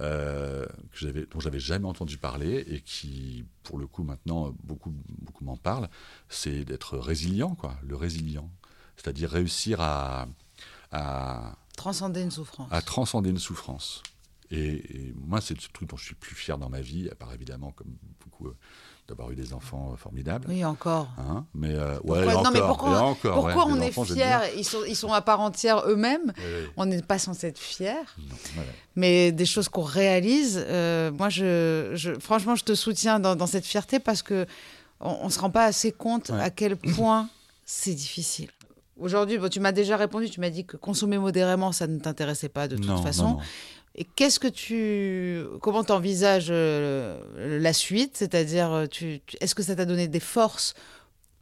Euh, 0.00 0.64
que 0.92 0.98
j'avais, 0.98 1.26
dont 1.26 1.40
j'avais 1.40 1.60
jamais 1.60 1.86
entendu 1.86 2.18
parler 2.18 2.64
et 2.68 2.80
qui, 2.80 3.44
pour 3.62 3.78
le 3.78 3.86
coup, 3.86 4.02
maintenant, 4.04 4.54
beaucoup, 4.62 4.94
beaucoup 5.20 5.44
m'en 5.44 5.56
parlent, 5.56 5.88
c'est 6.28 6.64
d'être 6.64 6.98
résilient, 6.98 7.54
quoi, 7.54 7.76
le 7.82 7.96
résilient. 7.96 8.50
C'est-à-dire 8.96 9.30
réussir 9.30 9.80
à, 9.80 10.28
à, 10.92 11.56
Transcender 11.76 12.22
une 12.22 12.30
souffrance. 12.30 12.68
à 12.72 12.82
transcender 12.82 13.30
une 13.30 13.38
souffrance. 13.38 14.02
Et, 14.50 15.08
et 15.08 15.14
moi, 15.14 15.40
c'est 15.40 15.54
le 15.54 15.60
truc 15.72 15.88
dont 15.88 15.96
je 15.96 16.04
suis 16.04 16.14
plus 16.14 16.34
fier 16.34 16.58
dans 16.58 16.68
ma 16.68 16.80
vie, 16.80 17.08
à 17.10 17.14
part 17.14 17.32
évidemment, 17.32 17.72
comme 17.72 17.96
beaucoup, 18.20 18.48
euh, 18.48 18.56
d'avoir 19.08 19.30
eu 19.30 19.34
des 19.34 19.54
enfants 19.54 19.90
euh, 19.92 19.96
formidables. 19.96 20.46
Oui, 20.50 20.64
encore. 20.64 21.08
Hein, 21.18 21.46
mais 21.54 21.74
euh, 21.74 21.96
Pourquoi- 21.96 22.18
ouais, 22.18 22.24
et 22.24 22.34
non, 22.36 22.50
mais 22.52 22.60
encore, 22.60 22.66
pourquoi, 22.76 22.90
et 22.90 22.94
encore, 23.00 23.34
pourquoi 23.34 23.66
ouais, 23.66 23.72
on 23.74 23.80
est 23.80 23.88
enfants, 23.88 24.04
fiers? 24.04 24.38
Ils 24.56 24.64
sont, 24.64 24.80
ils 24.86 24.94
sont 24.96 25.12
à 25.12 25.22
part 25.22 25.40
entière 25.40 25.82
eux-mêmes. 25.86 26.32
On 26.76 26.84
n'est 26.86 27.00
pas 27.02 27.18
censé 27.18 27.46
être 27.48 27.58
fiers. 27.58 27.94
Non. 28.18 28.62
Mais 28.96 29.32
des 29.32 29.46
choses 29.46 29.68
qu'on 29.70 29.82
réalise, 29.82 30.62
euh, 30.68 31.10
moi, 31.10 31.30
je, 31.30 31.92
je- 31.94 32.18
franchement, 32.20 32.54
je 32.54 32.64
te 32.64 32.74
soutiens 32.74 33.18
dans, 33.18 33.34
dans 33.34 33.46
cette 33.46 33.64
fierté 33.64 33.98
parce 33.98 34.22
que 34.22 34.46
on, 35.00 35.16
on 35.22 35.28
se 35.30 35.38
rend 35.40 35.50
pas 35.50 35.64
assez 35.64 35.90
compte 35.92 36.28
Ouais. 36.28 36.40
à 36.42 36.50
quel 36.50 36.76
point 36.96 37.28
c'est 37.64 37.94
difficile. 37.94 38.50
Aujourd'hui, 39.00 39.38
bon, 39.38 39.48
tu 39.48 39.60
m'as 39.60 39.70
déjà 39.72 39.96
répondu, 39.96 40.28
tu 40.28 40.40
m'as 40.40 40.50
dit 40.50 40.64
que 40.66 40.76
consommer 40.76 41.18
modérément, 41.18 41.70
ça 41.70 41.86
ne 41.86 41.98
t'intéressait 41.98 42.48
pas 42.48 42.66
de 42.66 42.76
toute 42.76 42.86
Non, 42.86 43.00
façon. 43.02 43.28
non. 43.28 43.38
Et 43.94 44.04
qu'est-ce 44.04 44.38
que 44.38 44.48
tu, 44.48 45.42
comment 45.60 45.82
t'envisages 45.82 46.48
euh, 46.50 47.58
la 47.60 47.72
suite? 47.72 48.16
C'est-à-dire, 48.16 48.72
euh, 48.72 48.86
tu, 48.86 49.20
est-ce 49.40 49.54
que 49.54 49.62
ça 49.62 49.74
t'a 49.74 49.84
donné 49.84 50.06
des 50.08 50.20
forces 50.20 50.74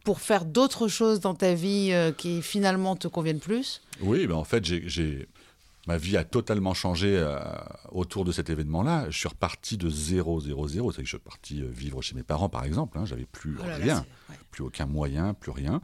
pour 0.05 0.21
faire 0.21 0.45
d'autres 0.45 0.89
choses 0.89 1.21
dans 1.21 1.35
ta 1.35 1.53
vie 1.55 1.89
euh, 1.93 2.13
qui 2.13 2.41
finalement 2.43 2.97
te 2.97 3.09
conviennent 3.09 3.41
plus? 3.41 3.83
Oui, 4.01 4.27
ben 4.27 4.37
en 4.37 4.45
fait, 4.45 4.65
j'ai- 4.65 5.29
ma 5.87 5.99
vie 5.99 6.17
a 6.17 6.25
totalement 6.25 6.73
changé 6.75 7.17
euh, 7.19 7.39
autour 7.91 8.25
de 8.25 8.33
cet 8.33 8.49
événement-là. 8.49 9.07
Je 9.11 9.19
suis 9.19 9.29
reparti 9.29 9.77
de 9.77 9.91
0, 9.91 10.41
0, 10.41 10.69
0. 10.69 10.93
C'est 10.93 10.99
que 10.99 11.05
je 11.05 11.11
suis 11.17 11.19
parti 11.19 11.61
vivre 11.63 12.01
chez 12.03 12.15
mes 12.15 12.23
parents, 12.23 12.49
par 12.49 12.65
exemple. 12.65 12.97
Hein. 12.99 13.05
J'avais 13.05 13.27
plus 13.27 13.57
Oh 13.61 13.67
là 13.67 13.79
là, 13.79 13.85
rien, 13.85 13.97
c'est- 14.29 14.33
ouais. 14.33 14.39
plus 14.51 14.63
aucun 14.65 14.87
moyen, 14.87 15.35
plus 15.35 15.51
rien. 15.53 15.83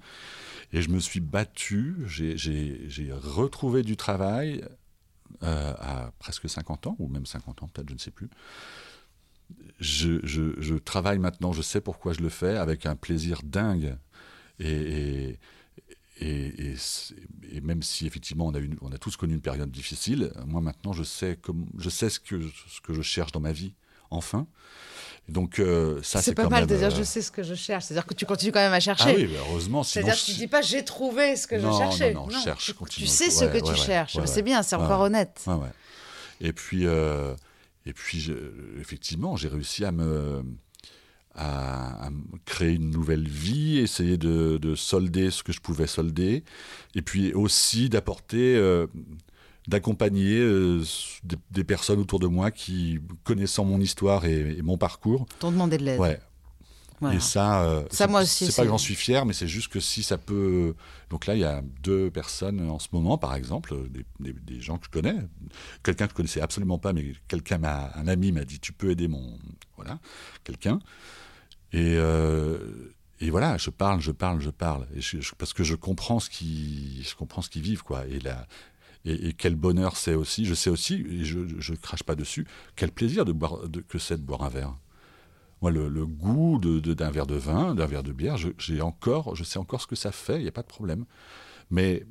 Et 0.73 0.81
je 0.81 0.89
me 0.89 1.01
suis 1.01 1.21
battu. 1.21 1.97
J'ai- 2.07 2.37
J'ai 2.39 2.81
j'ai 2.89 3.13
retrouvé 3.13 3.83
du 3.83 3.97
travail 3.97 4.65
euh, 5.43 5.75
à 5.79 6.13
presque 6.19 6.49
50 6.49 6.87
ans, 6.87 6.97
ou 6.99 7.09
même 7.09 7.27
50 7.27 7.63
ans, 7.63 7.69
peut-être, 7.69 7.89
je 7.89 7.95
ne 7.95 7.99
sais 7.99 8.11
plus. 8.11 8.29
Je, 9.81 10.75
travaille 10.79 11.19
maintenant, 11.19 11.53
je 11.53 11.63
sais 11.63 11.81
pourquoi 11.81 12.13
je 12.13 12.21
le 12.21 12.29
fais, 12.29 12.57
avec 12.57 12.87
un 12.87 12.97
plaisir 12.97 13.41
dingue. 13.45 13.97
Et, 14.61 15.39
et, 16.21 16.77
et 17.51 17.61
même 17.61 17.83
si 17.83 18.07
effectivement 18.07 18.47
on 18.47 18.55
a, 18.55 18.59
une- 18.59 18.77
on 18.81 18.93
a 18.93 18.99
tous 18.99 19.17
connu 19.17 19.35
une 19.35 19.41
période 19.41 19.71
difficile, 19.71 20.33
moi 20.47 20.61
maintenant 20.61 20.93
je 20.93 21.03
sais, 21.03 21.37
comme, 21.41 21.67
je 21.79 21.91
sais 21.91 22.11
ce, 22.11 22.21
que, 22.21 22.41
ce 22.69 22.81
que 22.81 22.95
je 22.95 23.03
cherche 23.03 23.33
dans 23.33 23.41
ma 23.41 23.53
vie, 23.53 23.75
enfin. 24.11 24.47
Donc 25.29 25.59
euh, 25.61 26.01
ça 26.03 26.21
c'est 26.21 26.35
pas 26.35 26.43
quand 26.45 26.51
mal 26.51 26.63
même, 26.63 26.69
de 26.69 26.77
dire 26.77 26.89
euh, 26.93 26.99
je 26.99 27.03
sais 27.05 27.23
ce 27.23 27.31
que 27.31 27.43
je 27.43 27.55
cherche. 27.55 27.85
C'est-à-dire 27.85 28.07
que 28.07 28.15
tu 28.15 28.27
continues 28.27 28.53
quand 28.53 28.61
même 28.61 28.73
à 28.73 28.81
chercher. 28.81 29.05
Ah 29.09 29.15
oui, 29.17 29.29
mais 29.31 29.39
heureusement. 29.39 29.83
C'est-à-dire 29.83 30.15
que 30.15 30.19
tu 30.27 30.33
je- 30.33 30.37
dis 30.37 30.49
pas 30.49 30.63
j'ai 30.63 30.85
trouvé 30.85 31.37
ce 31.37 31.47
que 31.47 31.55
Non, 31.55 31.73
je 31.73 31.79
cherchais. 31.79 32.13
non, 32.13 32.27
non, 32.27 32.31
je 32.31 32.39
cherche, 32.39 32.65
tu, 32.67 32.75
continue. 32.75 33.07
tu 33.07 33.13
sais 33.13 33.31
ce 33.31 33.45
Ouais, 33.45 33.53
que 33.53 33.59
tu 33.65 33.71
ouais, 33.71 33.77
cherches. 33.77 34.19
c'est 34.27 34.43
bien, 34.43 34.63
c'est 34.63 34.77
encore 34.77 35.01
honnête. 35.01 35.45
Et 36.41 36.53
puis, 36.53 36.87
euh, 36.87 37.35
et 37.87 37.93
puis 37.93 38.21
je- 38.21 38.33
effectivement, 38.81 39.37
j'ai 39.37 39.49
réussi 39.49 39.85
à 39.85 39.93
me, 39.93 40.43
à, 41.35 42.09
créer 42.45 42.73
une 42.75 42.91
nouvelle 42.91 43.27
vie, 43.29 43.79
essayer 43.79 44.17
de, 44.19 44.59
de 44.61 44.75
solder 44.75 45.31
ce 45.31 45.43
que 45.43 45.53
je 45.53 45.61
pouvais 45.61 45.87
solder, 45.87 46.43
et 46.95 47.03
puis 47.03 47.33
aussi 47.33 47.89
d'apporter, 47.89 48.57
euh, 48.57 48.87
d'accompagner 49.69 50.39
euh, 50.41 50.83
des, 51.25 51.37
des 51.51 51.65
personnes 51.65 52.01
autour 52.01 52.19
de 52.19 52.27
moi 52.27 52.51
qui, 52.51 52.99
connaissant 53.25 53.65
mon 53.65 53.81
histoire 53.81 54.25
et, 54.25 54.57
et 54.59 54.63
mon 54.63 54.77
parcours, 54.77 55.27
T'ont 55.39 55.53
demandé 55.53 55.79
de 55.79 55.85
l'aide. 55.85 56.01
ouais, 56.01 56.21
Voilà. 57.01 57.17
et 57.17 57.21
ça, 57.21 57.63
euh, 57.65 57.85
Ça, 57.91 58.07
moi 58.09 58.23
aussi, 58.23 58.47
C'est 58.47 58.57
pas 58.57 58.63
que 58.63 58.69
j'en 58.69 58.79
suis 58.79 58.95
fier, 58.97 59.25
mais 59.25 59.33
c'est 59.33 59.47
juste 59.49 59.69
que 59.69 59.79
si 59.81 60.03
ça 60.03 60.19
peut. 60.19 60.75
Donc 61.11 61.27
là, 61.27 61.35
il 61.35 61.41
y 61.41 61.45
a 61.45 61.63
deux 61.83 62.11
personnes 62.11 62.69
en 62.69 62.79
ce 62.79 62.89
moment, 62.93 63.19
par 63.19 63.35
exemple, 63.37 63.75
des, 63.91 64.05
des- 64.21 64.33
des 64.33 64.61
gens 64.61 64.79
que 64.79 64.87
je 64.87 64.91
connais, 64.91 65.17
quelqu'un 65.85 66.07
que 66.07 66.11
je 66.13 66.17
connaissais 66.17 66.41
absolument 66.41 66.79
pas, 66.79 66.93
mais 66.93 67.13
quelqu'un 67.29 67.59
m'a, 67.59 67.93
un 67.97 68.09
ami 68.09 68.33
m'a 68.33 68.45
dit, 68.45 68.59
tu 68.59 68.73
peux 68.73 68.91
aider 68.91 69.07
mon, 69.09 69.39
voilà, 69.77 69.99
quelqu'un. 70.45 70.81
Et 71.73 71.95
euh, 71.97 72.59
et 73.21 73.31
voilà, 73.31 73.57
je 73.57 73.71
parle, 73.71 74.01
je 74.01 74.11
parle, 74.11 74.41
je 74.41 74.51
parle, 74.51 74.87
et 74.97 75.01
je- 75.01 75.21
je- 75.21 75.35
parce 75.39 75.53
que 75.53 75.63
je 75.63 75.77
comprends 75.77 76.19
ce 76.19 76.29
qui, 76.29 77.05
je 77.09 77.15
comprends 77.15 77.41
ce 77.43 77.49
qu'ils 77.51 77.63
vivent, 77.63 77.85
quoi. 77.85 78.05
Et 78.09 78.19
là. 78.19 78.47
Et, 79.05 79.29
et 79.29 79.33
quel 79.33 79.57
bonheur 79.57 79.97
c'est 79.97 80.15
aussi, 80.15 80.45
je 80.45 80.55
sais 80.55 80.71
aussi, 80.71 81.05
et 81.11 81.25
je, 81.25 81.41
je 81.59 81.75
crache 81.75 82.03
pas 82.05 82.15
dessus, 82.15 82.47
quel 82.77 82.93
plaisir 82.93 83.25
de 83.25 83.33
boire, 83.33 83.69
de- 83.69 83.81
que 83.81 83.99
c'est 83.99 84.17
de 84.17 84.23
boire 84.23 84.43
un 84.43 84.49
verre. 84.49 84.75
Moi, 85.61 85.71
le, 85.73 85.89
le 85.89 86.07
goût 86.07 86.59
de- 86.61 86.79
de- 86.81 86.95
d'un 86.95 87.11
verre 87.11 87.27
de 87.27 87.35
vin, 87.37 87.75
d'un 87.75 87.87
verre 87.87 88.03
de 88.05 88.13
bière, 88.13 88.37
je, 88.37 88.49
j'ai 88.59 88.81
encore, 88.81 89.35
je 89.35 89.43
sais 89.45 89.59
encore 89.59 89.81
ce 89.81 89.87
que 89.89 89.97
ça 89.97 90.13
fait, 90.13 90.37
il 90.37 90.43
n'y 90.43 90.49
a 90.49 90.53
pas 90.53 90.63
de 90.63 90.67
problème. 90.69 91.05
Mais, 91.71 92.05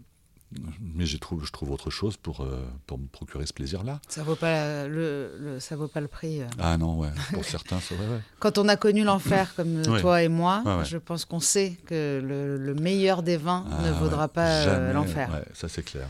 mais 0.82 1.06
je, 1.06 1.16
trouve, 1.18 1.46
je 1.46 1.52
trouve 1.54 1.72
autre 1.72 1.90
chose 1.90 2.18
pour, 2.18 2.42
euh, 2.42 2.66
pour 2.88 2.98
me 3.00 3.08
procurer 3.08 3.46
ce 3.46 3.54
plaisir-là. 3.54 4.02
Ça 4.10 4.24
vaut 4.24 4.36
pas 4.36 4.86
le, 4.88 5.38
le- 5.40 5.60
ça 5.62 5.78
vaut 5.78 5.88
pas 5.88 6.02
le 6.02 6.08
prix. 6.10 6.42
euh. 6.42 6.48
Ah 6.60 6.78
non, 6.78 7.00
ouais, 7.00 7.10
pour 7.32 7.46
certains, 7.46 7.80
c'est 7.80 7.96
vrai. 7.96 8.08
ouais. 8.08 8.20
Quand 8.40 8.58
on 8.58 8.68
a 8.68 8.76
connu 8.76 9.04
l'enfer 9.06 9.54
comme 9.56 9.78
euh, 9.78 9.92
Ouais. 9.94 10.02
toi 10.02 10.24
et 10.24 10.28
moi, 10.28 10.62
Ouais, 10.66 10.76
ouais. 10.80 10.86
je 10.86 10.98
pense 10.98 11.24
qu'on 11.24 11.40
sait 11.40 11.78
que 11.86 12.22
le, 12.22 12.58
le 12.58 12.74
meilleur 12.74 13.24
des 13.24 13.38
vins 13.38 13.64
ne 13.82 13.90
Ah, 13.90 13.92
vaudra 13.94 14.24
ouais, 14.24 14.28
pas 14.34 14.48
euh, 14.50 14.66
jamais, 14.66 14.94
l'enfer. 14.94 15.30
Ouais, 15.32 15.46
ça 15.54 15.70
c'est 15.70 15.84
clair. 15.84 16.10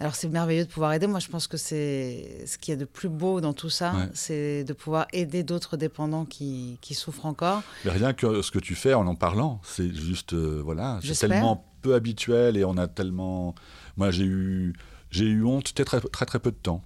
Alors 0.00 0.14
c'est 0.14 0.28
merveilleux 0.28 0.64
de 0.64 0.70
pouvoir 0.70 0.92
aider. 0.92 1.06
Moi, 1.08 1.18
je 1.18 1.28
pense 1.28 1.46
que 1.48 1.56
c'est 1.56 2.44
ce 2.46 2.56
qu'il 2.58 2.72
y 2.72 2.76
a 2.76 2.78
de 2.78 2.84
plus 2.84 3.08
beau 3.08 3.40
dans 3.40 3.52
tout 3.52 3.70
ça, 3.70 3.92
Ouais. 3.94 4.08
c'est 4.14 4.62
de 4.64 4.72
pouvoir 4.72 5.06
aider 5.12 5.42
d'autres 5.42 5.76
dépendants 5.76 6.24
qui, 6.24 6.78
qui 6.80 6.94
souffrent 6.94 7.26
encore. 7.26 7.62
Mais 7.84 7.90
rien 7.90 8.12
que 8.12 8.40
ce 8.42 8.50
que 8.50 8.58
tu 8.60 8.74
fais 8.76 8.94
en 8.94 9.06
en 9.08 9.14
parlant, 9.16 9.60
c'est 9.64 9.92
juste, 9.92 10.34
euh, 10.34 10.60
voilà, 10.64 11.00
c'est 11.02 11.14
tellement 11.28 11.64
peu 11.82 11.94
habituel 11.94 12.56
et 12.56 12.64
on 12.64 12.76
a 12.76 12.86
tellement. 12.86 13.54
Moi, 13.96 14.10
j'ai 14.12 14.24
eu, 14.24 14.72
j'ai 15.10 15.24
eu 15.24 15.44
honte 15.44 15.74
très, 15.74 15.84
très, 15.84 16.00
très, 16.00 16.26
très 16.26 16.38
peu 16.38 16.50
de 16.52 16.56
temps. 16.56 16.82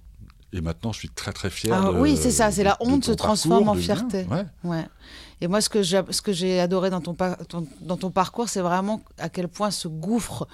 Et 0.55 0.61
maintenant, 0.61 0.91
je 0.91 0.99
suis 0.99 1.09
très, 1.09 1.33
très 1.33 1.49
fier. 1.49 1.73
Ah 1.73 1.91
de- 1.91 1.97
oui, 1.99 2.15
c'est 2.15 2.29
ça, 2.31 2.51
c'est 2.51 2.63
la 2.63 2.77
honte 2.79 3.03
se 3.05 3.11
transforme 3.11 3.69
en 3.69 3.73
fierté. 3.75 4.25
Ouais. 4.29 4.45
Ouais. 4.63 4.85
Et 5.41 5.47
moi, 5.47 5.61
ce 5.61 5.69
que 5.69 5.81
j'ai, 5.81 6.01
ce 6.11 6.21
que 6.21 6.31
j'ai 6.31 6.59
adoré 6.59 6.89
dans 6.91 7.01
ton, 7.01 7.13
par- 7.15 7.37
ton- 7.47 7.67
dans 7.81 7.97
ton 7.97 8.11
parcours, 8.11 8.49
c'est 8.49 8.61
vraiment 8.61 9.01
à 9.17 9.29
quel 9.29 9.47
point 9.47 9.71
ce 9.71 9.87
gouffre 9.87 10.47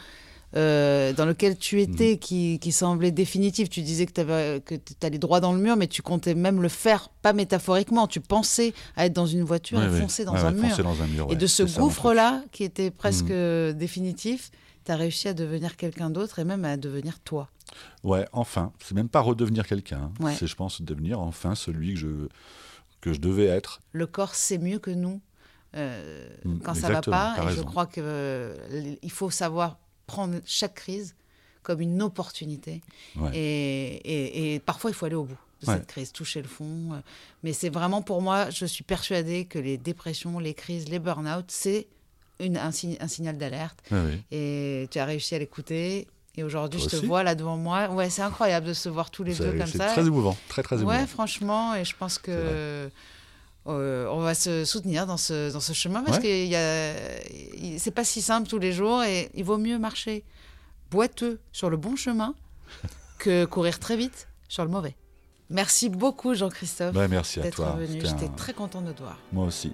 euh, 0.56 1.14
dans 1.14 1.26
lequel 1.26 1.58
tu 1.58 1.80
étais, 1.82 2.12
Mhm. 2.14 2.18
qui, 2.20 2.60
qui 2.60 2.72
semblait 2.72 3.12
définitif. 3.12 3.70
Tu 3.70 3.82
disais 3.82 4.06
que 4.06 4.58
tu 4.60 4.80
allais 5.06 5.18
droit 5.20 5.40
dans 5.40 5.54
le 5.54 5.60
mur, 5.60 5.76
mais 5.76 5.88
tu 5.88 6.02
comptais 6.02 6.34
même 6.36 6.62
le 6.62 6.70
faire, 6.70 7.10
pas 7.22 7.34
métaphoriquement. 7.34 8.08
Tu 8.08 8.20
pensais 8.20 8.74
à 8.96 9.06
être 9.06 9.14
dans 9.14 9.26
une 9.28 9.44
voiture 9.44 9.78
Ouais, 9.80 9.86
et 9.86 9.90
ouais. 9.90 10.02
foncer 10.02 10.26
dans 10.26 10.34
Ouais, 10.34 10.40
un 10.40 10.52
mur. 10.52 10.70
foncer 10.70 10.84
dans 10.84 11.02
un 11.02 11.08
mur, 11.08 11.28
Et 11.30 11.36
de 11.36 11.48
ce 11.48 11.64
gouffre-là, 11.64 12.44
qui 12.52 12.64
était 12.64 12.90
presque 12.92 13.30
Mhm. 13.30 13.74
définitif, 13.74 14.50
tu 14.86 14.92
as 14.92 14.96
réussi 14.96 15.28
à 15.28 15.34
devenir 15.34 15.78
quelqu'un 15.78 16.10
d'autre 16.10 16.40
et 16.40 16.44
même 16.46 16.66
à 16.66 16.78
devenir 16.78 17.20
toi. 17.20 17.50
Ouais, 18.04 18.26
enfin. 18.34 18.72
C'est 18.84 18.96
même 18.96 19.10
pas 19.10 19.20
redevenir 19.20 19.68
quelqu'un. 19.68 20.10
hein. 20.24 20.32
C'est, 20.36 20.48
je 20.48 20.56
pense, 20.56 20.82
devenir 20.82 21.20
enfin 21.20 21.54
celui 21.54 21.94
que 21.94 22.00
je, 22.00 22.08
que 23.02 23.14
je 23.14 23.20
devais 23.20 23.46
être. 23.46 23.82
le 23.92 24.08
corps 24.08 24.34
sait 24.34 24.58
mieux 24.58 24.80
que 24.80 24.90
nous 24.92 25.22
euh, 25.76 26.28
Mm, 26.46 26.58
quand 26.64 26.74
ça 26.74 26.88
va 26.88 26.88
exactement, 26.98 27.16
pas. 27.16 27.52
Et 27.52 27.56
je 27.56 27.62
crois 27.62 27.86
qu'il 27.86 28.98
il 29.04 29.12
faut 29.12 29.30
savoir 29.30 29.78
prendre 30.10 30.36
chaque 30.46 30.76
crise 30.76 31.16
comme 31.64 31.82
une 31.82 32.02
opportunité. 32.02 32.82
Ouais. 33.16 33.32
Et, 33.34 33.96
et- 34.06 34.54
et 34.56 34.60
parfois, 34.60 34.90
il 34.92 34.94
faut 34.94 35.06
aller 35.06 35.16
au 35.16 35.26
bout 35.26 35.38
de 35.62 35.68
Ouais. 35.68 35.76
cette 35.76 35.88
crise, 35.88 36.12
toucher 36.12 36.42
le 36.42 36.48
fond. 36.48 37.02
Mais 37.44 37.54
c'est 37.54 37.70
vraiment 37.70 38.02
pour 38.02 38.22
moi, 38.22 38.50
je 38.50 38.66
suis 38.66 38.84
persuadée 38.84 39.46
que 39.46 39.60
les 39.60 39.78
dépressions, 39.78 40.40
les 40.40 40.54
crises, 40.54 40.88
les 40.90 41.00
burn-out, 41.00 41.46
c'est 41.50 41.88
une- 42.40 42.58
un, 42.58 42.72
signe- 42.72 42.98
un 43.02 43.08
signal 43.10 43.38
d'alerte. 43.38 43.80
Ouais, 43.92 44.00
ouais. 44.02 44.20
Et 44.32 44.88
tu 44.90 45.00
as 45.00 45.06
réussi 45.06 45.36
à 45.36 45.40
l'écouter. 45.40 46.08
Et 46.36 46.44
aujourd'hui, 46.44 46.80
je 46.80 46.88
te 46.88 46.96
aussi 46.96 47.06
vois 47.06 47.24
là 47.24 47.36
devant 47.36 47.58
moi. 47.58 47.90
Ouais, 47.90 48.10
c'est 48.10 48.22
incroyable 48.22 48.68
de 48.68 48.74
se 48.74 48.88
voir 48.88 49.12
tous 49.12 49.24
les 49.26 49.34
C'est, 49.34 49.44
deux 49.44 49.58
comme 49.58 49.68
c'est 49.68 49.78
ça. 49.80 49.88
très 49.88 50.06
émouvant. 50.08 50.38
Très, 50.48 50.64
très 50.64 50.78
émouvant. 50.78 50.92
Ouais, 50.98 51.06
franchement, 51.08 51.76
et 51.76 51.84
je 51.84 51.94
pense 51.98 52.14
C'est 52.14 52.22
que 52.22 52.90
euh, 53.70 54.08
on 54.12 54.20
va 54.20 54.34
se 54.36 54.66
soutenir 54.66 55.06
dans 55.08 55.18
ce, 55.18 55.52
dans 55.52 55.60
ce 55.60 55.74
chemin 55.74 56.04
parce 56.04 56.18
Ouais. 56.18 56.24
que 56.24 56.46
y 56.48 56.56
a- 56.56 56.94
il- 57.58 57.80
c'est 57.80 57.92
pas 57.92 58.04
si 58.04 58.22
simple 58.22 58.48
tous 58.48 58.60
les 58.60 58.72
jours 58.72 59.04
et 59.04 59.30
il 59.34 59.44
vaut 59.44 59.58
mieux 59.58 59.78
marcher 59.80 60.24
boiteux 60.92 61.40
sur 61.52 61.70
le 61.70 61.78
bon 61.78 61.96
chemin 61.96 62.36
que 63.20 63.46
courir 63.46 63.80
très 63.80 63.98
vite 63.98 64.28
sur 64.48 64.64
le 64.64 64.70
mauvais. 64.72 64.96
Merci 65.52 65.90
beaucoup, 65.90 66.36
Jean-Christophe, 66.36 66.96
merci 67.10 67.40
à 67.40 67.44
d'être 67.44 67.56
toi. 67.56 67.76
venu. 67.80 68.02
J'étais 68.04 68.26
un- 68.26 68.36
très 68.36 68.54
contente 68.54 68.86
de 68.86 68.92
te 68.92 69.02
voir. 69.02 69.18
Moi 69.34 69.46
aussi. 69.46 69.74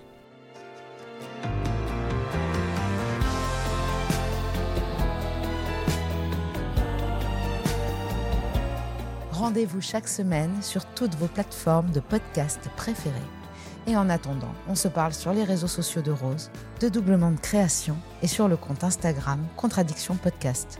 Rendez-vous 9.31 9.81
chaque 9.81 10.07
semaine 10.07 10.61
sur 10.61 10.85
toutes 10.85 11.15
vos 11.15 11.27
plateformes 11.27 11.91
de 11.91 11.99
podcast 11.99 12.61
préférées. 12.77 13.15
Et 13.87 13.95
en 13.95 14.09
attendant, 14.09 14.53
on 14.67 14.75
se 14.75 14.87
parle 14.87 15.13
sur 15.13 15.31
les 15.31 15.43
réseaux 15.43 15.67
sociaux 15.67 16.01
de 16.01 16.11
Rose, 16.11 16.49
de 16.81 16.89
Doublement 16.89 17.31
de 17.31 17.39
Création 17.39 17.97
et 18.21 18.27
sur 18.27 18.47
le 18.47 18.57
compte 18.57 18.83
Instagram 18.83 19.39
Contradiction 19.55 20.15
Podcast. 20.15 20.79